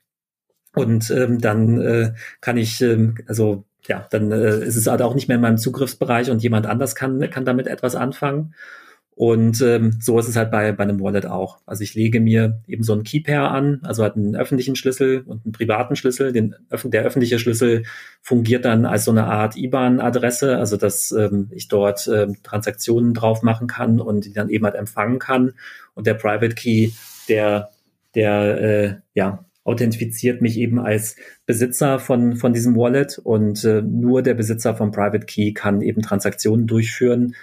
Und 0.76 1.10
ähm, 1.10 1.40
dann 1.42 1.82
äh, 1.82 2.14
kann 2.42 2.58
ich, 2.58 2.82
ähm, 2.82 3.16
also 3.28 3.66
ja, 3.88 4.08
dann 4.12 4.32
äh, 4.32 4.66
ist 4.66 4.76
es 4.76 4.88
halt 4.88 5.02
auch 5.02 5.16
nicht 5.16 5.28
mehr 5.28 5.36
in 5.36 5.42
meinem 5.42 5.58
Zugriffsbereich 5.58 6.30
und 6.30 6.44
jemand 6.44 6.68
anders 6.68 6.96
kann, 6.96 7.30
kann 7.30 7.46
damit 7.46 7.68
etwas 7.68 7.96
anfangen. 7.96 8.54
Und 9.16 9.62
ähm, 9.62 9.98
so 10.02 10.20
ist 10.20 10.28
es 10.28 10.36
halt 10.36 10.52
bei, 10.52 10.74
bei 10.74 10.84
einem 10.84 11.00
Wallet 11.00 11.26
auch. 11.26 11.60
Also 11.66 11.84
ich 11.84 11.96
lege 11.96 12.20
mir 12.20 12.62
eben 12.68 12.84
so 12.84 12.92
ein 12.92 13.04
Keypair 13.04 13.50
an, 13.50 13.80
also 13.84 14.04
halt 14.04 14.18
einen 14.18 14.36
öffentlichen 14.36 14.76
Schlüssel 14.76 15.24
und 15.26 15.46
einen 15.46 15.54
privaten 15.54 15.96
Schlüssel. 15.96 16.34
Den, 16.34 16.54
der 16.84 17.04
öffentliche 17.04 17.40
Schlüssel 17.40 17.84
fungiert 18.22 18.66
dann 18.66 18.86
als 18.86 19.06
so 19.06 19.12
eine 19.12 19.24
Art 19.24 19.56
IBAN-Adresse, 19.56 20.58
also 20.58 20.76
dass 20.76 21.14
ähm, 21.14 21.48
ich 21.52 21.70
dort 21.70 22.10
ähm, 22.14 22.36
Transaktionen 22.44 23.14
drauf 23.14 23.42
machen 23.42 23.68
kann 23.68 24.02
und 24.02 24.26
die 24.26 24.34
dann 24.34 24.50
eben 24.50 24.66
halt 24.66 24.76
empfangen 24.76 25.20
kann. 25.20 25.54
Und 25.94 26.08
der 26.08 26.16
Private 26.16 26.54
Key, 26.54 26.92
der, 27.30 27.70
der 28.16 28.62
äh, 28.62 28.96
ja, 29.14 29.46
authentifiziert 29.64 30.42
mich 30.42 30.58
eben 30.58 30.78
als 30.78 31.16
Besitzer 31.46 32.00
von, 32.00 32.36
von 32.36 32.52
diesem 32.52 32.76
Wallet 32.76 33.18
und 33.18 33.64
äh, 33.64 33.82
nur 33.82 34.24
der 34.24 34.34
Besitzer 34.34 34.76
vom 34.76 34.92
Private 34.92 35.26
Key 35.26 35.54
kann 35.54 35.82
eben 35.82 36.02
Transaktionen 36.02 36.68
durchführen 36.68 37.34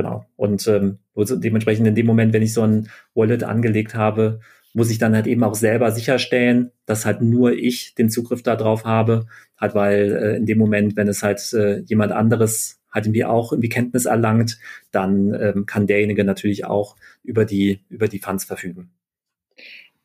Genau. 0.00 0.24
Und 0.36 0.66
ähm, 0.66 0.96
dementsprechend 1.14 1.86
in 1.86 1.94
dem 1.94 2.06
Moment, 2.06 2.32
wenn 2.32 2.40
ich 2.40 2.54
so 2.54 2.62
ein 2.62 2.88
Wallet 3.12 3.44
angelegt 3.44 3.94
habe, 3.94 4.40
muss 4.72 4.90
ich 4.90 4.96
dann 4.96 5.14
halt 5.14 5.26
eben 5.26 5.44
auch 5.44 5.54
selber 5.54 5.92
sicherstellen, 5.92 6.70
dass 6.86 7.04
halt 7.04 7.20
nur 7.20 7.52
ich 7.52 7.94
den 7.96 8.08
Zugriff 8.08 8.42
darauf 8.42 8.86
habe, 8.86 9.26
halt 9.58 9.74
weil 9.74 10.12
äh, 10.12 10.36
in 10.38 10.46
dem 10.46 10.56
Moment, 10.56 10.96
wenn 10.96 11.06
es 11.06 11.22
halt 11.22 11.52
äh, 11.52 11.80
jemand 11.80 12.12
anderes 12.12 12.80
halt 12.90 13.04
irgendwie 13.04 13.26
auch 13.26 13.52
irgendwie 13.52 13.68
Kenntnis 13.68 14.06
erlangt, 14.06 14.58
dann 14.90 15.34
ähm, 15.34 15.66
kann 15.66 15.86
derjenige 15.86 16.24
natürlich 16.24 16.64
auch 16.64 16.96
über 17.22 17.44
die 17.44 17.80
über 17.90 18.08
die 18.08 18.20
Funds 18.20 18.46
verfügen. 18.46 18.88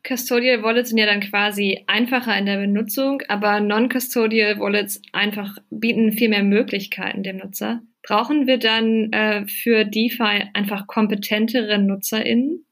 Custodial 0.06 0.62
Wallets 0.62 0.90
sind 0.90 0.98
ja 0.98 1.06
dann 1.06 1.20
quasi 1.20 1.84
einfacher 1.86 2.36
in 2.36 2.44
der 2.44 2.58
Benutzung, 2.58 3.22
aber 3.28 3.60
Non-Custodial 3.60 4.60
Wallets 4.60 5.00
einfach 5.14 5.56
bieten 5.70 6.12
viel 6.12 6.28
mehr 6.28 6.44
Möglichkeiten 6.44 7.22
dem 7.22 7.38
Nutzer. 7.38 7.80
Brauchen 8.06 8.46
wir 8.46 8.58
dann 8.58 9.12
äh, 9.12 9.46
für 9.48 9.84
DeFi 9.84 10.44
einfach 10.54 10.86
kompetentere 10.86 11.78
NutzerInnen? 11.78 12.64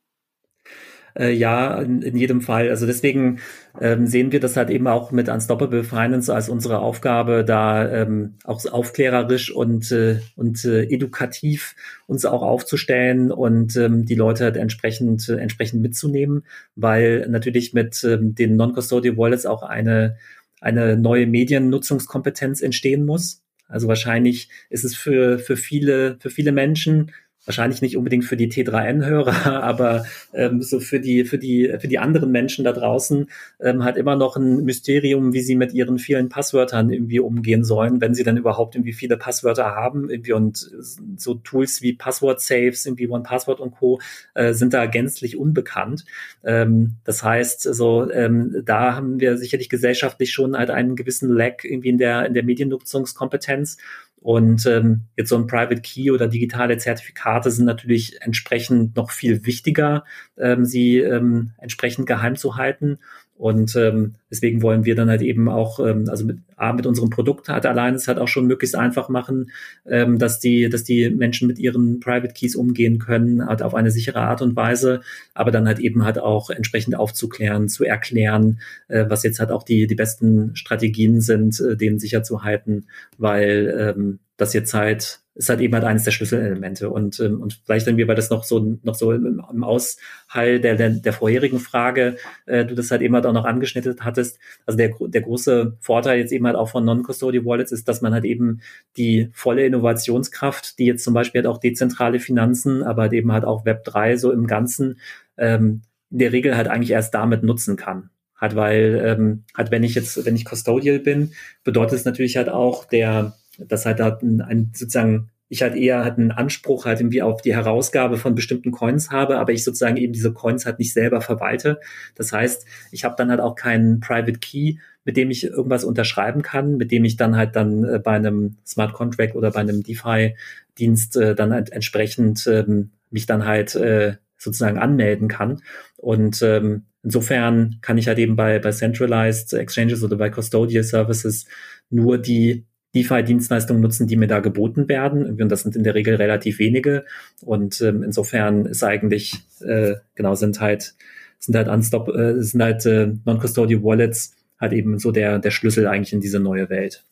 Äh, 1.17 1.33
ja, 1.33 1.81
in, 1.81 2.03
in, 2.03 2.17
jedem 2.17 2.41
Fall. 2.41 2.69
Also 2.71 2.87
deswegen 2.87 3.41
ähm, 3.81 4.07
sehen 4.07 4.33
wir 4.33 4.41
das 4.41 4.57
halt 4.57 4.71
eben 4.71 4.87
auch 4.87 5.13
mit 5.13 5.29
Unstoppable 5.29 5.85
Finance 5.85 6.33
als 6.33 6.49
unsere 6.49 6.81
Aufgabe, 6.81 7.45
da 7.45 7.89
ähm, 7.89 8.35
auch 8.45 8.65
aufklärerisch 8.67 9.53
und, 9.53 9.91
äh, 9.93 10.21
und 10.37 10.65
äh, 10.65 10.85
edukativ 10.85 11.77
uns 12.07 12.25
auch 12.25 12.43
aufzustellen 12.43 13.31
und 13.31 13.77
ähm, 13.77 14.05
die 14.07 14.17
Leute 14.17 14.45
halt 14.45 14.57
entsprechend, 14.57 15.29
äh, 15.29 15.37
entsprechend 15.37 15.83
mitzunehmen, 15.83 16.45
weil 16.75 17.29
natürlich 17.29 17.75
mit 17.75 18.03
ähm, 18.05 18.35
den 18.35 18.57
Non-Custodial 18.57 19.17
Wallets 19.17 19.47
auch 19.47 19.63
eine, 19.63 20.17
eine 20.61 20.97
neue 20.97 21.27
Mediennutzungskompetenz 21.27 22.61
entstehen 22.61 23.05
muss. 23.05 23.44
Also 23.69 23.89
wahrscheinlich 23.89 24.49
ist 24.71 24.85
es 24.85 24.95
für, 24.95 25.39
für 25.39 25.57
viele, 25.57 26.19
für 26.21 26.31
viele 26.31 26.53
Menschen 26.53 27.13
wahrscheinlich 27.47 27.83
nicht 27.83 27.97
unbedingt 27.97 28.25
für 28.25 28.37
die 28.37 28.51
T3N-Hörer, 28.51 29.63
aber 29.63 30.05
ähm, 30.33 30.63
so 30.63 30.81
für 30.81 31.01
die, 31.01 31.25
für 31.25 31.39
die, 31.39 31.75
für 31.79 31.89
die 31.89 31.99
anderen 31.99 32.31
Menschen 32.31 32.65
da 32.65 32.73
draußen 32.73 33.29
ähm, 33.61 33.85
halt 33.85 33.97
immer 33.97 34.17
noch 34.17 34.37
ein 34.37 34.65
Mysterium, 34.65 35.33
wie 35.33 35.41
sie 35.41 35.57
mit 35.57 35.73
ihren 35.73 35.99
vielen 35.99 36.29
Passwörtern 36.29 36.91
irgendwie 36.91 37.21
umgehen 37.21 37.65
sollen, 37.65 38.01
wenn 38.01 38.15
sie 38.15 38.25
dann 38.25 38.37
überhaupt 38.37 38.75
irgendwie 38.75 38.93
viele 38.93 39.17
Passwörter 39.17 39.67
haben, 39.67 40.11
irgendwie 40.11 40.33
und 40.33 40.71
so 41.17 41.35
Tools 41.35 41.83
wie 41.83 41.93
Passwort-Saves, 41.93 42.87
irgendwie 42.87 43.09
OnePassword 43.09 43.61
und 43.61 43.73
Co. 43.73 44.01
Äh, 44.35 44.53
sind 44.53 44.75
da 44.75 44.87
gänzlich 44.87 45.37
unbekannt. 45.37 46.05
Ähm, 46.45 46.97
das 47.05 47.23
heißt, 47.23 47.63
so 47.63 48.11
ähm, 48.11 48.63
da 48.65 48.95
haben 48.95 49.21
wir 49.21 49.37
sicherlich 49.37 49.69
gesellschaftlich 49.69 50.33
schon 50.33 50.57
halt 50.57 50.71
einen 50.71 50.97
gewissen 50.97 51.29
Lag 51.31 51.65
irgendwie 51.65 51.91
in 51.91 51.99
der 51.99 52.27
in 52.27 52.35
der 52.35 52.43
Mediennutzungskompetenz 52.43 53.79
und 54.25 54.65
ähm, 54.65 55.03
jetzt 55.19 55.29
so 55.29 55.37
ein 55.37 55.47
Private 55.47 55.83
Key 55.83 56.11
oder 56.11 56.29
digitale 56.29 56.79
Zertifikate 56.79 57.51
sind 57.51 57.67
natürlich 57.67 58.23
entsprechend 58.23 58.97
noch 58.97 59.11
viel 59.11 59.45
wichtiger, 59.45 60.05
ähm, 60.39 60.65
sie 60.65 60.97
ähm, 60.97 61.51
entsprechend 61.59 62.07
geheim 62.07 62.35
zu 62.35 62.57
halten. 62.57 63.01
Und 63.37 63.75
ähm, 63.75 64.15
deswegen 64.31 64.63
wollen 64.63 64.85
wir 64.85 64.95
dann 64.95 65.11
halt 65.11 65.21
eben 65.21 65.49
auch, 65.49 65.81
ähm, 65.81 66.05
also 66.09 66.25
mit, 66.25 66.39
A, 66.57 66.73
mit 66.73 66.87
unserem 66.87 67.11
Produkt 67.11 67.49
halt 67.49 67.67
allein 67.67 67.95
es 67.95 68.07
halt 68.07 68.19
auch 68.19 68.29
schon 68.29 68.47
möglichst 68.47 68.77
einfach 68.77 69.09
machen, 69.09 69.51
ähm, 69.87 70.19
dass 70.19 70.39
die, 70.39 70.69
dass 70.69 70.85
die 70.85 71.11
Menschen 71.11 71.49
mit 71.49 71.59
ihren 71.59 71.99
Private 71.99 72.33
Keys 72.33 72.55
umgehen 72.55 73.01
können, 73.01 73.45
halt 73.45 73.61
auf 73.63 73.75
eine 73.75 73.91
sichere 73.91 74.21
Art 74.21 74.41
und 74.41 74.55
Weise, 74.55 75.01
aber 75.35 75.51
dann 75.51 75.67
halt 75.67 75.81
eben 75.81 76.05
halt 76.05 76.19
auch 76.19 76.49
entsprechend 76.51 76.95
aufzuklären, 76.95 77.69
zu 77.69 77.85
erklären, 77.85 78.61
äh, 78.87 79.07
was 79.09 79.25
jetzt 79.25 79.41
halt 79.41 79.51
auch 79.51 79.65
die, 79.65 79.89
die 79.89 79.97
besten 79.97 80.55
Strategien 80.55 81.21
sind, 81.21 81.61
äh, 81.61 81.77
denen 81.77 81.99
sicher 81.99 82.23
zu 82.23 82.45
halten, 82.45 82.87
weil 83.19 83.95
ähm, 83.97 84.21
das 84.37 84.53
jetzt 84.53 84.75
halt 84.75 85.25
ist 85.37 85.49
halt 85.49 85.61
eben 85.61 85.75
halt 85.75 85.85
eines 85.85 86.05
der 86.05 86.13
Schlüsselelemente. 86.13 86.91
Und, 86.91 87.19
ähm, 87.19 87.41
und 87.41 87.61
vielleicht 87.65 87.87
dann 87.87 87.97
wir, 87.97 88.07
weil 88.07 88.15
das 88.15 88.31
noch 88.31 88.45
so, 88.45 88.79
noch 88.83 88.95
so 88.95 89.13
im, 89.13 89.43
im 89.51 89.65
Aushall 89.65 90.61
der, 90.61 90.77
der, 90.77 90.91
der 90.91 91.13
vorherigen 91.13 91.59
Frage, 91.59 92.17
äh, 92.47 92.65
du 92.65 92.75
das 92.75 92.91
halt 92.91 93.03
eben 93.03 93.15
halt 93.15 93.27
auch 93.27 93.33
noch 93.33 93.45
angeschnitten 93.45 93.97
hattest. 94.01 94.39
Also 94.65 94.77
der, 94.77 94.93
der 95.01 95.23
große 95.23 95.77
Vorteil 95.81 96.21
jetzt 96.21 96.33
eben 96.33 96.47
halt 96.47 96.57
auch 96.57 96.69
von 96.69 96.85
Non-Custodial 96.85 97.45
Wallets 97.45 97.73
ist, 97.73 97.89
dass 97.89 98.01
man 98.01 98.15
halt 98.15 98.25
eben 98.25 98.61
die 98.97 99.29
volle 99.33 99.67
Innovationskraft, 99.67 100.79
die 100.79 100.87
jetzt 100.87 101.03
zum 101.03 101.15
Beispiel 101.15 101.41
halt 101.41 101.49
auch 101.49 101.59
dezentrale 101.59 102.21
Finanzen, 102.21 102.85
aber 102.85 103.03
halt 103.03 103.13
eben 103.13 103.33
halt 103.33 103.45
auch 103.45 103.65
Web 103.65 103.83
3 103.85 104.17
so 104.17 104.31
im 104.31 104.47
Ganzen, 104.47 105.01
ähm, 105.37 105.83
in 106.11 106.19
der 106.19 106.33
Regel 106.33 106.57
halt 106.57 106.69
eigentlich 106.69 106.93
erst 106.93 107.13
damit 107.13 107.43
nutzen 107.43 107.77
kann. 107.77 108.11
Halt, 108.41 108.55
weil, 108.55 109.03
ähm, 109.05 109.45
halt, 109.57 109.71
wenn 109.73 109.83
ich 109.83 109.95
jetzt, 109.97 110.25
wenn 110.25 110.37
ich 110.37 110.45
Custodial 110.45 111.01
bin, 111.01 111.33
bedeutet 111.65 111.99
es 111.99 112.05
natürlich 112.05 112.37
halt 112.37 112.49
auch 112.49 112.85
der, 112.85 113.35
dass 113.59 113.87
halt 113.87 114.01
da 114.01 114.19
ein, 114.23 114.41
ein 114.41 114.71
sozusagen 114.75 115.31
ich 115.49 115.63
halt 115.63 115.77
eher 115.77 116.05
halt 116.05 116.19
einen 116.19 116.33
Anspruch 116.33 116.87
halt 116.87 117.01
irgendwie 117.01 117.23
auf 117.23 117.43
die 117.43 117.55
Herausgabe 117.55 118.17
von 118.17 118.35
bestimmten 118.35 118.71
Coins 118.71 119.11
habe, 119.11 119.39
aber 119.39 119.53
ich 119.53 119.63
sozusagen 119.63 119.97
eben 119.97 120.13
diese 120.13 120.33
Coins 120.33 120.67
halt 120.67 120.79
nicht 120.79 120.93
selber 120.93 121.21
verwalte. 121.21 121.81
Das 122.15 122.33
heißt, 122.33 122.67
ich 122.91 123.05
habe 123.05 123.15
dann 123.17 123.31
halt 123.31 123.41
auch 123.41 123.55
keinen 123.55 124.01
Private 124.01 124.39
Key, 124.39 124.77
mit 125.05 125.17
dem 125.17 125.31
ich 125.31 125.45
irgendwas 125.45 125.85
unterschreiben 125.85 126.43
kann, 126.43 126.77
mit 126.77 126.91
dem 126.91 127.05
ich 127.05 127.17
dann 127.17 127.37
halt 127.37 127.57
dann 127.57 127.85
äh, 127.85 127.99
bei 127.99 128.13
einem 128.13 128.57
Smart 128.67 128.95
Contract 128.95 129.37
oder 129.37 129.51
bei 129.51 129.61
einem 129.61 129.83
DeFi-Dienst 129.83 131.17
äh, 131.19 131.35
dann 131.35 131.53
halt 131.53 131.73
entsprechend 131.73 132.47
ähm, 132.47 132.91
mich 133.11 133.27
dann 133.27 133.45
halt 133.45 133.75
äh, 133.75 134.17
sozusagen 134.39 134.79
anmelden 134.79 135.29
kann. 135.29 135.63
Und 135.99 136.43
ähm, 136.43 136.87
insofern 137.03 137.79
kann 137.83 137.99
ich 137.99 138.09
halt 138.09 138.19
eben 138.19 138.35
bei, 138.35 138.59
bei 138.59 138.73
Centralized 138.73 139.53
Exchanges 139.53 140.03
oder 140.03 140.17
bei 140.17 140.31
Custodial 140.31 140.85
Services 140.85 141.47
nur 141.91 142.19
die 142.19 142.65
DeFi-Dienstleistungen 142.95 143.83
nutzen, 143.83 144.07
die 144.07 144.17
mir 144.17 144.27
da 144.27 144.41
geboten 144.41 144.89
werden. 144.89 145.41
Und 145.41 145.49
das 145.49 145.63
sind 145.63 145.77
in 145.77 145.85
der 145.85 145.95
Regel 145.95 146.15
relativ 146.17 146.59
wenige. 146.59 147.05
Und 147.43 147.81
ähm, 147.81 148.03
insofern 148.03 148.67
ist 148.67 148.83
eigentlich, 148.83 149.41
äh, 149.61 149.95
genau, 150.15 150.35
sind 150.35 150.61
halt, 150.61 150.95
sind 151.39 151.57
halt 151.57 151.69
Unstop, 151.69 152.09
äh, 152.09 152.41
sind 152.43 152.63
halt 152.63 152.87
äh, 152.87 153.13
Non-Custodial 153.25 153.83
Wallets 153.83 154.37
halt 154.61 154.73
eben 154.73 154.99
so 154.99 155.11
der, 155.11 155.39
der 155.39 155.51
Schlüssel 155.51 155.87
eigentlich 155.87 156.13
in 156.13 156.21
diese 156.21 156.41
neue 156.41 156.71
Welt. 156.71 157.03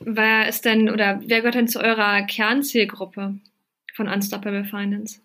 Wer 0.00 0.48
ist 0.48 0.64
denn 0.64 0.90
oder 0.90 1.20
wer 1.26 1.38
gehört 1.38 1.54
denn 1.54 1.68
zu 1.68 1.80
eurer 1.80 2.22
Kernzielgruppe 2.26 3.34
von 3.94 4.08
Unstoppable 4.08 4.64
Finance? 4.64 5.20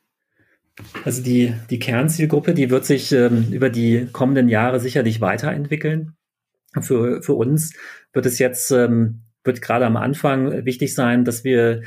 Also 1.03 1.24
die, 1.24 1.53
die 1.72 1.80
Kernzielgruppe, 1.80 2.53
die 2.53 2.70
wird 2.70 2.86
sich 2.86 3.11
ähm, 3.11 3.47
über 3.51 3.72
die 3.72 4.07
kommenden 4.11 4.47
Jahre 4.47 4.80
sicherlich 4.80 5.22
weiterentwickeln 5.22 6.16
für, 6.82 7.22
für 7.22 7.34
uns 7.34 7.74
wird 8.13 8.26
es 8.26 8.39
jetzt, 8.39 8.72
ähm, 8.72 9.22
wird 9.43 9.61
gerade 9.61 9.86
am 9.86 9.97
Anfang 9.97 10.65
wichtig 10.65 10.93
sein, 10.93 11.24
dass 11.24 11.43
wir 11.43 11.82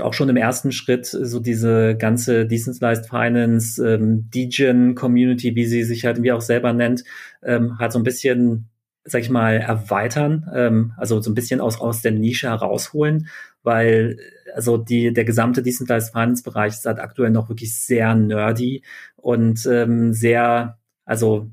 auch 0.00 0.14
schon 0.14 0.28
im 0.28 0.36
ersten 0.36 0.72
Schritt 0.72 1.06
so 1.06 1.40
diese 1.40 1.96
ganze 1.96 2.46
Decentralized 2.46 3.08
Finance, 3.08 3.82
ähm, 3.84 4.30
Degen 4.30 4.94
Community, 4.94 5.54
wie 5.54 5.64
sie 5.64 5.82
sich 5.84 6.04
halt 6.04 6.16
irgendwie 6.16 6.32
auch 6.32 6.40
selber 6.40 6.72
nennt, 6.72 7.04
ähm, 7.42 7.78
halt 7.78 7.92
so 7.92 7.98
ein 7.98 8.04
bisschen, 8.04 8.68
sag 9.04 9.22
ich 9.22 9.30
mal, 9.30 9.56
erweitern, 9.56 10.48
ähm, 10.54 10.92
also 10.96 11.20
so 11.20 11.30
ein 11.30 11.34
bisschen 11.34 11.60
aus, 11.60 11.80
aus 11.80 12.02
der 12.02 12.12
Nische 12.12 12.48
herausholen, 12.48 13.28
weil 13.62 14.18
also 14.54 14.76
die, 14.76 15.12
der 15.12 15.24
gesamte 15.24 15.62
Decentralized 15.62 16.12
Finance 16.12 16.42
Bereich 16.42 16.74
ist 16.74 16.86
halt 16.86 16.98
aktuell 16.98 17.30
noch 17.30 17.48
wirklich 17.48 17.78
sehr 17.78 18.14
nerdy 18.14 18.82
und 19.16 19.66
ähm, 19.66 20.12
sehr, 20.12 20.78
also 21.04 21.50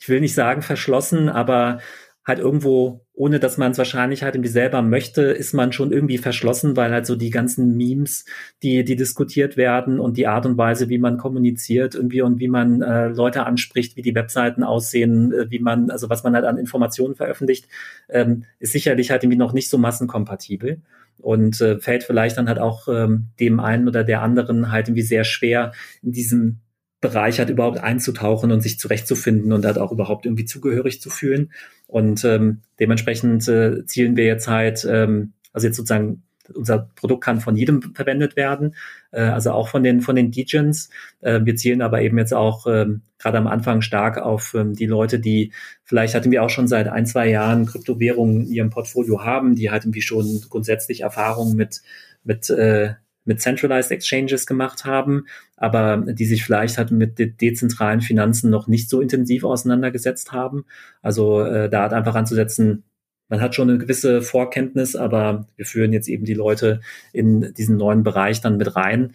ich 0.00 0.08
will 0.08 0.20
nicht 0.20 0.34
sagen 0.34 0.62
verschlossen, 0.62 1.28
aber 1.28 1.78
halt 2.26 2.38
irgendwo, 2.38 3.04
ohne 3.12 3.40
dass 3.40 3.58
man 3.58 3.72
es 3.72 3.78
wahrscheinlich 3.78 4.22
halt 4.22 4.34
irgendwie 4.34 4.50
selber 4.50 4.82
möchte, 4.82 5.22
ist 5.22 5.52
man 5.52 5.72
schon 5.72 5.92
irgendwie 5.92 6.18
verschlossen, 6.18 6.76
weil 6.76 6.92
halt 6.92 7.06
so 7.06 7.16
die 7.16 7.30
ganzen 7.30 7.76
Memes, 7.76 8.24
die, 8.62 8.84
die 8.84 8.96
diskutiert 8.96 9.56
werden 9.56 9.98
und 9.98 10.16
die 10.16 10.26
Art 10.26 10.46
und 10.46 10.56
Weise, 10.56 10.88
wie 10.88 10.98
man 10.98 11.18
kommuniziert 11.18 11.94
irgendwie 11.94 12.22
und 12.22 12.38
wie 12.38 12.48
man 12.48 12.82
äh, 12.82 13.08
Leute 13.08 13.46
anspricht, 13.46 13.96
wie 13.96 14.02
die 14.02 14.14
Webseiten 14.14 14.62
aussehen, 14.62 15.32
äh, 15.32 15.50
wie 15.50 15.58
man, 15.58 15.90
also 15.90 16.08
was 16.08 16.22
man 16.22 16.34
halt 16.34 16.44
an 16.44 16.58
Informationen 16.58 17.14
veröffentlicht, 17.14 17.68
ähm, 18.08 18.44
ist 18.58 18.72
sicherlich 18.72 19.10
halt 19.10 19.22
irgendwie 19.22 19.38
noch 19.38 19.52
nicht 19.52 19.70
so 19.70 19.78
massenkompatibel 19.78 20.80
und 21.18 21.60
äh, 21.60 21.78
fällt 21.78 22.04
vielleicht 22.04 22.38
dann 22.38 22.48
halt 22.48 22.58
auch 22.58 22.86
ähm, 22.88 23.28
dem 23.40 23.60
einen 23.60 23.88
oder 23.88 24.04
der 24.04 24.22
anderen 24.22 24.70
halt 24.70 24.88
irgendwie 24.88 25.02
sehr 25.02 25.24
schwer 25.24 25.72
in 26.02 26.12
diesem 26.12 26.60
Bereich 27.00 27.40
hat, 27.40 27.48
überhaupt 27.48 27.78
einzutauchen 27.78 28.52
und 28.52 28.60
sich 28.60 28.78
zurechtzufinden 28.78 29.52
und 29.52 29.64
halt 29.64 29.78
auch 29.78 29.92
überhaupt 29.92 30.26
irgendwie 30.26 30.44
zugehörig 30.44 31.00
zu 31.00 31.08
fühlen. 31.08 31.52
Und 31.86 32.24
ähm, 32.24 32.60
dementsprechend 32.78 33.48
äh, 33.48 33.86
zielen 33.86 34.16
wir 34.16 34.26
jetzt 34.26 34.48
halt, 34.48 34.86
ähm, 34.88 35.32
also 35.52 35.66
jetzt 35.66 35.76
sozusagen 35.76 36.22
unser 36.54 36.90
Produkt 36.96 37.24
kann 37.24 37.40
von 37.40 37.56
jedem 37.56 37.94
verwendet 37.94 38.36
werden, 38.36 38.74
äh, 39.12 39.22
also 39.22 39.52
auch 39.52 39.68
von 39.68 39.82
den 39.82 40.00
von 40.00 40.16
den 40.16 40.30
Degens. 40.30 40.90
Äh, 41.20 41.40
wir 41.44 41.56
zielen 41.56 41.82
aber 41.82 42.02
eben 42.02 42.18
jetzt 42.18 42.34
auch 42.34 42.66
ähm, 42.66 43.02
gerade 43.18 43.38
am 43.38 43.46
Anfang 43.46 43.82
stark 43.82 44.18
auf 44.18 44.54
ähm, 44.54 44.74
die 44.74 44.86
Leute, 44.86 45.20
die 45.20 45.52
vielleicht 45.84 46.14
hatten 46.14 46.30
wir 46.30 46.42
auch 46.42 46.50
schon 46.50 46.68
seit 46.68 46.88
ein 46.88 47.06
zwei 47.06 47.28
Jahren 47.28 47.66
Kryptowährungen 47.66 48.46
in 48.46 48.52
ihrem 48.52 48.70
Portfolio 48.70 49.24
haben, 49.24 49.54
die 49.54 49.70
halt 49.70 49.84
irgendwie 49.84 50.02
schon 50.02 50.42
grundsätzlich 50.48 51.02
Erfahrungen 51.02 51.56
mit 51.56 51.82
mit 52.24 52.50
äh, 52.50 52.94
mit 53.24 53.40
Centralized 53.40 53.90
Exchanges 53.90 54.46
gemacht 54.46 54.84
haben, 54.84 55.26
aber 55.56 55.98
die 55.98 56.24
sich 56.24 56.44
vielleicht 56.44 56.78
halt 56.78 56.90
mit 56.90 57.18
de 57.18 57.26
dezentralen 57.30 58.00
Finanzen 58.00 58.50
noch 58.50 58.66
nicht 58.66 58.88
so 58.88 59.00
intensiv 59.00 59.44
auseinandergesetzt 59.44 60.32
haben. 60.32 60.64
Also 61.02 61.42
äh, 61.42 61.68
da 61.68 61.82
hat 61.82 61.92
einfach 61.92 62.14
anzusetzen, 62.14 62.84
man 63.30 63.40
hat 63.40 63.54
schon 63.54 63.70
eine 63.70 63.78
gewisse 63.78 64.22
Vorkenntnis, 64.22 64.96
aber 64.96 65.46
wir 65.56 65.64
führen 65.64 65.92
jetzt 65.92 66.08
eben 66.08 66.24
die 66.24 66.34
Leute 66.34 66.80
in 67.12 67.54
diesen 67.54 67.76
neuen 67.76 68.02
Bereich 68.02 68.40
dann 68.40 68.56
mit 68.56 68.74
rein. 68.74 69.12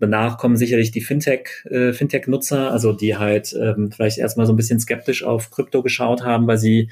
Danach 0.00 0.36
kommen 0.36 0.58
sicherlich 0.58 0.90
die 0.90 1.00
Fintech, 1.00 1.64
äh, 1.70 1.94
Fintech-Nutzer, 1.94 2.70
also 2.70 2.92
die 2.92 3.16
halt 3.16 3.56
ähm, 3.58 3.90
vielleicht 3.90 4.18
erstmal 4.18 4.44
so 4.44 4.52
ein 4.52 4.56
bisschen 4.56 4.80
skeptisch 4.80 5.24
auf 5.24 5.50
Krypto 5.50 5.82
geschaut 5.82 6.22
haben, 6.22 6.46
weil 6.46 6.58
sie 6.58 6.90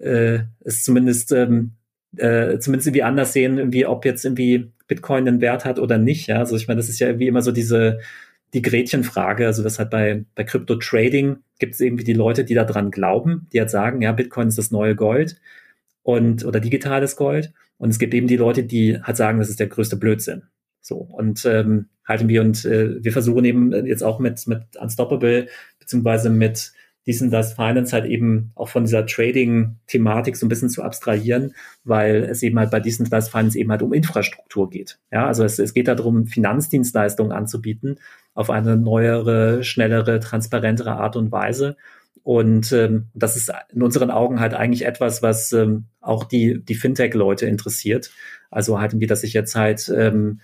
äh, 0.00 0.40
es 0.60 0.84
zumindest 0.84 1.32
ähm, 1.32 1.72
äh, 2.18 2.58
zumindest 2.58 2.88
irgendwie 2.88 3.04
anders 3.04 3.32
sehen, 3.32 3.56
irgendwie, 3.56 3.86
ob 3.86 4.04
jetzt 4.04 4.26
irgendwie 4.26 4.70
Bitcoin 4.92 5.26
einen 5.26 5.40
Wert 5.40 5.64
hat 5.64 5.78
oder 5.78 5.96
nicht. 5.96 6.26
Ja, 6.26 6.38
also 6.38 6.54
ich 6.56 6.68
meine, 6.68 6.78
das 6.78 6.90
ist 6.90 6.98
ja 6.98 7.06
irgendwie 7.06 7.28
immer 7.28 7.40
so 7.42 7.50
diese 7.50 8.00
die 8.54 8.60
Gretchenfrage. 8.60 9.46
Also 9.46 9.62
das 9.62 9.78
hat 9.78 9.90
bei, 9.90 10.26
bei 10.34 10.44
Crypto 10.44 10.76
Trading 10.76 11.38
gibt 11.58 11.74
es 11.74 11.80
irgendwie 11.80 12.04
die 12.04 12.12
Leute, 12.12 12.44
die 12.44 12.54
daran 12.54 12.90
glauben, 12.90 13.48
die 13.52 13.60
halt 13.60 13.70
sagen, 13.70 14.02
ja, 14.02 14.12
Bitcoin 14.12 14.48
ist 14.48 14.58
das 14.58 14.70
neue 14.70 14.94
Gold 14.94 15.40
und 16.02 16.44
oder 16.44 16.60
digitales 16.60 17.16
Gold. 17.16 17.52
Und 17.78 17.90
es 17.90 17.98
gibt 17.98 18.12
eben 18.12 18.26
die 18.26 18.36
Leute, 18.36 18.64
die 18.64 19.00
halt 19.02 19.16
sagen, 19.16 19.38
das 19.38 19.48
ist 19.48 19.60
der 19.60 19.68
größte 19.68 19.96
Blödsinn. 19.96 20.42
So 20.82 20.96
und 20.96 21.46
ähm, 21.46 21.86
halten 22.04 22.28
wir 22.28 22.42
und 22.42 22.64
äh, 22.64 23.02
wir 23.02 23.12
versuchen 23.12 23.44
eben 23.44 23.86
jetzt 23.86 24.02
auch 24.02 24.18
mit 24.18 24.46
mit 24.46 24.76
Unstoppable 24.78 25.46
beziehungsweise 25.78 26.28
mit 26.28 26.72
das 27.04 27.54
Finance 27.54 27.92
halt 27.92 28.06
eben 28.06 28.52
auch 28.54 28.68
von 28.68 28.84
dieser 28.84 29.06
Trading-Thematik 29.06 30.36
so 30.36 30.46
ein 30.46 30.48
bisschen 30.48 30.70
zu 30.70 30.82
abstrahieren, 30.82 31.54
weil 31.84 32.24
es 32.24 32.42
eben 32.42 32.58
halt 32.58 32.70
bei 32.70 32.80
diesen 32.80 33.08
das 33.10 33.28
Finance 33.28 33.58
eben 33.58 33.70
halt 33.70 33.82
um 33.82 33.92
Infrastruktur 33.92 34.70
geht. 34.70 34.98
Ja, 35.10 35.26
also 35.26 35.44
es, 35.44 35.58
es 35.58 35.74
geht 35.74 35.88
darum, 35.88 36.26
Finanzdienstleistungen 36.26 37.32
anzubieten 37.32 37.98
auf 38.34 38.50
eine 38.50 38.76
neuere, 38.76 39.64
schnellere, 39.64 40.20
transparentere 40.20 40.92
Art 40.92 41.16
und 41.16 41.32
Weise. 41.32 41.76
Und 42.22 42.72
ähm, 42.72 43.08
das 43.14 43.36
ist 43.36 43.52
in 43.72 43.82
unseren 43.82 44.10
Augen 44.10 44.38
halt 44.38 44.54
eigentlich 44.54 44.86
etwas, 44.86 45.22
was 45.22 45.52
ähm, 45.52 45.86
auch 46.00 46.24
die, 46.24 46.62
die 46.62 46.76
Fintech-Leute 46.76 47.46
interessiert. 47.46 48.12
Also 48.50 48.80
halten 48.80 49.00
wir, 49.00 49.08
dass 49.08 49.24
ich 49.24 49.32
jetzt 49.32 49.56
halt 49.56 49.92
ähm, 49.94 50.40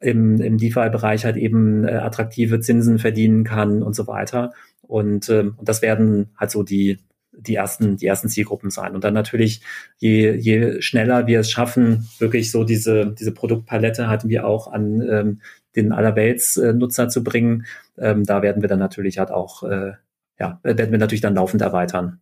im, 0.00 0.40
im 0.40 0.56
DeFi-Bereich 0.56 1.26
halt 1.26 1.36
eben 1.36 1.84
äh, 1.84 1.92
attraktive 1.92 2.60
Zinsen 2.60 2.98
verdienen 2.98 3.44
kann 3.44 3.82
und 3.82 3.94
so 3.94 4.06
weiter. 4.06 4.52
Und, 4.90 5.28
ähm, 5.28 5.54
und 5.56 5.68
das 5.68 5.82
werden 5.82 6.30
halt 6.36 6.50
so 6.50 6.64
die, 6.64 6.98
die 7.32 7.54
ersten, 7.54 7.96
die 7.96 8.06
ersten 8.06 8.28
Zielgruppen 8.28 8.70
sein. 8.70 8.94
Und 8.94 9.04
dann 9.04 9.14
natürlich, 9.14 9.62
je, 9.98 10.34
je 10.34 10.82
schneller 10.82 11.28
wir 11.28 11.40
es 11.40 11.50
schaffen, 11.50 12.08
wirklich 12.18 12.50
so 12.50 12.64
diese, 12.64 13.14
diese 13.18 13.32
Produktpalette 13.32 14.08
hatten 14.08 14.28
wir 14.28 14.46
auch 14.46 14.70
an 14.72 15.00
ähm, 15.08 15.40
den 15.76 15.92
Allerwelts-Nutzer 15.92 17.08
zu 17.08 17.22
bringen. 17.22 17.66
Ähm, 17.96 18.24
da 18.24 18.42
werden 18.42 18.62
wir 18.62 18.68
dann 18.68 18.80
natürlich 18.80 19.18
halt 19.18 19.30
auch, 19.30 19.62
äh, 19.62 19.92
ja, 20.40 20.58
werden 20.64 20.90
wir 20.90 20.98
natürlich 20.98 21.20
dann 21.20 21.36
laufend 21.36 21.62
erweitern. 21.62 22.20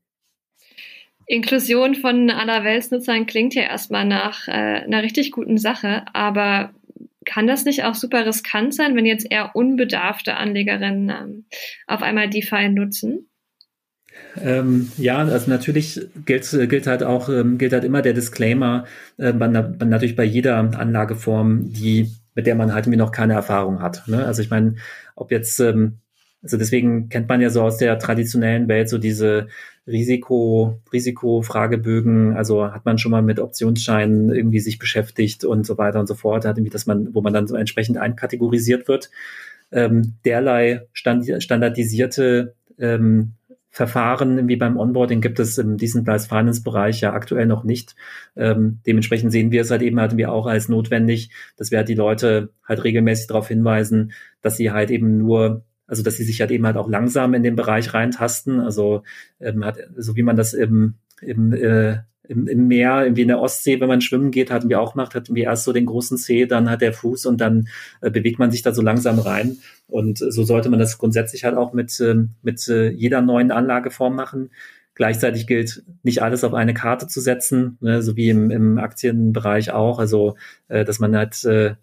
Inklusion 1.24 1.94
von 1.94 2.30
Allerweltsnutzern 2.30 3.26
klingt 3.26 3.54
ja 3.54 3.62
erstmal 3.62 4.04
nach 4.04 4.46
äh, 4.48 4.50
einer 4.50 5.02
richtig 5.02 5.30
guten 5.30 5.56
Sache, 5.58 6.04
aber 6.12 6.70
kann 7.24 7.46
das 7.46 7.64
nicht 7.64 7.84
auch 7.84 7.94
super 7.94 8.24
riskant 8.26 8.74
sein, 8.74 8.96
wenn 8.96 9.06
jetzt 9.06 9.26
eher 9.30 9.54
unbedarfte 9.54 10.36
Anlegerinnen 10.36 11.10
ähm, 11.10 11.44
auf 11.86 12.02
einmal 12.02 12.28
DeFi 12.28 12.68
nutzen? 12.68 13.28
Ähm, 14.40 14.90
ja, 14.96 15.18
also 15.18 15.50
natürlich 15.50 16.00
gilt, 16.24 16.50
gilt 16.68 16.86
halt 16.86 17.02
auch, 17.02 17.28
ähm, 17.28 17.58
gilt 17.58 17.72
halt 17.72 17.84
immer 17.84 18.02
der 18.02 18.14
Disclaimer, 18.14 18.84
äh, 19.18 19.32
man, 19.32 19.52
man 19.52 19.88
natürlich 19.88 20.16
bei 20.16 20.24
jeder 20.24 20.56
Anlageform, 20.56 21.72
die, 21.72 22.10
mit 22.34 22.46
der 22.46 22.54
man 22.54 22.72
halt 22.72 22.86
irgendwie 22.86 22.98
noch 22.98 23.12
keine 23.12 23.34
Erfahrung 23.34 23.82
hat. 23.82 24.06
Ne? 24.06 24.24
Also 24.24 24.42
ich 24.42 24.50
meine, 24.50 24.76
ob 25.14 25.30
jetzt, 25.30 25.58
ähm, 25.60 25.98
also 26.42 26.56
deswegen 26.56 27.08
kennt 27.08 27.28
man 27.28 27.40
ja 27.40 27.50
so 27.50 27.62
aus 27.62 27.78
der 27.78 27.98
traditionellen 27.98 28.68
Welt 28.68 28.88
so 28.88 28.98
diese 28.98 29.48
Risiko, 29.88 30.80
Risikofragebögen, 30.92 32.36
also 32.36 32.70
hat 32.70 32.84
man 32.84 32.98
schon 32.98 33.10
mal 33.10 33.22
mit 33.22 33.40
Optionsscheinen 33.40 34.30
irgendwie 34.30 34.60
sich 34.60 34.78
beschäftigt 34.78 35.44
und 35.44 35.66
so 35.66 35.78
weiter 35.78 35.98
und 35.98 36.06
so 36.06 36.14
fort, 36.14 36.44
hat 36.44 36.58
irgendwie, 36.58 36.70
dass 36.70 36.86
man, 36.86 37.14
wo 37.14 37.22
man 37.22 37.32
dann 37.32 37.46
so 37.46 37.56
entsprechend 37.56 37.96
einkategorisiert 37.96 38.86
wird. 38.86 39.10
Ähm, 39.72 40.14
derlei 40.24 40.86
stand, 40.92 41.26
standardisierte 41.42 42.54
ähm, 42.78 43.32
Verfahren 43.70 44.48
wie 44.48 44.56
beim 44.56 44.76
Onboarding 44.76 45.20
gibt 45.20 45.38
es 45.38 45.56
im 45.58 45.76
Decentralized 45.76 46.28
Finance 46.28 46.62
Bereich 46.62 47.00
ja 47.00 47.12
aktuell 47.12 47.46
noch 47.46 47.64
nicht. 47.64 47.94
Ähm, 48.34 48.80
dementsprechend 48.86 49.30
sehen 49.30 49.52
wir 49.52 49.60
es 49.60 49.70
halt 49.70 49.82
eben, 49.82 50.00
hatten 50.00 50.16
wir 50.16 50.32
auch 50.32 50.46
als 50.46 50.68
notwendig, 50.68 51.30
dass 51.56 51.70
wir 51.70 51.78
halt 51.78 51.88
die 51.88 51.94
Leute 51.94 52.50
halt 52.64 52.82
regelmäßig 52.82 53.28
darauf 53.28 53.48
hinweisen, 53.48 54.12
dass 54.42 54.56
sie 54.56 54.70
halt 54.72 54.90
eben 54.90 55.18
nur 55.18 55.64
also 55.88 56.02
dass 56.02 56.16
sie 56.16 56.24
sich 56.24 56.40
halt 56.40 56.52
eben 56.52 56.66
halt 56.66 56.76
auch 56.76 56.88
langsam 56.88 57.34
in 57.34 57.42
den 57.42 57.56
Bereich 57.56 57.92
reintasten. 57.94 58.60
Also 58.60 59.02
ähm, 59.40 59.64
hat, 59.64 59.78
so 59.96 60.14
wie 60.14 60.22
man 60.22 60.36
das 60.36 60.54
im, 60.54 60.94
im, 61.20 61.52
äh, 61.52 61.98
im, 62.28 62.46
im 62.46 62.68
Meer, 62.68 63.04
irgendwie 63.04 63.22
in 63.22 63.28
der 63.28 63.40
Ostsee, 63.40 63.80
wenn 63.80 63.88
man 63.88 64.02
schwimmen 64.02 64.30
geht, 64.30 64.50
hatten 64.50 64.68
wir 64.68 64.80
auch 64.80 64.92
gemacht, 64.92 65.14
hatten 65.14 65.34
wir 65.34 65.44
erst 65.44 65.64
so 65.64 65.72
den 65.72 65.86
großen 65.86 66.18
Zeh, 66.18 66.46
dann 66.46 66.68
hat 66.70 66.82
der 66.82 66.92
Fuß 66.92 67.26
und 67.26 67.40
dann 67.40 67.68
äh, 68.02 68.10
bewegt 68.10 68.38
man 68.38 68.50
sich 68.50 68.62
da 68.62 68.72
so 68.72 68.82
langsam 68.82 69.18
rein. 69.18 69.56
Und 69.88 70.18
so 70.18 70.44
sollte 70.44 70.68
man 70.68 70.78
das 70.78 70.98
grundsätzlich 70.98 71.44
halt 71.44 71.56
auch 71.56 71.72
mit, 71.72 71.98
äh, 72.00 72.14
mit 72.42 72.68
äh, 72.68 72.90
jeder 72.90 73.22
neuen 73.22 73.50
Anlageform 73.50 74.14
machen. 74.14 74.50
Gleichzeitig 74.94 75.46
gilt, 75.46 75.84
nicht 76.02 76.22
alles 76.22 76.44
auf 76.44 76.52
eine 76.52 76.74
Karte 76.74 77.06
zu 77.06 77.20
setzen, 77.20 77.78
ne, 77.80 78.02
so 78.02 78.16
wie 78.16 78.28
im, 78.28 78.50
im 78.50 78.78
Aktienbereich 78.78 79.70
auch. 79.70 79.98
Also, 79.98 80.36
äh, 80.68 80.84
dass 80.84 80.98
man 80.98 81.16
halt, 81.16 81.42
äh, 81.44 81.76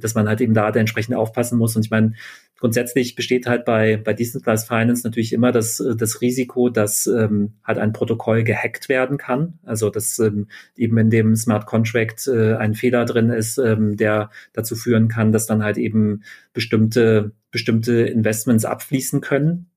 dass 0.00 0.14
man 0.14 0.28
halt 0.28 0.40
eben 0.40 0.54
da 0.54 0.68
entsprechend 0.70 1.14
aufpassen 1.14 1.58
muss. 1.58 1.76
Und 1.76 1.84
ich 1.84 1.90
meine, 1.90 2.14
Grundsätzlich 2.62 3.16
besteht 3.16 3.48
halt 3.48 3.64
bei, 3.64 3.96
bei 3.96 4.12
Decentralized 4.12 4.68
Finance 4.68 5.04
natürlich 5.04 5.32
immer 5.32 5.50
das, 5.50 5.82
das 5.96 6.20
Risiko, 6.20 6.68
dass 6.68 7.08
ähm, 7.08 7.54
halt 7.64 7.78
ein 7.78 7.92
Protokoll 7.92 8.44
gehackt 8.44 8.88
werden 8.88 9.18
kann. 9.18 9.58
Also 9.64 9.90
dass 9.90 10.20
ähm, 10.20 10.46
eben 10.76 10.96
in 10.96 11.10
dem 11.10 11.34
Smart 11.34 11.66
Contract 11.66 12.28
äh, 12.28 12.54
ein 12.54 12.74
Fehler 12.74 13.04
drin 13.04 13.30
ist, 13.30 13.58
ähm, 13.58 13.96
der 13.96 14.30
dazu 14.52 14.76
führen 14.76 15.08
kann, 15.08 15.32
dass 15.32 15.46
dann 15.46 15.64
halt 15.64 15.76
eben 15.76 16.22
bestimmte, 16.52 17.32
bestimmte 17.50 18.02
Investments 18.02 18.64
abfließen 18.64 19.20
können. 19.20 19.71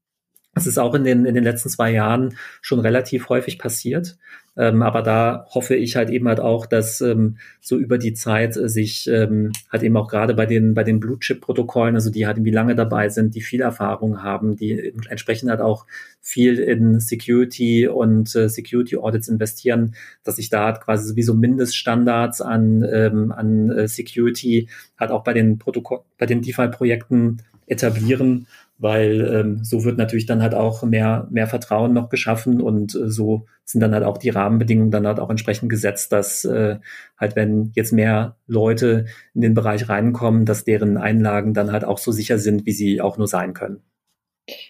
Das 0.56 0.66
ist 0.66 0.80
auch 0.80 0.95
in 0.95 1.03
den, 1.03 1.26
in 1.26 1.36
den 1.36 1.43
letzten 1.43 1.70
zwei 1.70 1.91
Jahren 1.91 2.36
schon 2.62 2.80
relativ 2.80 3.30
häufig 3.30 3.60
passiert. 3.60 4.18
Ähm, 4.58 4.82
aber 4.82 5.01
da 5.01 5.45
hoffe 5.49 5.76
ich 5.76 5.97
halt 5.97 6.10
eben 6.10 6.30
halt 6.30 6.39
auch, 6.39 6.66
dass 6.66 7.01
ähm, 7.01 7.38
so 7.60 7.78
über 7.78 7.97
die 7.97 8.14
Zeit 8.14 8.56
äh, 8.56 8.70
sich 8.70 9.06
ähm, 9.08 9.51
halt 9.70 9.84
eben 9.84 9.97
auch 9.97 10.08
gerade 10.08 10.34
bei 10.34 10.45
den, 10.45 10.74
bei 10.74 10.86
den 10.86 11.01
Blue 11.01 11.20
Chip 11.20 11.41
Protokollen, 11.41 11.95
also 11.95 12.10
die 12.10 12.26
halt 12.26 12.38
irgendwie 12.38 12.51
lange 12.51 12.74
dabei 12.74 13.10
sind, 13.10 13.36
die 13.36 13.41
viel 13.41 13.62
Erfahrung 13.62 14.24
haben, 14.24 14.56
die 14.56 14.93
entsprechend 15.10 15.49
halt 15.49 15.60
auch 15.60 15.86
viel 16.22 16.58
in 16.58 17.01
Security 17.01 17.88
und 17.88 18.34
äh, 18.36 18.47
Security 18.47 18.95
Audits 18.95 19.28
investieren, 19.28 19.95
dass 20.24 20.38
sich 20.38 20.49
da 20.49 20.66
halt 20.66 20.80
quasi 20.80 21.06
sowieso 21.06 21.34
Mindeststandards 21.34 22.39
an, 22.39 22.88
ähm, 22.89 23.34
an 23.34 23.72
äh, 23.72 23.88
Security 23.89 24.70
halt 24.97 25.12
auch 25.12 25.26
bei 25.26 25.34
den 25.34 25.60
Protokoll, 25.60 25.99
bei 26.18 26.26
den 26.26 26.41
DeFi 26.41 26.70
Projekten 26.70 27.41
etablieren 27.68 28.47
weil 28.78 29.21
ähm, 29.34 29.63
so 29.63 29.84
wird 29.86 29.97
natürlich 29.97 30.26
dann 30.26 30.41
halt 30.41 30.53
auch 30.53 30.84
mehr, 30.84 31.28
mehr 31.32 31.47
Vertrauen 31.47 31.93
noch 31.93 32.09
geschaffen 32.09 32.61
und 32.61 32.95
äh, 32.95 33.09
so 33.09 33.45
sind 33.63 33.82
dann 33.82 33.93
halt 33.93 34.03
auch 34.03 34.17
die 34.17 34.30
Rahmenbedingungen 34.30 34.91
dann 34.91 35.07
halt 35.07 35.19
auch 35.19 35.30
entsprechend 35.30 35.69
gesetzt, 35.69 36.11
dass 36.11 36.43
äh, 36.45 36.78
halt 37.17 37.36
wenn 37.36 37.71
jetzt 37.76 37.93
mehr 37.93 38.38
Leute 38.47 39.05
in 39.34 39.41
den 39.41 39.53
Bereich 39.53 39.88
reinkommen, 39.88 40.45
dass 40.45 40.65
deren 40.65 40.97
Einlagen 40.97 41.53
dann 41.53 41.71
halt 41.71 41.86
auch 41.86 41.97
so 41.97 42.11
sicher 42.11 42.38
sind, 42.38 42.65
wie 42.65 42.73
sie 42.73 43.01
auch 43.01 43.17
nur 43.17 43.28
sein 43.28 43.53
können. 43.53 43.82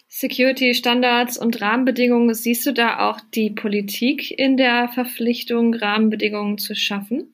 Security-Standards 0.08 1.38
und 1.38 1.60
Rahmenbedingungen, 1.60 2.34
siehst 2.34 2.66
du 2.66 2.72
da 2.72 3.10
auch 3.10 3.20
die 3.34 3.49
Politik 3.49 4.32
in 4.39 4.56
der 4.56 4.88
Verpflichtung, 4.88 5.74
Rahmenbedingungen 5.74 6.58
zu 6.58 6.76
schaffen? 6.76 7.34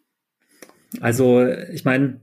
Also 1.00 1.46
ich 1.46 1.86
meine, 1.86 2.22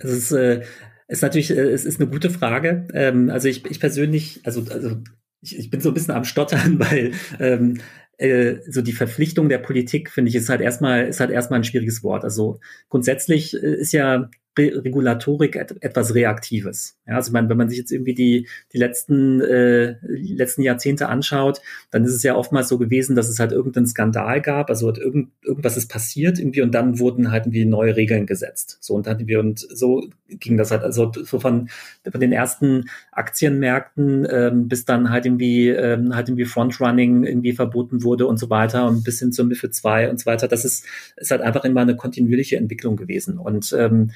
es 0.00 0.10
ist 0.10 0.32
äh, 0.32 0.62
ist 1.08 1.22
natürlich, 1.22 1.50
äh, 1.50 1.70
es 1.70 1.84
ist 1.84 2.00
eine 2.00 2.10
gute 2.10 2.30
Frage. 2.30 2.86
Ähm, 2.92 3.30
also 3.30 3.48
ich, 3.48 3.64
ich 3.66 3.80
persönlich, 3.80 4.40
also, 4.44 4.64
also 4.70 4.98
ich, 5.40 5.58
ich 5.58 5.70
bin 5.70 5.80
so 5.80 5.90
ein 5.90 5.94
bisschen 5.94 6.14
am 6.14 6.24
Stottern, 6.24 6.78
weil 6.78 7.12
ähm, 7.40 7.78
äh, 8.18 8.56
so 8.68 8.82
die 8.82 8.92
Verpflichtung 8.92 9.48
der 9.48 9.58
Politik, 9.58 10.10
finde 10.10 10.28
ich, 10.28 10.34
ist 10.34 10.48
halt 10.48 10.60
erstmal, 10.60 11.06
ist 11.06 11.20
halt 11.20 11.30
erstmal 11.30 11.60
ein 11.60 11.64
schwieriges 11.64 12.02
Wort. 12.02 12.24
Also 12.24 12.60
grundsätzlich 12.88 13.54
äh, 13.54 13.76
ist 13.76 13.92
ja 13.92 14.30
Regulatorik 14.58 15.56
et 15.56 15.82
etwas 15.82 16.14
Reaktives. 16.14 16.98
Ja, 17.06 17.14
also 17.16 17.32
meine, 17.32 17.48
wenn 17.48 17.56
man 17.56 17.68
sich 17.68 17.78
jetzt 17.78 17.92
irgendwie 17.92 18.14
die, 18.14 18.48
die 18.72 18.78
letzten, 18.78 19.40
äh, 19.40 19.96
letzten 20.02 20.62
Jahrzehnte 20.62 21.08
anschaut, 21.08 21.60
dann 21.90 22.04
ist 22.04 22.14
es 22.14 22.22
ja 22.22 22.34
oftmals 22.34 22.68
so 22.68 22.78
gewesen, 22.78 23.16
dass 23.16 23.28
es 23.28 23.38
halt 23.38 23.52
irgendeinen 23.52 23.86
Skandal 23.86 24.40
gab, 24.40 24.70
also 24.70 24.94
irgend, 24.94 25.30
irgendwas 25.42 25.76
ist 25.76 25.90
passiert 25.90 26.38
irgendwie 26.38 26.62
und 26.62 26.74
dann 26.74 26.98
wurden 26.98 27.30
halt 27.30 27.46
irgendwie 27.46 27.64
neue 27.64 27.96
Regeln 27.96 28.26
gesetzt. 28.26 28.78
So 28.80 28.94
und 28.94 29.06
hatten 29.06 29.26
wir 29.26 29.40
und 29.40 29.58
so 29.58 30.08
ging 30.28 30.56
das 30.56 30.70
halt, 30.70 30.82
also 30.82 31.10
so 31.14 31.38
von, 31.38 31.68
von 32.10 32.20
den 32.20 32.32
ersten 32.32 32.90
Aktienmärkten 33.12 34.26
ähm, 34.30 34.68
bis 34.68 34.84
dann 34.84 35.10
halt 35.10 35.26
irgendwie, 35.26 35.68
ähm, 35.68 36.14
halt 36.14 36.28
irgendwie 36.28 36.44
Frontrunning 36.44 37.24
irgendwie 37.24 37.52
verboten 37.52 38.02
wurde 38.02 38.26
und 38.26 38.38
so 38.38 38.50
weiter 38.50 38.86
und 38.86 39.04
bis 39.04 39.18
hin 39.20 39.32
zur 39.32 39.46
MIFID 39.46 39.74
2 39.74 40.10
und 40.10 40.20
so 40.20 40.26
weiter. 40.26 40.48
Das 40.48 40.64
ist, 40.64 40.86
ist 41.16 41.30
halt 41.30 41.42
einfach 41.42 41.64
immer 41.64 41.80
eine 41.80 41.96
kontinuierliche 41.96 42.56
Entwicklung 42.56 42.96
gewesen. 42.96 43.38
Und 43.38 43.74
ähm, 43.78 44.10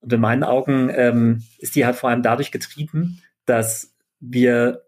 und 0.00 0.12
in 0.12 0.20
meinen 0.20 0.44
Augen 0.44 0.90
ähm, 0.94 1.42
ist 1.58 1.76
die 1.76 1.84
halt 1.84 1.96
vor 1.96 2.10
allem 2.10 2.22
dadurch 2.22 2.50
getrieben, 2.50 3.22
dass 3.46 3.94
wir 4.20 4.82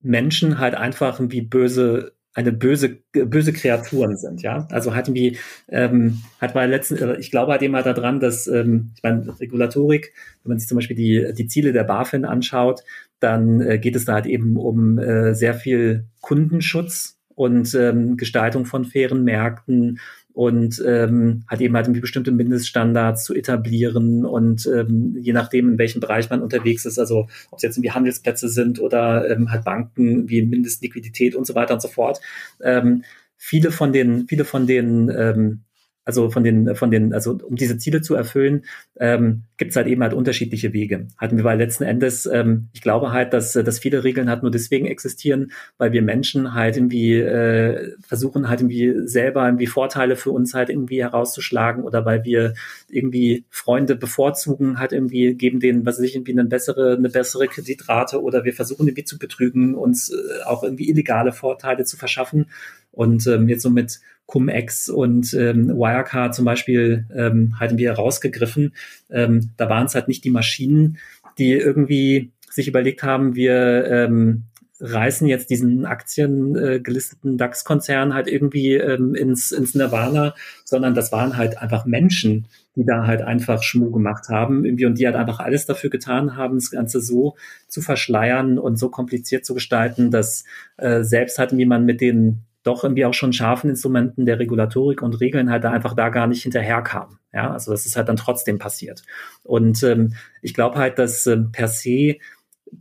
Menschen 0.00 0.58
halt 0.58 0.74
einfach 0.74 1.20
wie 1.20 1.42
böse 1.42 2.12
eine 2.32 2.52
böse 2.52 2.98
böse 3.12 3.52
Kreaturen 3.52 4.16
sind, 4.16 4.42
ja. 4.42 4.68
Also 4.70 4.94
hatten 4.94 5.14
wir 5.14 5.36
ähm, 5.68 6.22
hat 6.40 6.54
bei 6.54 6.64
letzten, 6.66 6.96
äh, 6.96 7.16
ich 7.18 7.30
glaube 7.30 7.52
halt 7.52 7.62
immer 7.62 7.82
daran, 7.82 8.20
dass 8.20 8.46
ähm, 8.46 8.92
ich 8.96 9.02
meine 9.02 9.38
Regulatorik, 9.40 10.12
wenn 10.42 10.50
man 10.50 10.58
sich 10.58 10.68
zum 10.68 10.76
Beispiel 10.76 10.96
die 10.96 11.32
die 11.36 11.48
Ziele 11.48 11.72
der 11.72 11.84
BaFin 11.84 12.24
anschaut, 12.24 12.82
dann 13.18 13.60
äh, 13.60 13.78
geht 13.78 13.96
es 13.96 14.04
da 14.04 14.14
halt 14.14 14.26
eben 14.26 14.56
um 14.56 14.98
äh, 14.98 15.34
sehr 15.34 15.54
viel 15.54 16.06
Kundenschutz 16.20 17.18
und 17.34 17.74
ähm, 17.74 18.16
Gestaltung 18.16 18.64
von 18.64 18.84
fairen 18.84 19.24
Märkten 19.24 19.98
und 20.32 20.82
ähm, 20.86 21.44
hat 21.48 21.60
eben 21.60 21.74
halt 21.74 21.86
irgendwie 21.86 22.00
bestimmte 22.00 22.32
Mindeststandards 22.32 23.24
zu 23.24 23.34
etablieren 23.34 24.24
und 24.24 24.66
ähm, 24.66 25.16
je 25.20 25.32
nachdem, 25.32 25.72
in 25.72 25.78
welchem 25.78 26.00
Bereich 26.00 26.30
man 26.30 26.42
unterwegs 26.42 26.84
ist, 26.86 26.98
also 26.98 27.28
ob 27.50 27.58
es 27.58 27.62
jetzt 27.62 27.76
irgendwie 27.76 27.92
Handelsplätze 27.92 28.48
sind 28.48 28.80
oder 28.80 29.28
ähm, 29.30 29.50
halt 29.50 29.64
Banken 29.64 30.28
wie 30.28 30.42
Mindestliquidität 30.42 31.34
und 31.34 31.46
so 31.46 31.54
weiter 31.54 31.74
und 31.74 31.82
so 31.82 31.88
fort. 31.88 32.20
Ähm, 32.62 33.04
viele 33.36 33.70
von 33.70 33.92
den, 33.92 34.26
viele 34.28 34.44
von 34.44 34.66
den 34.66 35.08
ähm, 35.08 35.64
also 36.04 36.30
von 36.30 36.42
den, 36.42 36.74
von 36.74 36.90
den, 36.90 37.12
also 37.12 37.38
um 37.42 37.56
diese 37.56 37.78
Ziele 37.78 38.00
zu 38.00 38.14
erfüllen, 38.14 38.64
ähm, 38.98 39.44
gibt 39.58 39.70
es 39.70 39.76
halt 39.76 39.86
eben 39.86 40.02
halt 40.02 40.14
unterschiedliche 40.14 40.72
Wege. 40.72 41.08
Hatten 41.18 41.36
wir 41.36 41.44
weil 41.44 41.58
letzten 41.58 41.84
Endes, 41.84 42.26
ähm, 42.26 42.68
ich 42.72 42.80
glaube 42.80 43.12
halt, 43.12 43.32
dass, 43.32 43.52
dass 43.52 43.78
viele 43.78 44.02
Regeln 44.02 44.28
halt 44.28 44.42
nur 44.42 44.50
deswegen 44.50 44.86
existieren, 44.86 45.52
weil 45.78 45.92
wir 45.92 46.02
Menschen 46.02 46.54
halt 46.54 46.76
irgendwie 46.76 47.14
äh, 47.14 47.92
versuchen 48.00 48.48
halt 48.48 48.60
irgendwie 48.60 49.06
selber 49.06 49.44
irgendwie 49.44 49.66
Vorteile 49.66 50.16
für 50.16 50.30
uns 50.30 50.54
halt 50.54 50.70
irgendwie 50.70 51.02
herauszuschlagen 51.02 51.84
oder 51.84 52.04
weil 52.04 52.24
wir 52.24 52.54
irgendwie 52.88 53.44
Freunde 53.50 53.94
bevorzugen, 53.94 54.78
halt 54.78 54.92
irgendwie 54.92 55.34
geben 55.34 55.60
denen, 55.60 55.84
was 55.84 55.98
weiß 55.98 56.04
ich, 56.04 56.14
irgendwie 56.16 56.32
eine 56.32 56.44
bessere, 56.44 56.96
eine 56.96 57.10
bessere 57.10 57.46
Kreditrate 57.46 58.22
oder 58.22 58.44
wir 58.44 58.54
versuchen 58.54 58.86
irgendwie 58.88 59.04
zu 59.04 59.18
betrügen, 59.18 59.74
uns 59.74 60.10
äh, 60.10 60.42
auch 60.44 60.62
irgendwie 60.62 60.88
illegale 60.88 61.32
Vorteile 61.32 61.84
zu 61.84 61.96
verschaffen. 61.96 62.46
Und 62.92 63.26
ähm, 63.26 63.48
jetzt 63.48 63.62
so 63.62 63.70
mit 63.70 64.00
Cum-Ex 64.26 64.88
und 64.88 65.34
ähm, 65.34 65.68
Wirecard 65.68 66.34
zum 66.34 66.44
Beispiel 66.44 67.06
ähm, 67.14 67.58
halten 67.58 67.78
wir 67.78 67.92
rausgegriffen. 67.92 68.74
Ähm, 69.10 69.50
da 69.56 69.68
waren 69.68 69.86
es 69.86 69.94
halt 69.94 70.08
nicht 70.08 70.24
die 70.24 70.30
Maschinen, 70.30 70.98
die 71.38 71.52
irgendwie 71.52 72.30
sich 72.48 72.68
überlegt 72.68 73.02
haben, 73.02 73.34
wir 73.34 73.86
ähm, 73.86 74.44
reißen 74.80 75.26
jetzt 75.26 75.50
diesen 75.50 75.84
Aktien 75.84 76.56
äh, 76.56 76.80
DAX-Konzern 77.22 78.14
halt 78.14 78.28
irgendwie 78.28 78.74
ähm, 78.74 79.14
ins, 79.14 79.52
ins 79.52 79.74
Nirvana, 79.74 80.34
sondern 80.64 80.94
das 80.94 81.12
waren 81.12 81.36
halt 81.36 81.58
einfach 81.58 81.84
Menschen, 81.84 82.46
die 82.76 82.84
da 82.84 83.06
halt 83.06 83.20
einfach 83.20 83.62
Schmuh 83.62 83.90
gemacht 83.90 84.28
haben 84.28 84.64
irgendwie 84.64 84.86
und 84.86 84.98
die 84.98 85.06
halt 85.06 85.16
einfach 85.16 85.40
alles 85.40 85.66
dafür 85.66 85.90
getan 85.90 86.36
haben, 86.36 86.54
das 86.54 86.70
Ganze 86.70 87.00
so 87.00 87.36
zu 87.68 87.82
verschleiern 87.82 88.58
und 88.58 88.78
so 88.78 88.88
kompliziert 88.88 89.44
zu 89.44 89.54
gestalten, 89.54 90.10
dass 90.10 90.44
äh, 90.78 91.02
selbst 91.02 91.38
halt 91.38 91.56
wie 91.56 91.66
man 91.66 91.84
mit 91.84 92.00
den 92.00 92.42
doch 92.62 92.84
irgendwie 92.84 93.04
auch 93.04 93.14
schon 93.14 93.32
scharfen 93.32 93.70
Instrumenten 93.70 94.26
der 94.26 94.38
Regulatorik 94.38 95.02
und 95.02 95.20
Regeln 95.20 95.50
halt 95.50 95.64
da 95.64 95.70
einfach 95.70 95.94
da 95.94 96.08
gar 96.10 96.26
nicht 96.26 96.42
hinterherkam. 96.42 97.18
Ja, 97.32 97.52
also 97.52 97.70
das 97.70 97.86
ist 97.86 97.96
halt 97.96 98.08
dann 98.08 98.16
trotzdem 98.16 98.58
passiert. 98.58 99.02
Und 99.44 99.82
ähm, 99.82 100.14
ich 100.42 100.54
glaube 100.54 100.78
halt, 100.78 100.98
dass 100.98 101.26
ähm, 101.26 101.52
per 101.52 101.68
se 101.68 102.16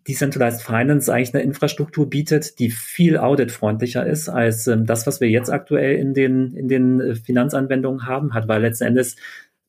Decentralized 0.07 0.61
Finance 0.61 1.11
eigentlich 1.11 1.33
eine 1.33 1.43
Infrastruktur 1.43 2.09
bietet, 2.09 2.59
die 2.59 2.69
viel 2.69 3.17
auditfreundlicher 3.17 4.05
ist 4.05 4.29
als 4.29 4.67
ähm, 4.67 4.85
das, 4.85 5.07
was 5.07 5.19
wir 5.19 5.29
jetzt 5.29 5.49
aktuell 5.49 5.95
in 5.95 6.13
den, 6.13 6.55
in 6.55 6.67
den 6.67 7.01
äh, 7.01 7.15
Finanzanwendungen 7.15 8.05
haben, 8.05 8.33
hat, 8.33 8.47
weil 8.47 8.61
letzten 8.61 8.85
Endes 8.85 9.15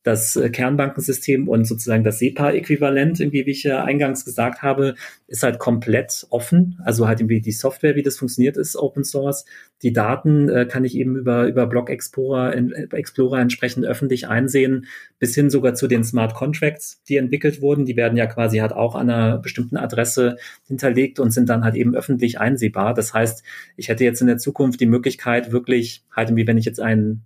das 0.03 0.35
äh, 0.35 0.49
Kernbankensystem 0.49 1.47
und 1.47 1.65
sozusagen 1.65 2.03
das 2.03 2.19
SEPA-Äquivalent, 2.19 3.19
irgendwie, 3.19 3.45
wie 3.45 3.51
ich 3.51 3.63
ja 3.63 3.83
eingangs 3.83 4.25
gesagt 4.25 4.61
habe, 4.61 4.95
ist 5.27 5.43
halt 5.43 5.59
komplett 5.59 6.25
offen. 6.29 6.79
Also 6.83 7.07
halt 7.07 7.19
irgendwie 7.19 7.41
die 7.41 7.51
Software, 7.51 7.95
wie 7.95 8.01
das 8.01 8.17
funktioniert, 8.17 8.57
ist 8.57 8.75
Open 8.75 9.03
Source. 9.03 9.45
Die 9.83 9.93
Daten 9.93 10.49
äh, 10.49 10.65
kann 10.65 10.85
ich 10.85 10.95
eben 10.95 11.15
über, 11.15 11.45
über 11.47 11.67
Block 11.67 11.89
Explorer, 11.89 12.53
in, 12.53 12.71
Explorer 12.71 13.39
entsprechend 13.39 13.85
öffentlich 13.85 14.27
einsehen, 14.27 14.87
bis 15.19 15.35
hin 15.35 15.49
sogar 15.49 15.75
zu 15.75 15.87
den 15.87 16.03
Smart 16.03 16.33
Contracts, 16.33 17.01
die 17.07 17.17
entwickelt 17.17 17.61
wurden. 17.61 17.85
Die 17.85 17.95
werden 17.95 18.17
ja 18.17 18.25
quasi 18.25 18.57
halt 18.57 18.73
auch 18.73 18.95
an 18.95 19.09
einer 19.09 19.37
bestimmten 19.37 19.77
Adresse 19.77 20.37
hinterlegt 20.67 21.19
und 21.19 21.31
sind 21.31 21.47
dann 21.49 21.63
halt 21.63 21.75
eben 21.75 21.95
öffentlich 21.95 22.39
einsehbar. 22.39 22.95
Das 22.95 23.13
heißt, 23.13 23.43
ich 23.77 23.89
hätte 23.89 24.03
jetzt 24.03 24.21
in 24.21 24.27
der 24.27 24.37
Zukunft 24.37 24.79
die 24.79 24.87
Möglichkeit, 24.87 25.51
wirklich 25.51 26.03
halt 26.15 26.29
irgendwie, 26.29 26.47
wenn 26.47 26.57
ich 26.57 26.65
jetzt 26.65 26.79
einen 26.79 27.23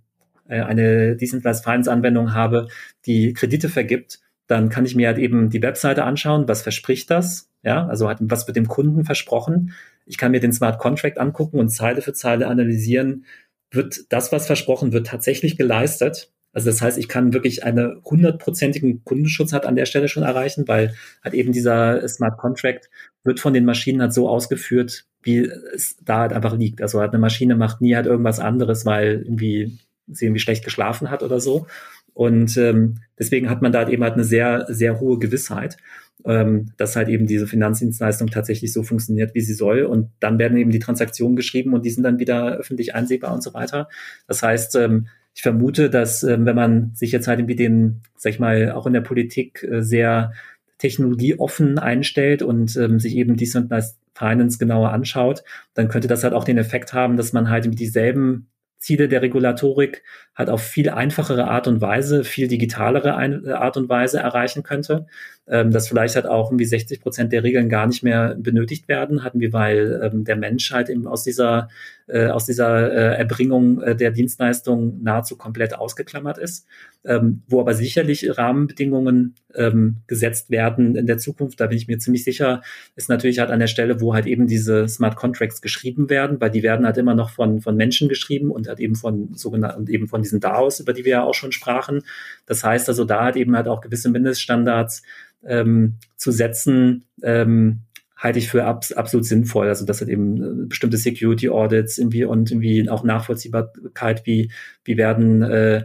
äh, 0.48 0.60
eine 0.60 1.16
Anwendung 1.20 2.34
habe, 2.34 2.68
die 3.06 3.32
Kredite 3.32 3.68
vergibt, 3.68 4.20
dann 4.46 4.68
kann 4.68 4.84
ich 4.84 4.94
mir 4.94 5.08
halt 5.08 5.18
eben 5.18 5.50
die 5.50 5.62
Webseite 5.62 6.04
anschauen, 6.04 6.48
was 6.48 6.62
verspricht 6.62 7.10
das, 7.10 7.50
ja, 7.62 7.86
also 7.86 8.08
hat, 8.08 8.18
was 8.20 8.46
wird 8.46 8.56
dem 8.56 8.68
Kunden 8.68 9.04
versprochen. 9.04 9.72
Ich 10.04 10.18
kann 10.18 10.30
mir 10.30 10.40
den 10.40 10.52
Smart 10.52 10.78
Contract 10.78 11.18
angucken 11.18 11.58
und 11.58 11.70
Zeile 11.70 12.00
für 12.00 12.12
Zeile 12.12 12.46
analysieren, 12.46 13.24
wird 13.72 14.04
das, 14.10 14.30
was 14.30 14.46
versprochen 14.46 14.92
wird, 14.92 15.08
tatsächlich 15.08 15.56
geleistet. 15.56 16.32
Also 16.52 16.70
das 16.70 16.80
heißt, 16.80 16.96
ich 16.96 17.08
kann 17.08 17.34
wirklich 17.34 17.64
einen 17.64 18.00
hundertprozentigen 18.04 19.04
Kundenschutz 19.04 19.52
hat 19.52 19.66
an 19.66 19.76
der 19.76 19.84
Stelle 19.84 20.08
schon 20.08 20.22
erreichen, 20.22 20.66
weil 20.66 20.94
halt 21.22 21.34
eben 21.34 21.52
dieser 21.52 22.06
Smart 22.08 22.38
Contract 22.38 22.88
wird 23.24 23.40
von 23.40 23.52
den 23.52 23.66
Maschinen 23.66 24.00
halt 24.00 24.14
so 24.14 24.28
ausgeführt, 24.28 25.04
wie 25.22 25.40
es 25.74 25.96
da 26.02 26.20
halt 26.20 26.32
einfach 26.32 26.56
liegt. 26.56 26.80
Also 26.80 27.00
halt 27.00 27.10
eine 27.10 27.18
Maschine 27.18 27.56
macht 27.56 27.82
nie 27.82 27.94
halt 27.94 28.06
irgendwas 28.06 28.40
anderes, 28.40 28.86
weil 28.86 29.22
irgendwie 29.24 29.78
sie 30.08 30.26
irgendwie 30.26 30.40
schlecht 30.40 30.64
geschlafen 30.64 31.10
hat 31.10 31.22
oder 31.22 31.40
so. 31.40 31.66
Und 32.14 32.56
ähm, 32.56 33.00
deswegen 33.18 33.50
hat 33.50 33.60
man 33.60 33.72
da 33.72 33.88
eben 33.88 34.02
halt 34.02 34.14
eine 34.14 34.24
sehr, 34.24 34.64
sehr 34.68 35.00
hohe 35.00 35.18
Gewissheit, 35.18 35.76
ähm, 36.24 36.72
dass 36.78 36.96
halt 36.96 37.08
eben 37.08 37.26
diese 37.26 37.46
Finanzdienstleistung 37.46 38.28
tatsächlich 38.28 38.72
so 38.72 38.82
funktioniert, 38.82 39.34
wie 39.34 39.42
sie 39.42 39.52
soll. 39.52 39.82
Und 39.82 40.10
dann 40.20 40.38
werden 40.38 40.56
eben 40.56 40.70
die 40.70 40.78
Transaktionen 40.78 41.36
geschrieben 41.36 41.74
und 41.74 41.84
die 41.84 41.90
sind 41.90 42.04
dann 42.04 42.18
wieder 42.18 42.56
öffentlich 42.56 42.94
einsehbar 42.94 43.34
und 43.34 43.42
so 43.42 43.52
weiter. 43.52 43.88
Das 44.26 44.42
heißt, 44.42 44.76
ähm, 44.76 45.08
ich 45.34 45.42
vermute, 45.42 45.90
dass 45.90 46.22
ähm, 46.22 46.46
wenn 46.46 46.56
man 46.56 46.94
sich 46.94 47.12
jetzt 47.12 47.28
halt 47.28 47.38
irgendwie 47.38 47.56
den, 47.56 48.00
sag 48.16 48.32
ich 48.32 48.40
mal, 48.40 48.72
auch 48.72 48.86
in 48.86 48.94
der 48.94 49.02
Politik 49.02 49.62
äh, 49.62 49.82
sehr 49.82 50.32
technologieoffen 50.78 51.78
einstellt 51.78 52.42
und 52.42 52.76
ähm, 52.76 52.98
sich 52.98 53.14
eben 53.16 53.36
Decentralized 53.36 53.98
Finance 54.14 54.56
genauer 54.58 54.92
anschaut, 54.92 55.44
dann 55.74 55.88
könnte 55.88 56.08
das 56.08 56.24
halt 56.24 56.32
auch 56.32 56.44
den 56.44 56.56
Effekt 56.56 56.94
haben, 56.94 57.18
dass 57.18 57.34
man 57.34 57.50
halt 57.50 57.78
dieselben 57.78 58.48
Ziele 58.86 59.08
der 59.08 59.20
Regulatorik 59.20 60.04
halt 60.36 60.48
auf 60.48 60.62
viel 60.62 60.90
einfachere 60.90 61.48
Art 61.48 61.66
und 61.66 61.80
Weise, 61.80 62.22
viel 62.22 62.46
digitalere 62.46 63.10
äh, 63.10 63.52
Art 63.52 63.76
und 63.76 63.88
Weise 63.88 64.20
erreichen 64.20 64.62
könnte. 64.62 65.06
Ähm, 65.48 65.70
dass 65.70 65.86
vielleicht 65.86 66.16
halt 66.16 66.26
auch 66.26 66.50
irgendwie 66.50 66.64
60 66.64 67.00
Prozent 67.00 67.32
der 67.32 67.44
Regeln 67.44 67.68
gar 67.68 67.86
nicht 67.86 68.02
mehr 68.02 68.34
benötigt 68.36 68.88
werden, 68.88 69.22
hatten 69.22 69.38
wir, 69.38 69.52
weil 69.52 70.00
ähm, 70.02 70.24
der 70.24 70.34
Mensch 70.34 70.72
halt 70.72 70.88
eben 70.88 71.06
aus 71.06 71.22
dieser, 71.22 71.68
äh, 72.08 72.26
aus 72.26 72.46
dieser 72.46 72.92
äh, 72.92 73.16
Erbringung 73.18 73.80
äh, 73.80 73.94
der 73.94 74.10
Dienstleistung 74.10 75.00
nahezu 75.04 75.36
komplett 75.36 75.78
ausgeklammert 75.78 76.38
ist. 76.38 76.66
Ähm, 77.04 77.42
wo 77.46 77.60
aber 77.60 77.74
sicherlich 77.74 78.36
Rahmenbedingungen 78.36 79.36
ähm, 79.54 79.98
gesetzt 80.08 80.50
werden 80.50 80.96
in 80.96 81.06
der 81.06 81.18
Zukunft, 81.18 81.60
da 81.60 81.68
bin 81.68 81.78
ich 81.78 81.86
mir 81.86 81.98
ziemlich 81.98 82.24
sicher, 82.24 82.62
ist 82.96 83.08
natürlich 83.08 83.38
halt 83.38 83.50
an 83.50 83.60
der 83.60 83.68
Stelle, 83.68 84.00
wo 84.00 84.14
halt 84.14 84.26
eben 84.26 84.48
diese 84.48 84.88
Smart 84.88 85.14
Contracts 85.14 85.62
geschrieben 85.62 86.10
werden, 86.10 86.40
weil 86.40 86.50
die 86.50 86.64
werden 86.64 86.84
halt 86.84 86.98
immer 86.98 87.14
noch 87.14 87.30
von, 87.30 87.60
von 87.60 87.76
Menschen 87.76 88.08
geschrieben 88.08 88.50
und 88.50 88.66
halt 88.66 88.80
eben 88.80 88.96
von 88.96 89.32
sogenannten, 89.34 89.86
eben 89.86 90.08
von 90.08 90.22
diesen 90.22 90.40
DAOs, 90.40 90.80
über 90.80 90.92
die 90.92 91.04
wir 91.04 91.12
ja 91.12 91.22
auch 91.22 91.34
schon 91.34 91.52
sprachen. 91.52 92.02
Das 92.46 92.64
heißt 92.64 92.88
also, 92.88 93.04
da 93.04 93.26
hat 93.26 93.36
eben 93.36 93.54
halt 93.54 93.68
auch 93.68 93.80
gewisse 93.80 94.10
Mindeststandards 94.10 95.02
ähm, 95.48 95.94
zu 96.16 96.30
setzen, 96.30 97.04
ähm, 97.22 97.80
halte 98.16 98.38
ich 98.38 98.48
für 98.48 98.64
abs 98.64 98.92
absolut 98.92 99.26
sinnvoll. 99.26 99.68
Also 99.68 99.84
das 99.84 100.00
hat 100.00 100.08
eben 100.08 100.42
äh, 100.42 100.66
bestimmte 100.66 100.96
Security 100.96 101.48
Audits 101.48 101.98
irgendwie 101.98 102.24
und 102.24 102.50
irgendwie 102.50 102.88
auch 102.88 103.04
Nachvollziehbarkeit, 103.04 104.26
wie, 104.26 104.50
wie 104.84 104.96
werden 104.96 105.42
äh, 105.42 105.84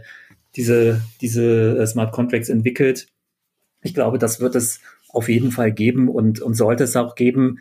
diese, 0.56 1.02
diese 1.22 1.78
äh, 1.78 1.88
Smart 1.88 2.12
Contracts 2.12 2.50
entwickelt. 2.50 3.08
Ich 3.82 3.94
glaube, 3.94 4.18
das 4.18 4.40
wird 4.40 4.56
es 4.56 4.80
auf 5.10 5.28
jeden 5.28 5.52
Fall 5.52 5.72
geben 5.72 6.08
und, 6.08 6.42
und 6.42 6.54
sollte 6.54 6.86
es 6.86 6.96
auch 6.96 7.16
geben. 7.16 7.60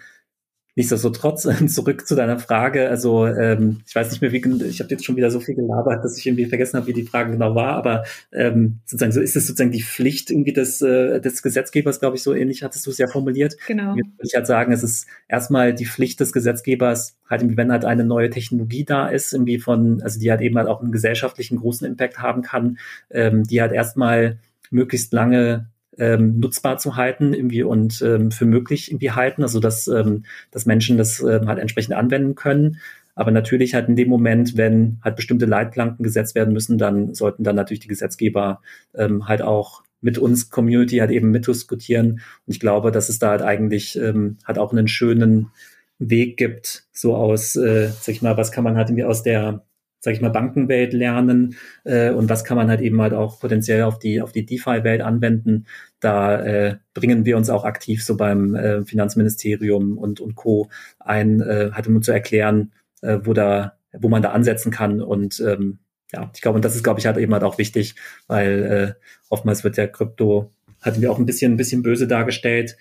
Nichtsdestotrotz, 0.77 1.49
zurück 1.66 2.07
zu 2.07 2.14
deiner 2.14 2.39
Frage. 2.39 2.89
Also 2.89 3.27
ähm, 3.27 3.81
ich 3.87 3.95
weiß 3.95 4.11
nicht 4.11 4.21
mehr, 4.21 4.33
wie 4.33 4.41
ich 4.66 4.81
habe 4.81 4.91
jetzt 4.91 5.05
schon 5.05 5.16
wieder 5.16 5.31
so 5.31 5.41
viel 5.41 5.55
gelabert, 5.55 6.05
dass 6.05 6.16
ich 6.16 6.27
irgendwie 6.27 6.47
vergessen 6.47 6.77
habe, 6.77 6.87
wie 6.87 6.93
die 6.93 7.05
Frage 7.05 7.33
genau 7.33 7.55
war. 7.55 7.75
Aber 7.75 8.05
ähm, 8.33 8.81
sozusagen 8.87 9.12
so 9.12 9.21
ist 9.21 9.37
es 9.37 9.47
sozusagen 9.47 9.73
die 9.73 9.83
Pflicht 9.83 10.31
irgendwie 10.31 10.53
des, 10.53 10.81
äh, 10.81 11.21
des 11.21 11.43
Gesetzgebers, 11.43 12.01
glaube 12.01 12.16
ich, 12.16 12.23
so 12.23 12.35
ähnlich 12.35 12.62
hattest 12.62 12.87
du 12.87 12.91
es 12.91 12.99
ja 12.99 13.09
formuliert. 13.09 13.57
Genau. 13.66 13.95
Würde 13.95 14.11
ich 14.23 14.35
halt 14.35 14.47
sagen, 14.47 14.73
es 14.73 14.83
ist 14.83 15.07
erstmal 15.29 15.75
die 15.75 15.87
Pflicht 15.87 16.21
des 16.21 16.33
Gesetzgebers, 16.33 17.16
halt 17.29 17.43
irgendwie, 17.43 17.57
wenn 17.57 17.73
halt 17.73 17.85
eine 17.85 18.05
neue 18.05 18.31
Technologie 18.31 18.85
da 18.85 19.09
ist, 19.09 19.33
irgendwie 19.33 19.59
von, 19.59 20.03
also 20.03 20.21
die 20.21 20.31
halt 20.31 20.41
eben 20.41 20.57
halt 20.57 20.68
auch 20.68 20.81
einen 20.81 20.93
gesellschaftlichen 20.93 21.59
großen 21.59 21.87
Impact 21.87 22.18
haben 22.18 22.43
kann, 22.43 22.79
ähm, 23.11 23.45
die 23.45 23.61
halt 23.61 23.73
erstmal 23.73 24.39
möglichst 24.71 25.12
lange 25.12 25.66
ähm, 26.01 26.40
nutzbar 26.40 26.78
zu 26.78 26.96
halten 26.96 27.34
irgendwie 27.34 27.62
und 27.62 28.03
ähm, 28.03 28.30
für 28.30 28.46
möglich 28.46 28.90
irgendwie 28.90 29.12
halten, 29.12 29.42
also 29.42 29.61
dass, 29.61 29.86
ähm, 29.86 30.24
dass 30.51 30.66
Menschen 30.66 30.96
das 30.96 31.20
ähm, 31.20 31.46
halt 31.46 31.59
entsprechend 31.59 31.94
anwenden 31.94 32.34
können. 32.34 32.78
Aber 33.14 33.30
natürlich 33.30 33.74
halt 33.74 33.88
in 33.88 33.96
dem 33.96 34.09
Moment, 34.09 34.57
wenn 34.57 34.98
halt 35.05 35.16
bestimmte 35.16 35.44
Leitplanken 35.44 36.03
gesetzt 36.03 36.34
werden 36.34 36.55
müssen, 36.55 36.78
dann 36.78 37.14
sollten 37.14 37.44
dann 37.44 37.55
natürlich 37.57 37.80
die 37.80 37.88
Gesetzgeber 37.88 38.62
ähm, 38.94 39.28
halt 39.28 39.42
auch 39.42 39.82
mit 40.01 40.16
uns 40.16 40.48
Community 40.48 40.98
halt 40.98 41.11
eben 41.11 41.30
mitdiskutieren. 41.30 42.12
Und 42.12 42.20
ich 42.46 42.61
glaube, 42.61 42.90
dass 42.90 43.11
es 43.11 43.18
da 43.18 43.30
halt 43.30 43.42
eigentlich 43.42 43.98
ähm, 43.98 44.38
halt 44.46 44.59
auch 44.59 44.72
einen 44.72 44.88
schönen 44.88 45.51
Weg 45.98 46.38
gibt, 46.38 46.84
so 46.92 47.14
aus, 47.14 47.57
äh, 47.57 47.88
sag 47.88 48.14
ich 48.14 48.22
mal, 48.22 48.38
was 48.38 48.53
kann 48.53 48.64
man 48.64 48.76
halt 48.76 48.88
irgendwie 48.88 49.05
aus 49.05 49.22
der 49.22 49.62
sage 50.01 50.16
ich 50.16 50.22
mal, 50.22 50.30
Bankenwelt 50.30 50.92
lernen 50.92 51.57
äh, 51.84 52.11
und 52.11 52.28
was 52.28 52.44
kann 52.44 52.57
man 52.57 52.68
halt 52.68 52.80
eben 52.80 53.01
halt 53.01 53.12
auch 53.12 53.38
potenziell 53.38 53.82
auf 53.82 53.98
die 53.98 54.20
auf 54.20 54.32
die 54.32 54.46
DeFi-Welt 54.46 55.03
anwenden. 55.03 55.66
Da 56.01 56.40
äh, 56.40 56.76
bringen 56.94 57.24
wir 57.24 57.36
uns 57.36 57.51
auch 57.51 57.64
aktiv 57.64 58.03
so 58.03 58.16
beim 58.16 58.55
äh, 58.55 58.84
Finanzministerium 58.84 59.98
und 59.98 60.20
und 60.20 60.34
Co. 60.34 60.70
ein, 60.98 61.40
äh, 61.40 61.70
halt 61.72 61.86
um 61.86 62.03
zu 62.03 62.12
erklären, 62.12 62.72
äh, 63.03 63.18
wo 63.22 63.34
da 63.34 63.76
wo 63.92 64.09
man 64.09 64.22
da 64.22 64.30
ansetzen 64.30 64.70
kann 64.70 65.03
und 65.03 65.40
ähm, 65.40 65.80
ja, 66.12 66.30
ich 66.34 66.40
glaube, 66.40 66.57
und 66.57 66.64
das 66.64 66.74
ist, 66.74 66.82
glaube 66.82 66.98
ich, 67.01 67.07
halt 67.07 67.16
eben 67.18 67.32
halt 67.32 67.44
auch 67.44 67.59
wichtig, 67.59 67.94
weil 68.26 68.96
äh, 68.98 69.07
oftmals 69.28 69.64
wird 69.64 69.76
ja 69.76 69.86
Krypto, 69.86 70.51
hatten 70.80 71.01
wir 71.03 71.12
auch 71.12 71.18
ein 71.18 71.26
bisschen, 71.26 71.53
ein 71.53 71.57
bisschen 71.57 71.82
böse 71.82 72.09
dargestellt. 72.09 72.76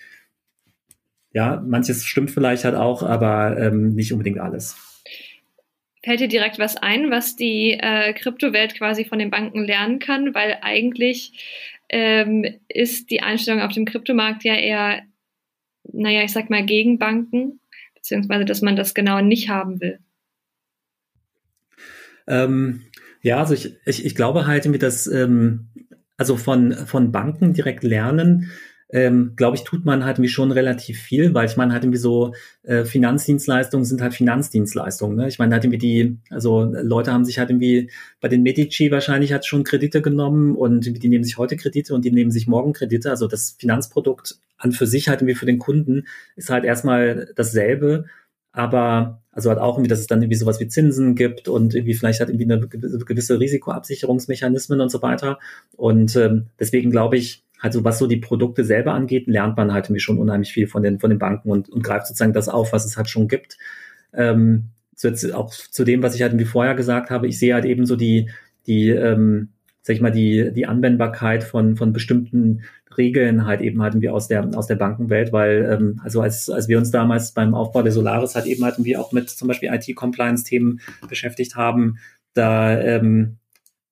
Ja, 1.31 1.63
manches 1.65 2.05
stimmt 2.05 2.31
vielleicht 2.31 2.65
halt 2.65 2.75
auch, 2.75 3.03
aber 3.03 3.57
ähm, 3.59 3.93
nicht 3.93 4.13
unbedingt 4.13 4.39
alles. 4.39 4.88
Fällt 6.01 6.21
dir 6.21 6.27
direkt 6.27 6.59
was 6.59 6.77
ein, 6.77 7.11
was 7.11 7.35
die 7.35 7.71
äh, 7.71 8.13
Kryptowelt 8.13 8.75
quasi 8.75 9.03
von 9.03 9.19
den 9.19 9.29
Banken 9.29 9.65
lernen 9.65 9.99
kann? 9.99 10.33
Weil 10.33 10.57
eigentlich 10.61 11.77
ähm, 11.89 12.45
ist 12.69 13.09
die 13.09 13.21
Einstellung 13.21 13.61
auf 13.61 13.73
dem 13.73 13.85
Kryptomarkt 13.85 14.43
ja 14.43 14.55
eher, 14.55 15.01
naja, 15.91 16.23
ich 16.23 16.31
sag 16.31 16.49
mal, 16.49 16.65
gegen 16.65 16.99
Banken, 16.99 17.59
beziehungsweise 17.95 18.45
dass 18.45 18.61
man 18.61 18.75
das 18.75 18.93
genau 18.93 19.19
nicht 19.19 19.49
haben 19.49 19.81
will. 19.81 19.99
Ähm, 22.27 22.83
ja, 23.21 23.39
also 23.39 23.53
ich, 23.53 23.75
ich, 23.85 24.05
ich 24.05 24.15
glaube 24.15 24.47
halt 24.47 24.81
dass 24.81 25.07
ähm, 25.07 25.69
also 26.15 26.37
von, 26.37 26.73
von 26.73 27.11
Banken 27.11 27.53
direkt 27.53 27.83
lernen, 27.83 28.51
ähm, 28.91 29.33
glaube 29.35 29.55
ich, 29.55 29.63
tut 29.63 29.85
man 29.85 30.03
halt 30.03 30.17
irgendwie 30.17 30.29
schon 30.29 30.51
relativ 30.51 30.99
viel, 30.99 31.33
weil 31.33 31.45
ich 31.45 31.57
meine 31.57 31.73
halt 31.73 31.83
irgendwie 31.83 31.99
so 31.99 32.33
äh, 32.63 32.85
Finanzdienstleistungen 32.85 33.85
sind 33.85 34.01
halt 34.01 34.15
Finanzdienstleistungen. 34.15 35.15
Ne? 35.15 35.27
Ich 35.27 35.37
meine 35.37 35.53
halt 35.53 35.63
irgendwie 35.63 35.77
die, 35.77 36.17
also 36.31 36.63
Leute 36.63 37.13
haben 37.13 37.23
sich 37.23 37.37
halt 37.37 37.51
irgendwie 37.51 37.91
bei 38.19 38.27
den 38.27 38.41
Medici 38.41 38.89
wahrscheinlich 38.91 39.31
halt 39.31 39.45
schon 39.45 39.63
Kredite 39.63 40.01
genommen 40.01 40.55
und 40.55 41.03
die 41.03 41.09
nehmen 41.09 41.23
sich 41.23 41.37
heute 41.37 41.55
Kredite 41.55 41.93
und 41.93 42.03
die 42.03 42.11
nehmen 42.11 42.31
sich 42.31 42.47
morgen 42.47 42.73
Kredite. 42.73 43.11
Also 43.11 43.27
das 43.27 43.55
Finanzprodukt 43.59 44.39
an 44.57 44.71
für 44.71 44.87
sich 44.87 45.07
halt 45.07 45.21
irgendwie 45.21 45.37
für 45.37 45.45
den 45.45 45.59
Kunden 45.59 46.07
ist 46.35 46.49
halt 46.49 46.65
erstmal 46.65 47.31
dasselbe, 47.35 48.05
aber 48.51 49.21
also 49.31 49.49
halt 49.49 49.59
auch 49.59 49.77
irgendwie, 49.77 49.89
dass 49.89 49.99
es 49.99 50.07
dann 50.07 50.21
irgendwie 50.21 50.37
sowas 50.37 50.59
wie 50.59 50.67
Zinsen 50.67 51.13
gibt 51.13 51.47
und 51.47 51.75
irgendwie 51.75 51.93
vielleicht 51.93 52.19
hat 52.19 52.29
irgendwie 52.29 52.51
eine 52.51 52.67
gewisse 52.67 53.39
Risikoabsicherungsmechanismen 53.39 54.81
und 54.81 54.89
so 54.89 55.01
weiter. 55.03 55.39
Und 55.77 56.15
ähm, 56.15 56.47
deswegen 56.59 56.89
glaube 56.89 57.17
ich, 57.17 57.43
also 57.59 57.83
was 57.83 57.99
so 57.99 58.07
die 58.07 58.17
Produkte 58.17 58.63
selber 58.63 58.93
angeht, 58.93 59.27
lernt 59.27 59.57
man 59.57 59.73
halt 59.73 59.85
irgendwie 59.85 59.99
schon 59.99 60.17
unheimlich 60.17 60.53
viel 60.53 60.67
von 60.67 60.81
den, 60.81 60.99
von 60.99 61.09
den 61.09 61.19
Banken 61.19 61.49
und, 61.51 61.69
und 61.69 61.83
greift 61.83 62.07
sozusagen 62.07 62.33
das 62.33 62.49
auf, 62.49 62.73
was 62.73 62.85
es 62.85 62.97
halt 62.97 63.09
schon 63.09 63.27
gibt. 63.27 63.57
Ähm, 64.13 64.69
jetzt 65.01 65.33
auch 65.33 65.49
zu 65.49 65.83
dem, 65.83 66.03
was 66.03 66.15
ich 66.15 66.21
halt 66.21 66.37
wie 66.37 66.45
vorher 66.45 66.75
gesagt 66.75 67.09
habe, 67.09 67.27
ich 67.27 67.39
sehe 67.39 67.53
halt 67.53 67.65
eben 67.65 67.85
so 67.85 67.95
die, 67.95 68.29
die, 68.67 68.89
ähm, 68.89 69.49
sag 69.81 69.95
ich 69.95 70.01
mal, 70.01 70.11
die, 70.11 70.51
die 70.53 70.65
Anwendbarkeit 70.65 71.43
von, 71.43 71.75
von 71.75 71.93
bestimmten 71.93 72.63
Regeln 72.97 73.45
halt 73.45 73.61
eben 73.61 73.81
hatten 73.81 74.01
wir 74.01 74.13
aus 74.13 74.27
der, 74.27 74.49
aus 74.55 74.67
der 74.67 74.75
Bankenwelt, 74.75 75.31
weil, 75.31 75.69
ähm, 75.71 76.01
also 76.03 76.21
als, 76.21 76.49
als 76.49 76.67
wir 76.67 76.77
uns 76.77 76.91
damals 76.91 77.31
beim 77.31 77.53
Aufbau 77.55 77.81
der 77.81 77.91
Solaris 77.91 78.35
halt 78.35 78.45
eben 78.45 78.65
hatten 78.65 78.83
wir 78.83 78.99
auch 78.99 79.11
mit 79.11 79.29
zum 79.29 79.47
Beispiel 79.47 79.69
IT-Compliance-Themen 79.71 80.81
beschäftigt 81.07 81.55
haben, 81.55 81.97
da, 82.33 82.79
ähm, 82.79 83.38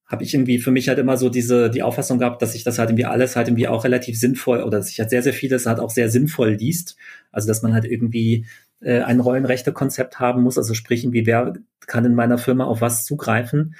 habe 0.08 0.24
ich 0.24 0.34
irgendwie 0.34 0.58
für 0.60 0.72
mich 0.72 0.88
halt 0.88 1.00
immer 1.00 1.18
so 1.18 1.30
diese 1.30 1.70
die 1.70 1.84
Auffassung 1.84 2.18
gehabt, 2.20 2.42
dass 2.42 2.54
sich 2.54 2.64
das 2.64 2.80
halt 2.80 2.90
irgendwie 2.90 3.06
alles 3.06 3.36
halt 3.36 3.50
irgendwie 3.50 3.68
auch 3.68 3.84
relativ 3.84 4.18
sinnvoll 4.18 4.64
oder 4.64 4.78
dass 4.78 4.88
sich 4.88 5.00
halt 5.00 5.10
sehr 5.10 5.22
sehr 5.22 5.34
vieles 5.34 5.66
halt 5.66 5.80
auch 5.80 5.90
sehr 5.90 6.10
sinnvoll 6.10 6.52
liest. 6.52 6.96
Also 7.32 7.48
dass 7.48 7.62
man 7.62 7.74
halt 7.74 7.86
irgendwie 7.86 8.46
äh, 8.82 9.02
ein 9.02 9.20
Rollenrechte-Konzept 9.20 10.20
haben 10.20 10.44
muss, 10.44 10.58
also 10.58 10.74
sprich 10.74 11.04
irgendwie 11.04 11.26
wer 11.26 11.54
kann 11.88 12.06
in 12.06 12.16
meiner 12.16 12.38
Firma 12.38 12.66
auf 12.66 12.82
was 12.82 13.06
zugreifen. 13.06 13.76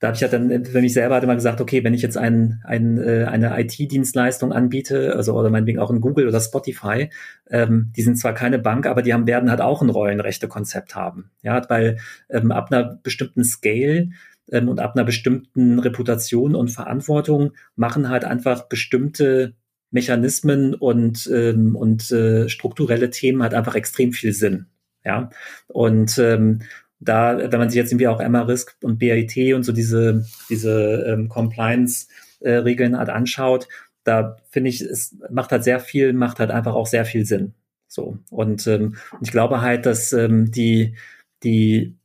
Da 0.00 0.08
habe 0.08 0.16
ich 0.16 0.22
halt 0.22 0.32
dann 0.32 0.64
für 0.64 0.80
mich 0.80 0.94
selber 0.94 1.14
halt 1.14 1.22
immer 1.22 1.36
gesagt, 1.36 1.60
okay, 1.60 1.84
wenn 1.84 1.94
ich 1.94 2.02
jetzt 2.02 2.18
ein, 2.18 2.60
ein, 2.64 2.98
äh, 2.98 3.24
eine 3.26 3.56
IT-Dienstleistung 3.60 4.52
anbiete, 4.52 5.14
also 5.14 5.38
oder 5.38 5.48
meinetwegen 5.48 5.78
auch 5.78 5.90
in 5.92 6.00
Google 6.00 6.26
oder 6.26 6.40
Spotify, 6.40 7.08
ähm, 7.48 7.92
die 7.94 8.02
sind 8.02 8.18
zwar 8.18 8.34
keine 8.34 8.58
Bank, 8.58 8.86
aber 8.86 9.02
die 9.02 9.14
haben 9.14 9.28
werden 9.28 9.48
halt 9.48 9.60
auch 9.60 9.80
ein 9.80 9.90
Rollenrechte-Konzept 9.90 10.96
haben. 10.96 11.30
Ja, 11.42 11.62
weil 11.68 11.98
ähm, 12.30 12.50
ab 12.50 12.72
einer 12.72 12.98
bestimmten 13.04 13.44
Scale 13.44 14.08
ähm, 14.52 14.68
und 14.68 14.78
ab 14.78 14.94
einer 14.94 15.04
bestimmten 15.04 15.80
Reputation 15.80 16.54
und 16.54 16.68
Verantwortung 16.68 17.54
machen 17.74 18.08
halt 18.08 18.24
einfach 18.24 18.68
bestimmte 18.68 19.54
Mechanismen 19.90 20.74
und, 20.74 21.28
ähm, 21.32 21.74
und 21.74 22.10
äh, 22.12 22.48
strukturelle 22.48 23.10
Themen 23.10 23.42
halt 23.42 23.54
einfach 23.54 23.74
extrem 23.74 24.12
viel 24.12 24.32
Sinn. 24.32 24.66
Ja, 25.04 25.30
und 25.66 26.16
ähm, 26.18 26.60
da, 27.00 27.36
wenn 27.36 27.58
man 27.58 27.68
sich 27.68 27.76
jetzt 27.76 27.90
irgendwie 27.90 28.06
auch 28.06 28.20
Emma-Risk 28.20 28.76
und 28.82 28.98
BIT 28.98 29.54
und 29.54 29.64
so 29.64 29.72
diese, 29.72 30.24
diese 30.48 31.04
ähm, 31.08 31.28
Compliance-Regeln 31.28 32.94
äh, 32.94 32.96
halt 32.96 33.08
anschaut, 33.08 33.66
da 34.04 34.36
finde 34.50 34.70
ich, 34.70 34.80
es 34.80 35.16
macht 35.30 35.50
halt 35.50 35.64
sehr 35.64 35.80
viel, 35.80 36.12
macht 36.12 36.38
halt 36.38 36.52
einfach 36.52 36.74
auch 36.74 36.86
sehr 36.86 37.04
viel 37.04 37.24
Sinn. 37.26 37.54
So. 37.88 38.18
Und, 38.30 38.66
ähm, 38.68 38.94
ich 39.20 39.32
glaube 39.32 39.60
halt, 39.60 39.86
dass 39.86 40.12
ähm, 40.12 40.52
die, 40.52 40.94
die 41.42 41.96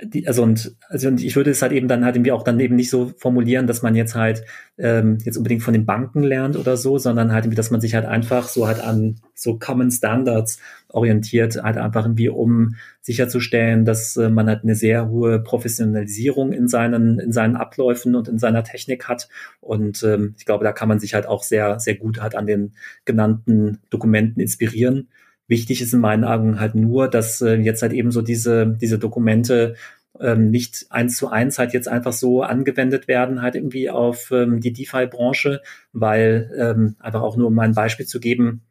die, 0.00 0.28
also 0.28 0.44
und 0.44 0.76
also 0.88 1.08
und 1.08 1.22
ich 1.22 1.34
würde 1.34 1.50
es 1.50 1.60
halt 1.60 1.72
eben 1.72 1.88
dann 1.88 2.04
halt 2.04 2.14
irgendwie 2.14 2.30
auch 2.30 2.44
dann 2.44 2.60
eben 2.60 2.76
nicht 2.76 2.88
so 2.88 3.12
formulieren, 3.18 3.66
dass 3.66 3.82
man 3.82 3.96
jetzt 3.96 4.14
halt 4.14 4.44
ähm, 4.78 5.18
jetzt 5.24 5.36
unbedingt 5.36 5.64
von 5.64 5.74
den 5.74 5.86
Banken 5.86 6.22
lernt 6.22 6.56
oder 6.56 6.76
so, 6.76 6.98
sondern 6.98 7.32
halt 7.32 7.44
irgendwie, 7.44 7.56
dass 7.56 7.72
man 7.72 7.80
sich 7.80 7.94
halt 7.94 8.06
einfach 8.06 8.46
so 8.48 8.68
halt 8.68 8.80
an 8.80 9.16
so 9.34 9.58
Common 9.58 9.90
Standards 9.90 10.60
orientiert, 10.88 11.60
halt 11.60 11.78
einfach 11.78 12.04
irgendwie, 12.04 12.28
um 12.28 12.76
sicherzustellen, 13.00 13.84
dass 13.84 14.16
äh, 14.16 14.30
man 14.30 14.46
halt 14.46 14.62
eine 14.62 14.76
sehr 14.76 15.08
hohe 15.08 15.40
Professionalisierung 15.40 16.52
in 16.52 16.68
seinen 16.68 17.18
in 17.18 17.32
seinen 17.32 17.56
Abläufen 17.56 18.14
und 18.14 18.28
in 18.28 18.38
seiner 18.38 18.62
Technik 18.62 19.08
hat. 19.08 19.28
Und 19.60 20.04
ähm, 20.04 20.34
ich 20.38 20.46
glaube, 20.46 20.62
da 20.64 20.72
kann 20.72 20.88
man 20.88 21.00
sich 21.00 21.14
halt 21.14 21.26
auch 21.26 21.42
sehr 21.42 21.80
sehr 21.80 21.96
gut 21.96 22.22
halt 22.22 22.36
an 22.36 22.46
den 22.46 22.74
genannten 23.04 23.80
Dokumenten 23.90 24.40
inspirieren. 24.40 25.08
Wichtig 25.48 25.82
ist 25.82 25.94
in 25.94 26.00
meinen 26.00 26.24
Augen 26.24 26.60
halt 26.60 26.74
nur, 26.74 27.08
dass 27.08 27.40
äh, 27.40 27.54
jetzt 27.54 27.82
halt 27.82 27.92
eben 27.92 28.10
so 28.10 28.22
diese, 28.22 28.66
diese 28.80 28.98
Dokumente 28.98 29.74
ähm, 30.20 30.50
nicht 30.50 30.86
eins 30.90 31.16
zu 31.16 31.28
eins 31.28 31.58
halt 31.58 31.72
jetzt 31.72 31.88
einfach 31.88 32.12
so 32.12 32.42
angewendet 32.42 33.08
werden, 33.08 33.42
halt 33.42 33.54
irgendwie 33.54 33.90
auf 33.90 34.30
ähm, 34.30 34.60
die 34.60 34.72
DeFi-Branche, 34.72 35.62
weil 35.92 36.50
ähm, 36.56 36.96
einfach 36.98 37.22
auch 37.22 37.36
nur 37.36 37.48
um 37.48 37.58
ein 37.58 37.74
Beispiel 37.74 38.06
zu 38.06 38.20
geben, 38.20 38.62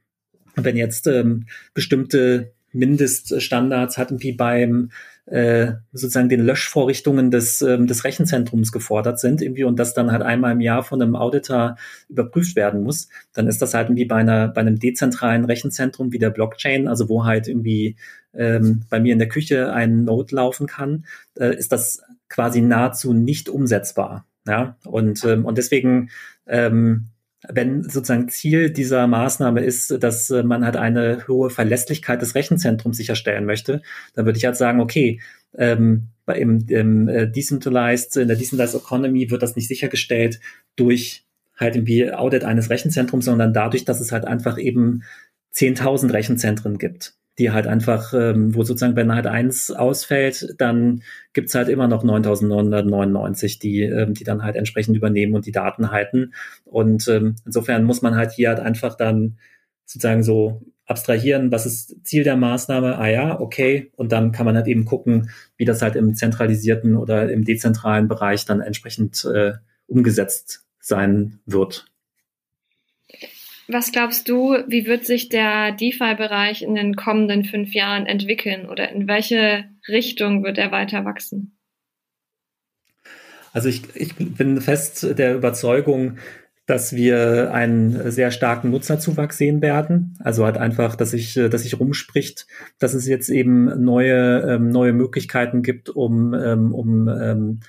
wenn 0.56 0.78
jetzt 0.78 1.08
ähm, 1.08 1.48
bestimmte 1.74 2.54
Mindeststandards 2.74 3.98
hatten 3.98 4.22
wie 4.22 4.34
beim 4.34 4.92
äh, 5.28 5.74
sozusagen 5.92 6.30
den 6.30 6.46
Löschvorrichtungen 6.46 7.32
des, 7.32 7.62
ähm, 7.62 7.86
des 7.86 8.04
Rechenzentrums 8.06 8.72
gefordert 8.72 9.20
sind 9.20 9.42
irgendwie 9.42 9.66
und 9.66 9.78
das 9.78 9.94
dann 9.94 10.12
halt 10.12 10.22
einmal 10.22 10.54
im 10.54 10.62
Jahr 10.62 10.84
von 10.84 11.02
einem 11.02 11.16
Auditor 11.16 11.76
überprüft 12.08 12.56
werden 12.56 12.84
muss, 12.84 13.10
dann 13.34 13.48
ist 13.48 13.62
das 13.62 13.74
halt 13.74 13.88
irgendwie 13.88 14.06
bei 14.06 14.16
einer 14.16 14.48
bei 14.48 14.62
einem 14.62 14.80
dezentralen 14.80 15.46
Rechenzentrum 15.46 16.14
wie 16.14 16.20
der 16.20 16.30
Blockchain, 16.30 16.88
also 16.88 17.10
wo 17.10 17.26
halt 17.26 17.48
irgendwie 17.48 17.98
ähm, 18.34 18.84
bei 18.90 19.00
mir 19.00 19.14
in 19.14 19.20
der 19.20 19.28
Küche 19.28 19.74
ein 19.74 20.06
Node 20.06 20.36
laufen 20.36 20.66
kann, 20.66 21.06
äh, 21.38 21.56
ist 21.56 21.72
das 21.72 22.02
quasi 22.30 22.62
nahezu 22.62 23.14
nicht 23.14 23.50
umsetzbar. 23.50 24.26
Ja, 24.48 24.78
und, 24.86 25.26
ähm, 25.26 25.44
und 25.44 25.58
deswegen 25.58 26.10
ähm, 26.46 27.10
wenn 27.48 27.84
sozusagen 27.84 28.30
Ziel 28.30 28.72
dieser 28.72 29.06
Maßnahme 29.08 29.62
ist, 29.62 30.02
dass 30.02 30.30
äh, 30.30 30.44
man 30.44 30.66
halt 30.66 30.76
eine 30.76 31.28
hohe 31.28 31.50
Verlässlichkeit 31.50 32.22
des 32.22 32.36
Rechenzentrums 32.36 32.98
sicherstellen 32.98 33.46
möchte, 33.46 33.82
dann 34.16 34.26
würde 34.26 34.38
ich 34.38 34.46
halt 34.46 34.58
sagen, 34.58 34.82
okay, 34.82 35.22
ähm, 35.56 36.10
bei 36.26 36.38
im, 36.40 36.66
im 36.68 37.08
äh, 37.08 37.28
Decentralized, 37.30 38.18
in 38.18 38.28
der 38.28 38.38
Decentralized 38.38 38.82
Economy 38.82 39.30
wird 39.30 39.44
das 39.44 39.56
nicht 39.56 39.68
sichergestellt 39.68 40.40
durch 40.76 41.26
halt 41.56 41.76
irgendwie 41.76 42.12
Audit 42.12 42.44
eines 42.44 42.70
Rechenzentrums, 42.70 43.26
sondern 43.26 43.54
dadurch, 43.54 43.86
dass 43.86 44.00
es 44.00 44.12
halt 44.12 44.26
einfach 44.26 44.58
eben 44.58 45.04
10.000 45.54 46.14
Rechenzentren 46.14 46.78
gibt 46.78 47.17
die 47.40 47.52
halt 47.52 47.68
einfach, 47.68 48.14
ähm, 48.14 48.56
wo 48.56 48.64
sozusagen, 48.64 49.14
halt 49.14 49.28
eins 49.28 49.72
ausfällt, 49.72 50.56
dann 50.58 51.04
gibt's 51.34 51.54
halt 51.54 51.70
immer 51.70 51.88
noch 51.88 52.04
9.999, 52.04 53.60
die, 53.60 53.82
ähm, 53.84 54.14
die 54.14 54.24
dann 54.24 54.44
halt 54.44 54.56
entsprechend 54.56 54.98
übernehmen 54.98 55.36
und 55.36 55.46
die 55.46 55.52
Daten 55.52 55.92
halten. 55.92 56.34
Und 56.66 57.08
ähm, 57.08 57.36
insofern 57.46 57.84
muss 57.84 58.02
man 58.02 58.16
halt 58.16 58.32
hier 58.32 58.50
halt 58.50 58.60
einfach 58.60 58.96
dann 58.96 59.38
sozusagen 59.86 60.24
so 60.24 60.62
abstrahieren, 60.88 61.52
was 61.52 61.66
ist 61.66 62.06
Ziel 62.06 62.24
der 62.24 62.38
Maßnahme, 62.38 62.98
ah 62.98 63.10
ja, 63.10 63.40
okay, 63.40 63.92
und 63.98 64.12
dann 64.12 64.32
kann 64.32 64.46
man 64.46 64.56
halt 64.56 64.68
eben 64.68 64.86
gucken, 64.86 65.30
wie 65.58 65.66
das 65.66 65.82
halt 65.82 65.96
im 65.96 66.16
zentralisierten 66.16 66.96
oder 66.96 67.30
im 67.30 67.44
dezentralen 67.44 68.08
Bereich 68.08 68.46
dann 68.46 68.62
entsprechend 68.62 69.26
äh, 69.26 69.54
umgesetzt 69.86 70.66
sein 70.80 71.40
wird. 71.46 71.88
Was 73.70 73.92
glaubst 73.92 74.30
du, 74.30 74.58
wie 74.68 74.86
wird 74.86 75.06
sich 75.06 75.28
der 75.28 75.74
DeFi-Bereich 75.74 76.62
in 76.62 76.76
den 76.76 76.96
kommenden 76.96 77.44
fünf 77.44 77.74
Jahren 77.74 78.06
entwickeln 78.06 78.68
oder 78.70 78.90
in 78.92 79.08
welche 79.08 79.66
Richtung 79.88 80.44
wird 80.44 80.58
er 80.58 80.72
weiter 80.72 81.04
wachsen? 81.04 81.58
Also 83.52 83.68
ich, 83.70 83.84
ich 83.96 84.16
bin 84.16 84.62
fest 84.62 85.18
der 85.18 85.36
Überzeugung, 85.36 86.18
dass 86.66 86.96
wir 86.96 87.54
einen 87.54 88.12
sehr 88.12 88.32
starken 88.32 88.72
Nutzerzuwachs 88.72 89.38
sehen 89.38 89.62
werden. 89.62 90.18
Also 90.20 90.46
halt 90.46 90.58
einfach, 90.58 90.96
dass 90.96 91.12
sich, 91.12 91.34
dass 91.34 91.64
sich 91.64 91.80
rumspricht, 91.80 92.46
dass 92.78 92.94
es 92.94 93.08
jetzt 93.08 93.30
eben 93.30 93.84
neue, 93.84 94.42
ähm, 94.42 94.70
neue 94.70 94.94
Möglichkeiten 94.94 95.62
gibt, 95.62 95.90
um, 95.90 96.34
ähm, 96.34 96.74
um 96.74 97.08
ähm, 97.08 97.60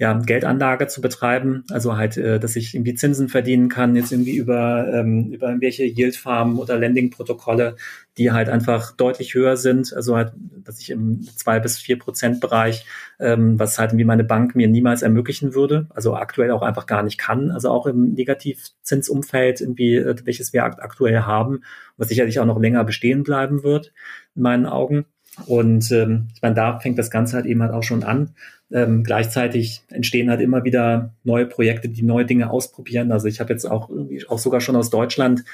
ja, 0.00 0.12
Geldanlage 0.12 0.86
zu 0.86 1.00
betreiben, 1.00 1.64
also 1.70 1.96
halt, 1.96 2.16
äh, 2.16 2.38
dass 2.38 2.54
ich 2.54 2.72
irgendwie 2.74 2.94
Zinsen 2.94 3.28
verdienen 3.28 3.68
kann, 3.68 3.96
jetzt 3.96 4.12
irgendwie 4.12 4.36
über, 4.36 4.86
ähm, 4.94 5.32
über 5.32 5.48
irgendwelche 5.48 5.84
Yield-Farmen 5.84 6.56
oder 6.58 6.78
Lending-Protokolle, 6.78 7.74
die 8.16 8.30
halt 8.30 8.48
einfach 8.48 8.92
deutlich 8.92 9.34
höher 9.34 9.56
sind, 9.56 9.92
also 9.92 10.16
halt, 10.16 10.32
dass 10.64 10.78
ich 10.78 10.90
im 10.90 11.22
zwei 11.36 11.58
bis 11.58 11.78
vier 11.78 11.98
Prozent 11.98 12.40
Bereich, 12.40 12.86
ähm, 13.18 13.58
was 13.58 13.76
halt 13.80 13.96
wie 13.96 14.04
meine 14.04 14.22
Bank 14.22 14.54
mir 14.54 14.68
niemals 14.68 15.02
ermöglichen 15.02 15.54
würde, 15.54 15.88
also 15.90 16.14
aktuell 16.14 16.52
auch 16.52 16.62
einfach 16.62 16.86
gar 16.86 17.02
nicht 17.02 17.18
kann, 17.18 17.50
also 17.50 17.68
auch 17.68 17.86
im 17.86 18.12
Negativzinsumfeld 18.14 19.60
irgendwie, 19.60 19.96
äh, 19.96 20.14
welches 20.24 20.52
wir 20.52 20.64
aktuell 20.64 21.22
haben, 21.22 21.62
was 21.96 22.08
sicherlich 22.08 22.38
auch 22.38 22.46
noch 22.46 22.60
länger 22.60 22.84
bestehen 22.84 23.24
bleiben 23.24 23.64
wird, 23.64 23.92
in 24.36 24.42
meinen 24.42 24.66
Augen. 24.66 25.06
Und 25.46 25.90
ähm, 25.92 26.28
ich 26.34 26.42
meine, 26.42 26.54
da 26.54 26.78
fängt 26.80 26.98
das 26.98 27.10
Ganze 27.10 27.36
halt 27.36 27.46
eben 27.46 27.62
halt 27.62 27.72
auch 27.72 27.82
schon 27.82 28.02
an. 28.02 28.34
Ähm, 28.70 29.02
gleichzeitig 29.02 29.82
entstehen 29.88 30.28
halt 30.28 30.40
immer 30.40 30.64
wieder 30.64 31.14
neue 31.24 31.46
Projekte, 31.46 31.88
die 31.88 32.02
neue 32.02 32.26
Dinge 32.26 32.50
ausprobieren. 32.50 33.12
Also 33.12 33.26
ich 33.26 33.40
habe 33.40 33.52
jetzt 33.52 33.64
auch 33.64 33.88
irgendwie 33.88 34.26
auch 34.28 34.38
sogar 34.38 34.60
schon 34.60 34.76
aus 34.76 34.90
Deutschland 34.90 35.44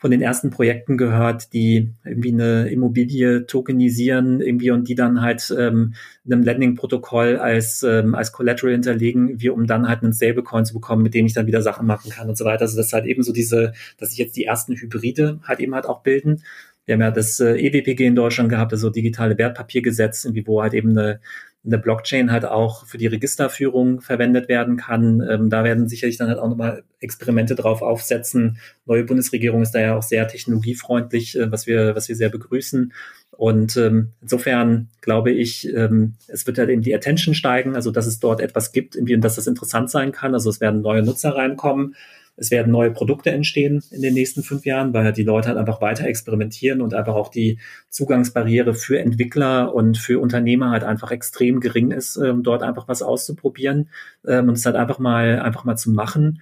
von 0.00 0.10
den 0.10 0.22
ersten 0.22 0.48
Projekten 0.48 0.96
gehört, 0.96 1.52
die 1.52 1.90
irgendwie 2.06 2.32
eine 2.32 2.70
Immobilie 2.70 3.44
tokenisieren 3.44 4.40
irgendwie 4.40 4.70
und 4.70 4.88
die 4.88 4.94
dann 4.94 5.20
halt 5.20 5.54
ähm, 5.58 5.92
einem 6.24 6.42
Lending-Protokoll 6.42 7.36
als 7.36 7.82
ähm, 7.82 8.14
als 8.14 8.32
Collateral 8.32 8.72
hinterlegen, 8.72 9.42
wie 9.42 9.50
um 9.50 9.66
dann 9.66 9.86
halt 9.86 10.02
einen 10.02 10.14
Stablecoin 10.14 10.64
zu 10.64 10.72
bekommen, 10.72 11.02
mit 11.02 11.12
dem 11.12 11.26
ich 11.26 11.34
dann 11.34 11.46
wieder 11.46 11.60
Sachen 11.60 11.86
machen 11.86 12.10
kann 12.10 12.30
und 12.30 12.38
so 12.38 12.46
weiter. 12.46 12.62
Also 12.62 12.78
das 12.78 12.86
ist 12.86 12.92
halt 12.94 13.04
eben 13.04 13.22
so 13.22 13.34
diese, 13.34 13.74
dass 13.98 14.10
sich 14.10 14.18
jetzt 14.18 14.36
die 14.36 14.44
ersten 14.44 14.74
Hybride 14.74 15.40
halt 15.42 15.60
eben 15.60 15.74
halt 15.74 15.84
auch 15.84 16.02
bilden. 16.02 16.42
Wir 16.86 16.94
haben 16.94 17.02
ja 17.02 17.10
das 17.10 17.38
äh, 17.38 17.56
EWPG 17.56 18.06
in 18.06 18.16
Deutschland 18.16 18.48
gehabt, 18.48 18.72
also 18.72 18.88
digitale 18.88 19.36
Wertpapiergesetz, 19.36 20.24
irgendwie 20.24 20.46
wo 20.46 20.62
halt 20.62 20.72
eben 20.72 20.96
eine 20.96 21.20
eine 21.64 21.78
Blockchain 21.78 22.32
halt 22.32 22.46
auch 22.46 22.86
für 22.86 22.96
die 22.96 23.06
Registerführung 23.06 24.00
verwendet 24.00 24.48
werden 24.48 24.76
kann. 24.76 25.20
Ähm, 25.28 25.50
da 25.50 25.62
werden 25.62 25.88
sicherlich 25.88 26.16
dann 26.16 26.28
halt 26.28 26.38
auch 26.38 26.48
nochmal 26.48 26.84
Experimente 27.00 27.54
drauf 27.54 27.82
aufsetzen. 27.82 28.58
Neue 28.86 29.04
Bundesregierung 29.04 29.62
ist 29.62 29.72
da 29.72 29.80
ja 29.80 29.96
auch 29.96 30.02
sehr 30.02 30.26
technologiefreundlich, 30.26 31.36
äh, 31.38 31.52
was 31.52 31.66
wir, 31.66 31.94
was 31.94 32.08
wir 32.08 32.16
sehr 32.16 32.30
begrüßen. 32.30 32.92
Und 33.32 33.76
ähm, 33.76 34.12
insofern 34.20 34.88
glaube 35.00 35.32
ich, 35.32 35.68
ähm, 35.74 36.14
es 36.28 36.46
wird 36.46 36.58
halt 36.58 36.70
eben 36.70 36.82
die 36.82 36.94
Attention 36.94 37.34
steigen, 37.34 37.74
also 37.74 37.90
dass 37.90 38.06
es 38.06 38.20
dort 38.20 38.40
etwas 38.40 38.72
gibt, 38.72 38.96
irgendwie, 38.96 39.14
und 39.14 39.22
dass 39.22 39.36
das 39.36 39.46
interessant 39.46 39.90
sein 39.90 40.12
kann. 40.12 40.34
Also 40.34 40.50
es 40.50 40.60
werden 40.60 40.80
neue 40.80 41.02
Nutzer 41.02 41.34
reinkommen. 41.34 41.94
Es 42.40 42.50
werden 42.50 42.72
neue 42.72 42.90
Produkte 42.90 43.30
entstehen 43.30 43.82
in 43.90 44.00
den 44.00 44.14
nächsten 44.14 44.42
fünf 44.42 44.64
Jahren, 44.64 44.94
weil 44.94 45.12
die 45.12 45.22
Leute 45.24 45.48
halt 45.48 45.58
einfach 45.58 45.82
weiter 45.82 46.06
experimentieren 46.06 46.80
und 46.80 46.94
einfach 46.94 47.14
auch 47.14 47.28
die 47.28 47.58
Zugangsbarriere 47.90 48.72
für 48.72 48.98
Entwickler 48.98 49.74
und 49.74 49.98
für 49.98 50.18
Unternehmer 50.20 50.70
halt 50.70 50.82
einfach 50.82 51.10
extrem 51.10 51.60
gering 51.60 51.90
ist, 51.90 52.16
ähm, 52.16 52.42
dort 52.42 52.62
einfach 52.62 52.88
was 52.88 53.02
auszuprobieren 53.02 53.90
ähm, 54.26 54.48
und 54.48 54.54
es 54.54 54.64
halt 54.64 54.76
einfach 54.76 54.98
mal, 54.98 55.40
einfach 55.40 55.64
mal 55.64 55.76
zu 55.76 55.90
machen. 55.90 56.40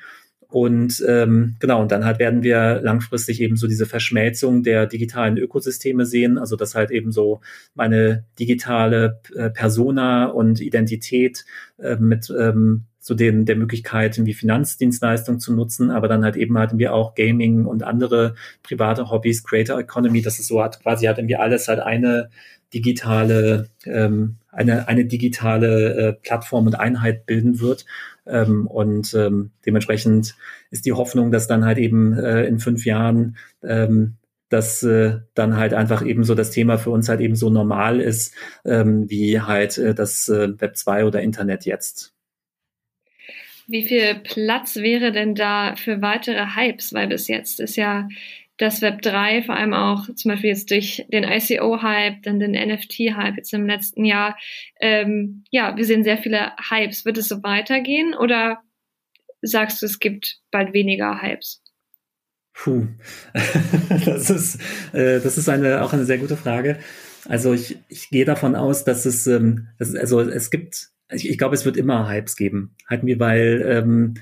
Und 0.51 1.05
ähm, 1.07 1.57
genau, 1.59 1.83
und 1.83 1.93
dann 1.93 2.07
halt 2.07 2.19
werden 2.19 2.43
wir 2.43 2.81
langfristig 2.81 3.43
eben 3.43 3.57
so 3.57 3.67
diese 3.67 3.85
Verschmelzung 3.85 4.63
der 4.63 4.87
digitalen 4.87 5.37
Ökosysteme 5.37 6.07
sehen, 6.07 6.39
also 6.39 6.57
dass 6.57 6.75
halt 6.75 6.91
eben 6.91 7.13
so 7.13 7.41
meine 7.75 8.25
digitale 8.39 9.21
äh, 9.35 9.51
Persona 9.51 10.27
und 10.27 10.63
Identität 10.63 11.45
äh, 11.77 11.97
mit 11.97 12.31
ähm, 12.31 12.85
zu 13.09 13.15
den 13.15 13.47
der 13.47 13.57
Möglichkeit, 13.57 14.19
irgendwie 14.19 14.35
Finanzdienstleistungen 14.35 15.41
zu 15.41 15.55
nutzen, 15.55 15.91
aber 15.91 16.09
dann 16.09 16.25
halt 16.25 16.37
eben 16.37 16.59
hatten 16.59 16.79
wir 16.79 16.93
auch 16.93 17.15
Gaming 17.15 17.65
und 17.65 17.83
andere 17.83 18.35
private 18.63 19.11
Hobbys, 19.11 19.45
Creator 19.45 19.81
Economy, 19.81 20.21
das 20.21 20.39
ist 20.39 20.49
so 20.49 20.63
hat 20.63 20.83
quasi 20.83 21.07
hat 21.07 21.17
irgendwie 21.17 21.37
alles 21.37 21.69
halt 21.69 21.81
eine 21.81 22.29
digitale 22.75 23.71
ähm, 23.87 24.37
eine 24.53 24.89
eine 24.89 25.07
digitale 25.07 25.95
äh, 25.95 26.13
Plattform 26.13 26.67
und 26.67 26.75
Einheit 26.75 27.25
bilden 27.25 27.61
wird. 27.61 27.87
Ähm, 28.27 28.67
und 28.67 29.15
ähm, 29.15 29.53
dementsprechend 29.65 30.35
ist 30.71 30.85
die 30.85 30.93
Hoffnung, 30.93 31.33
dass 31.33 31.47
dann 31.47 31.65
halt 31.65 31.79
eben 31.79 32.13
äh, 32.13 32.45
in 32.45 32.59
fünf 32.59 32.85
Jahren 32.85 33.39
ähm, 33.63 34.17
dass 34.51 34.83
äh, 34.83 35.21
dann 35.33 35.57
halt 35.57 35.73
einfach 35.73 36.05
eben 36.05 36.25
so 36.25 36.35
das 36.35 36.51
Thema 36.51 36.77
für 36.77 36.91
uns 36.91 37.09
halt 37.09 37.21
eben 37.21 37.37
so 37.37 37.49
normal 37.49 38.03
ist, 38.03 38.35
ähm, 38.67 39.09
wie 39.09 39.41
halt 39.41 39.79
äh, 39.79 39.95
das 39.95 40.29
äh, 40.29 40.61
Web 40.61 40.77
2 40.77 41.07
oder 41.07 41.23
Internet 41.23 41.65
jetzt. 41.65 42.18
Wie 43.69 43.87
viel 43.87 44.15
Platz 44.17 44.77
wäre 44.77 45.13
denn 45.13 45.35
da 45.35 45.77
für 45.77 46.01
weitere 46.01 46.57
Hypes? 46.57 46.95
Weil 46.95 47.07
bis 47.07 47.29
jetzt 47.29 47.61
ist 47.61 47.77
ja 47.77 48.09
das 48.57 48.81
Web 48.81 49.03
3 49.03 49.43
vor 49.43 49.55
allem 49.55 49.75
auch 49.75 50.07
zum 50.15 50.31
Beispiel 50.31 50.51
jetzt 50.51 50.71
durch 50.71 51.07
den 51.13 51.23
ICO-Hype, 51.23 52.23
dann 52.23 52.41
den 52.41 52.53
NFT-Hype 52.53 53.37
jetzt 53.37 53.53
im 53.53 53.67
letzten 53.67 54.07
Jahr. 54.07 54.37
Ähm, 54.81 55.45
ja, 55.51 55.77
wir 55.77 55.85
sehen 55.85 56.03
sehr 56.03 56.17
viele 56.19 56.53
Hypes. 56.71 57.05
Wird 57.05 57.19
es 57.19 57.29
so 57.29 57.43
weitergehen 57.43 58.15
oder 58.15 58.59
sagst 59.43 59.83
du, 59.83 59.87
es 59.87 59.99
gibt 59.99 60.41
bald 60.51 60.73
weniger 60.73 61.21
Hypes? 61.21 61.63
Puh, 62.55 62.89
das 64.05 64.31
ist, 64.31 64.61
äh, 64.93 65.21
das 65.21 65.39
ist 65.39 65.49
eine, 65.49 65.83
auch 65.85 65.93
eine 65.93 66.07
sehr 66.07 66.19
gute 66.19 66.37
Frage. 66.37 66.79
Also 67.27 67.53
ich, 67.53 67.79
ich 67.89 68.09
gehe 68.09 68.25
davon 68.25 68.57
aus, 68.57 68.85
dass 68.85 69.05
es, 69.05 69.27
ähm, 69.27 69.69
dass, 69.79 69.95
also 69.95 70.21
es 70.21 70.51
gibt 70.51 70.89
ich, 71.11 71.29
ich 71.29 71.39
glaube, 71.39 71.55
es 71.55 71.65
wird 71.65 71.77
immer 71.77 72.11
Hypes 72.11 72.37
geben. 72.37 72.75
Halt 72.89 73.03
mir, 73.03 73.19
weil 73.19 73.63
ähm, 73.67 74.15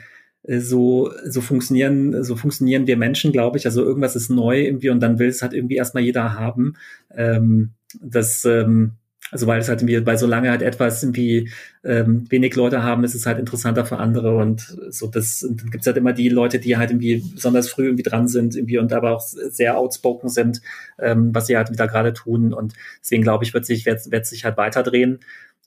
so, 0.48 1.10
so 1.24 1.40
funktionieren, 1.40 2.22
so 2.22 2.36
funktionieren 2.36 2.86
wir 2.86 2.96
Menschen, 2.96 3.32
glaube 3.32 3.58
ich. 3.58 3.66
Also 3.66 3.82
irgendwas 3.82 4.16
ist 4.16 4.30
neu 4.30 4.62
irgendwie 4.62 4.90
und 4.90 5.00
dann 5.00 5.18
will 5.18 5.28
es 5.28 5.42
halt 5.42 5.52
irgendwie 5.52 5.76
erstmal 5.76 6.04
jeder 6.04 6.34
haben. 6.34 6.74
Ähm, 7.14 7.72
das, 8.00 8.44
ähm, 8.44 8.92
also 9.32 9.46
weil 9.48 9.60
es 9.60 9.68
halt 9.68 9.82
irgendwie 9.82 10.00
bei 10.00 10.16
so 10.16 10.26
lange 10.26 10.50
halt 10.50 10.62
etwas 10.62 11.02
irgendwie 11.02 11.50
ähm, 11.82 12.26
wenig 12.30 12.54
Leute 12.54 12.84
haben, 12.84 13.02
ist 13.02 13.14
es 13.14 13.26
halt 13.26 13.38
interessanter 13.38 13.84
für 13.84 13.98
andere 13.98 14.36
und 14.36 14.76
so 14.90 15.08
das 15.08 15.42
und 15.42 15.60
dann 15.60 15.70
gibt's 15.70 15.86
halt 15.86 15.96
immer 15.96 16.12
die 16.12 16.28
Leute, 16.28 16.60
die 16.60 16.76
halt 16.76 16.90
irgendwie 16.90 17.24
besonders 17.34 17.68
früh 17.68 17.86
irgendwie 17.86 18.04
dran 18.04 18.28
sind 18.28 18.54
irgendwie 18.54 18.78
und 18.78 18.92
aber 18.92 19.16
auch 19.16 19.20
sehr 19.20 19.78
outspoken 19.78 20.28
sind, 20.28 20.60
ähm, 21.00 21.34
was 21.34 21.48
sie 21.48 21.56
halt 21.56 21.72
wieder 21.72 21.88
gerade 21.88 22.12
tun 22.12 22.52
und 22.52 22.74
deswegen 23.00 23.22
glaube 23.22 23.42
ich, 23.44 23.52
wird 23.52 23.66
sich 23.66 23.84
wird, 23.84 24.10
wird 24.12 24.26
sich 24.26 24.44
halt 24.44 24.56
weiterdrehen 24.56 25.18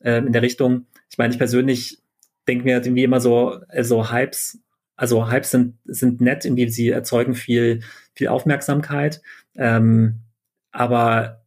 ähm, 0.01 0.27
in 0.27 0.33
der 0.33 0.41
Richtung. 0.41 0.85
Ich 1.09 1.17
meine, 1.17 1.33
ich 1.33 1.39
persönlich 1.39 1.99
denke 2.47 2.65
mir 2.65 2.77
irgendwie 2.77 3.03
immer 3.03 3.19
so, 3.19 3.59
also 3.67 4.11
Hypes, 4.11 4.59
also 4.95 5.31
Hypes 5.31 5.51
sind, 5.51 5.77
sind 5.85 6.21
nett, 6.21 6.45
irgendwie 6.45 6.69
sie 6.69 6.89
erzeugen 6.89 7.35
viel, 7.35 7.81
viel 8.13 8.27
Aufmerksamkeit. 8.27 9.21
Ähm, 9.55 10.21
aber 10.71 11.39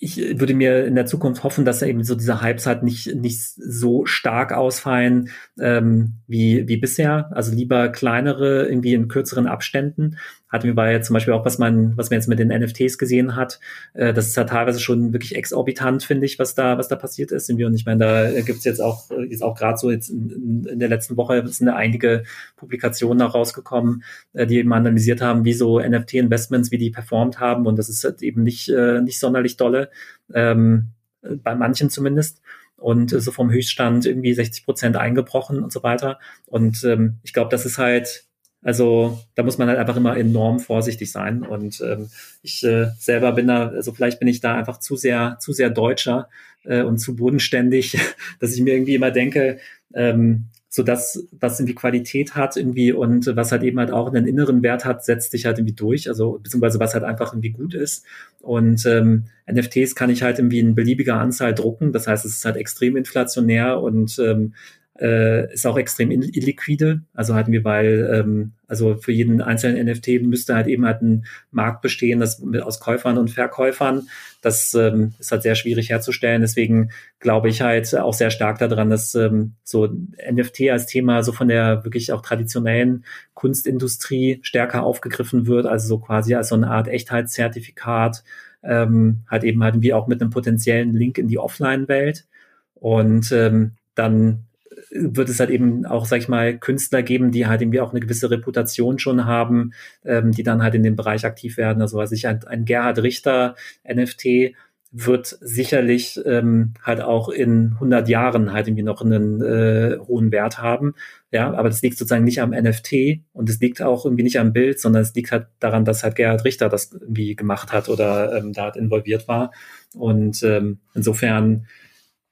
ich 0.00 0.16
würde 0.38 0.54
mir 0.54 0.86
in 0.86 0.94
der 0.94 1.06
Zukunft 1.06 1.42
hoffen, 1.42 1.64
dass 1.64 1.82
eben 1.82 2.04
so 2.04 2.14
diese 2.14 2.40
Hypes 2.40 2.66
halt 2.66 2.84
nicht, 2.84 3.14
nicht 3.16 3.40
so 3.40 4.06
stark 4.06 4.52
ausfallen 4.52 5.30
ähm, 5.58 6.18
wie, 6.28 6.68
wie 6.68 6.76
bisher. 6.76 7.30
Also 7.32 7.52
lieber 7.52 7.88
kleinere, 7.88 8.68
irgendwie 8.68 8.94
in 8.94 9.08
kürzeren 9.08 9.48
Abständen. 9.48 10.18
Hatten 10.48 10.66
wir 10.66 10.74
bei 10.74 10.98
zum 11.00 11.14
Beispiel 11.14 11.34
auch, 11.34 11.44
was 11.44 11.58
man, 11.58 11.96
was 11.96 12.10
man 12.10 12.18
jetzt 12.18 12.28
mit 12.28 12.38
den 12.38 12.48
NFTs 12.48 12.98
gesehen 12.98 13.36
hat. 13.36 13.60
Äh, 13.94 14.12
das 14.12 14.28
ist 14.28 14.36
ja 14.36 14.44
teilweise 14.44 14.80
schon 14.80 15.12
wirklich 15.12 15.36
exorbitant, 15.36 16.02
finde 16.02 16.26
ich, 16.26 16.38
was 16.38 16.54
da, 16.54 16.78
was 16.78 16.88
da 16.88 16.96
passiert 16.96 17.32
ist. 17.32 17.50
Und 17.50 17.74
ich 17.74 17.84
meine, 17.84 17.98
da 17.98 18.40
gibt's 18.40 18.64
jetzt 18.64 18.80
auch, 18.80 19.10
jetzt 19.28 19.42
auch 19.42 19.54
gerade 19.54 19.78
so 19.78 19.90
jetzt 19.90 20.08
in, 20.08 20.66
in, 20.68 20.78
der 20.78 20.88
letzten 20.88 21.16
Woche 21.16 21.46
sind 21.48 21.66
da 21.66 21.74
einige 21.74 22.24
Publikationen 22.56 23.22
auch 23.22 23.34
rausgekommen, 23.34 24.04
äh, 24.32 24.46
die 24.46 24.58
eben 24.58 24.72
analysiert 24.72 25.20
haben, 25.20 25.44
wie 25.44 25.52
so 25.52 25.80
NFT-Investments, 25.80 26.70
wie 26.70 26.78
die 26.78 26.90
performt 26.90 27.40
haben. 27.40 27.66
Und 27.66 27.78
das 27.78 27.88
ist 27.88 28.04
halt 28.04 28.22
eben 28.22 28.42
nicht, 28.42 28.68
äh, 28.68 29.00
nicht 29.00 29.18
sonderlich 29.18 29.56
dolle, 29.56 29.90
ähm, 30.32 30.88
bei 31.20 31.54
manchen 31.54 31.90
zumindest 31.90 32.40
und 32.78 33.10
so 33.10 33.32
vom 33.32 33.50
Höchststand 33.50 34.06
irgendwie 34.06 34.32
60 34.32 34.64
Prozent 34.64 34.96
eingebrochen 34.96 35.62
und 35.62 35.72
so 35.72 35.82
weiter. 35.82 36.18
Und 36.46 36.84
ähm, 36.84 37.18
ich 37.22 37.32
glaube, 37.32 37.50
das 37.50 37.66
ist 37.66 37.76
halt 37.76 38.27
also 38.62 39.18
da 39.34 39.42
muss 39.42 39.58
man 39.58 39.68
halt 39.68 39.78
einfach 39.78 39.96
immer 39.96 40.16
enorm 40.16 40.58
vorsichtig 40.58 41.12
sein. 41.12 41.42
Und 41.42 41.80
ähm, 41.80 42.08
ich 42.42 42.64
äh, 42.64 42.88
selber 42.98 43.32
bin 43.32 43.46
da, 43.46 43.68
also 43.68 43.92
vielleicht 43.92 44.18
bin 44.18 44.28
ich 44.28 44.40
da 44.40 44.56
einfach 44.56 44.78
zu 44.80 44.96
sehr, 44.96 45.36
zu 45.40 45.52
sehr 45.52 45.70
Deutscher 45.70 46.28
äh, 46.64 46.82
und 46.82 46.98
zu 46.98 47.16
bodenständig, 47.16 47.98
dass 48.40 48.54
ich 48.54 48.60
mir 48.60 48.74
irgendwie 48.74 48.94
immer 48.94 49.10
denke, 49.10 49.58
ähm, 49.94 50.46
so 50.70 50.82
das, 50.82 51.26
was 51.32 51.58
irgendwie 51.58 51.74
Qualität 51.74 52.34
hat 52.34 52.56
irgendwie 52.56 52.92
und 52.92 53.34
was 53.34 53.52
halt 53.52 53.62
eben 53.62 53.78
halt 53.78 53.90
auch 53.90 54.08
einen 54.08 54.26
inneren 54.26 54.62
Wert 54.62 54.84
hat, 54.84 55.02
setzt 55.02 55.30
sich 55.30 55.46
halt 55.46 55.58
irgendwie 55.58 55.74
durch, 55.74 56.08
also 56.08 56.38
beziehungsweise 56.42 56.78
was 56.78 56.92
halt 56.92 57.04
einfach 57.04 57.32
irgendwie 57.32 57.50
gut 57.50 57.74
ist. 57.74 58.04
Und 58.40 58.84
ähm, 58.84 59.24
NFTs 59.50 59.94
kann 59.94 60.10
ich 60.10 60.22
halt 60.22 60.38
irgendwie 60.38 60.58
in 60.58 60.74
beliebiger 60.74 61.18
Anzahl 61.18 61.54
drucken. 61.54 61.92
Das 61.92 62.06
heißt, 62.06 62.24
es 62.26 62.36
ist 62.36 62.44
halt 62.44 62.56
extrem 62.56 62.96
inflationär 62.96 63.80
und 63.80 64.18
ähm, 64.18 64.52
äh, 65.00 65.52
ist 65.52 65.66
auch 65.66 65.78
extrem 65.78 66.10
illiquide. 66.10 67.02
Also 67.14 67.34
hatten 67.34 67.52
wir, 67.52 67.64
weil 67.64 68.10
ähm, 68.12 68.52
also 68.66 68.96
für 68.96 69.12
jeden 69.12 69.40
einzelnen 69.40 69.86
NFT 69.86 70.22
müsste 70.22 70.54
halt 70.54 70.66
eben 70.66 70.84
halt 70.84 71.02
ein 71.02 71.24
Markt 71.50 71.82
bestehen, 71.82 72.20
das 72.20 72.42
aus 72.60 72.80
Käufern 72.80 73.16
und 73.16 73.30
Verkäufern. 73.30 74.08
Das 74.42 74.74
ähm, 74.74 75.14
ist 75.18 75.30
halt 75.30 75.42
sehr 75.42 75.54
schwierig 75.54 75.90
herzustellen. 75.90 76.40
Deswegen 76.40 76.90
glaube 77.20 77.48
ich 77.48 77.62
halt 77.62 77.94
auch 77.96 78.12
sehr 78.12 78.30
stark 78.30 78.58
daran, 78.58 78.90
dass 78.90 79.14
ähm, 79.14 79.54
so 79.62 79.88
NFT 79.88 80.62
als 80.70 80.86
Thema 80.86 81.22
so 81.22 81.32
von 81.32 81.48
der 81.48 81.84
wirklich 81.84 82.12
auch 82.12 82.20
traditionellen 82.20 83.04
Kunstindustrie 83.34 84.40
stärker 84.42 84.82
aufgegriffen 84.82 85.46
wird, 85.46 85.66
also 85.66 85.86
so 85.86 85.98
quasi 85.98 86.34
als 86.34 86.48
so 86.48 86.56
eine 86.56 86.70
Art 86.70 86.88
Echtheitszertifikat, 86.88 88.24
ähm, 88.64 89.20
halt 89.30 89.44
eben 89.44 89.62
halt 89.62 89.80
wie 89.80 89.92
auch 89.92 90.08
mit 90.08 90.20
einem 90.20 90.30
potenziellen 90.30 90.92
Link 90.92 91.18
in 91.18 91.28
die 91.28 91.38
Offline-Welt. 91.38 92.26
Und 92.74 93.32
ähm, 93.32 93.72
dann 93.94 94.47
wird 94.90 95.28
es 95.28 95.40
halt 95.40 95.50
eben 95.50 95.86
auch, 95.86 96.06
sag 96.06 96.18
ich 96.18 96.28
mal, 96.28 96.58
Künstler 96.58 97.02
geben, 97.02 97.30
die 97.30 97.46
halt 97.46 97.62
irgendwie 97.62 97.80
auch 97.80 97.90
eine 97.90 98.00
gewisse 98.00 98.30
Reputation 98.30 98.98
schon 98.98 99.24
haben, 99.24 99.72
ähm, 100.04 100.32
die 100.32 100.42
dann 100.42 100.62
halt 100.62 100.74
in 100.74 100.82
dem 100.82 100.96
Bereich 100.96 101.24
aktiv 101.24 101.56
werden. 101.56 101.82
Also 101.82 101.98
weiß 101.98 102.12
ich, 102.12 102.26
ein, 102.26 102.44
ein 102.46 102.64
Gerhard 102.64 102.98
Richter 102.98 103.54
NFT 103.86 104.54
wird 104.90 105.36
sicherlich 105.40 106.18
ähm, 106.24 106.72
halt 106.82 107.02
auch 107.02 107.28
in 107.28 107.72
100 107.74 108.08
Jahren 108.08 108.52
halt 108.52 108.68
irgendwie 108.68 108.82
noch 108.82 109.02
einen 109.02 109.42
äh, 109.42 109.98
hohen 109.98 110.32
Wert 110.32 110.58
haben. 110.58 110.94
Ja, 111.30 111.52
aber 111.52 111.68
das 111.68 111.82
liegt 111.82 111.98
sozusagen 111.98 112.24
nicht 112.24 112.40
am 112.40 112.50
NFT 112.50 113.20
und 113.34 113.50
es 113.50 113.60
liegt 113.60 113.82
auch 113.82 114.06
irgendwie 114.06 114.22
nicht 114.22 114.38
am 114.38 114.54
Bild, 114.54 114.80
sondern 114.80 115.02
es 115.02 115.14
liegt 115.14 115.30
halt 115.30 115.48
daran, 115.60 115.84
dass 115.84 116.04
halt 116.04 116.16
Gerhard 116.16 116.44
Richter 116.44 116.70
das 116.70 116.92
irgendwie 116.92 117.36
gemacht 117.36 117.72
hat 117.72 117.90
oder 117.90 118.34
ähm, 118.34 118.54
da 118.54 118.64
halt 118.64 118.76
involviert 118.76 119.28
war. 119.28 119.52
Und 119.94 120.42
ähm, 120.42 120.80
insofern 120.94 121.66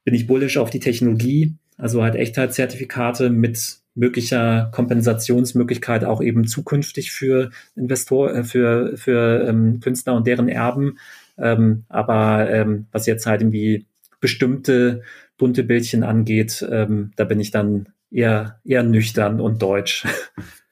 bin 0.05 0.15
ich 0.15 0.27
bullish 0.27 0.57
auf 0.57 0.71
die 0.71 0.81
Technologie, 0.81 1.57
also 1.77 2.03
halt 2.03 2.15
Echtheitszertifikate 2.15 3.31
mit 3.31 3.79
möglicher 3.95 4.71
Kompensationsmöglichkeit 4.73 6.05
auch 6.05 6.23
eben 6.23 6.47
zukünftig 6.47 7.13
für 7.13 7.51
Investor, 7.75 8.33
äh, 8.35 8.45
für, 8.45 8.97
für 8.97 9.49
ähm, 9.49 9.81
Künstler 9.81 10.15
und 10.15 10.27
deren 10.27 10.49
Erben. 10.49 10.99
Ähm, 11.39 11.85
aber 11.89 12.51
ähm, 12.51 12.87
was 12.93 13.07
jetzt 13.07 13.27
halt 13.27 13.41
irgendwie 13.43 13.87
bestimmte 14.21 15.03
bunte 15.39 15.65
Bildchen 15.65 16.03
angeht, 16.03 16.67
ähm, 16.71 17.13
da 17.17 17.25
bin 17.25 17.41
ich 17.41 17.51
dann 17.51 17.89
eher, 18.11 18.61
eher 18.65 18.83
nüchtern 18.83 19.41
und 19.41 19.61
deutsch. 19.61 20.07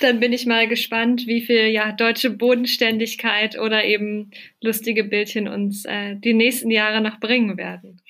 Dann 0.00 0.20
bin 0.20 0.32
ich 0.32 0.46
mal 0.46 0.66
gespannt, 0.66 1.26
wie 1.26 1.42
viel 1.42 1.66
ja 1.66 1.92
deutsche 1.92 2.30
Bodenständigkeit 2.30 3.58
oder 3.58 3.84
eben 3.84 4.30
lustige 4.60 5.04
Bildchen 5.04 5.48
uns 5.48 5.84
äh, 5.84 6.16
die 6.16 6.34
nächsten 6.34 6.70
Jahre 6.70 7.00
noch 7.00 7.20
bringen 7.20 7.56
werden. 7.56 8.00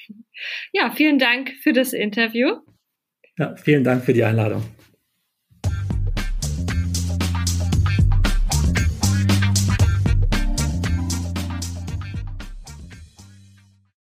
Ja, 0.72 0.90
vielen 0.90 1.18
Dank 1.18 1.52
für 1.62 1.72
das 1.72 1.92
Interview. 1.92 2.56
Ja, 3.38 3.56
vielen 3.56 3.84
Dank 3.84 4.04
für 4.04 4.12
die 4.12 4.24
Einladung. 4.24 4.62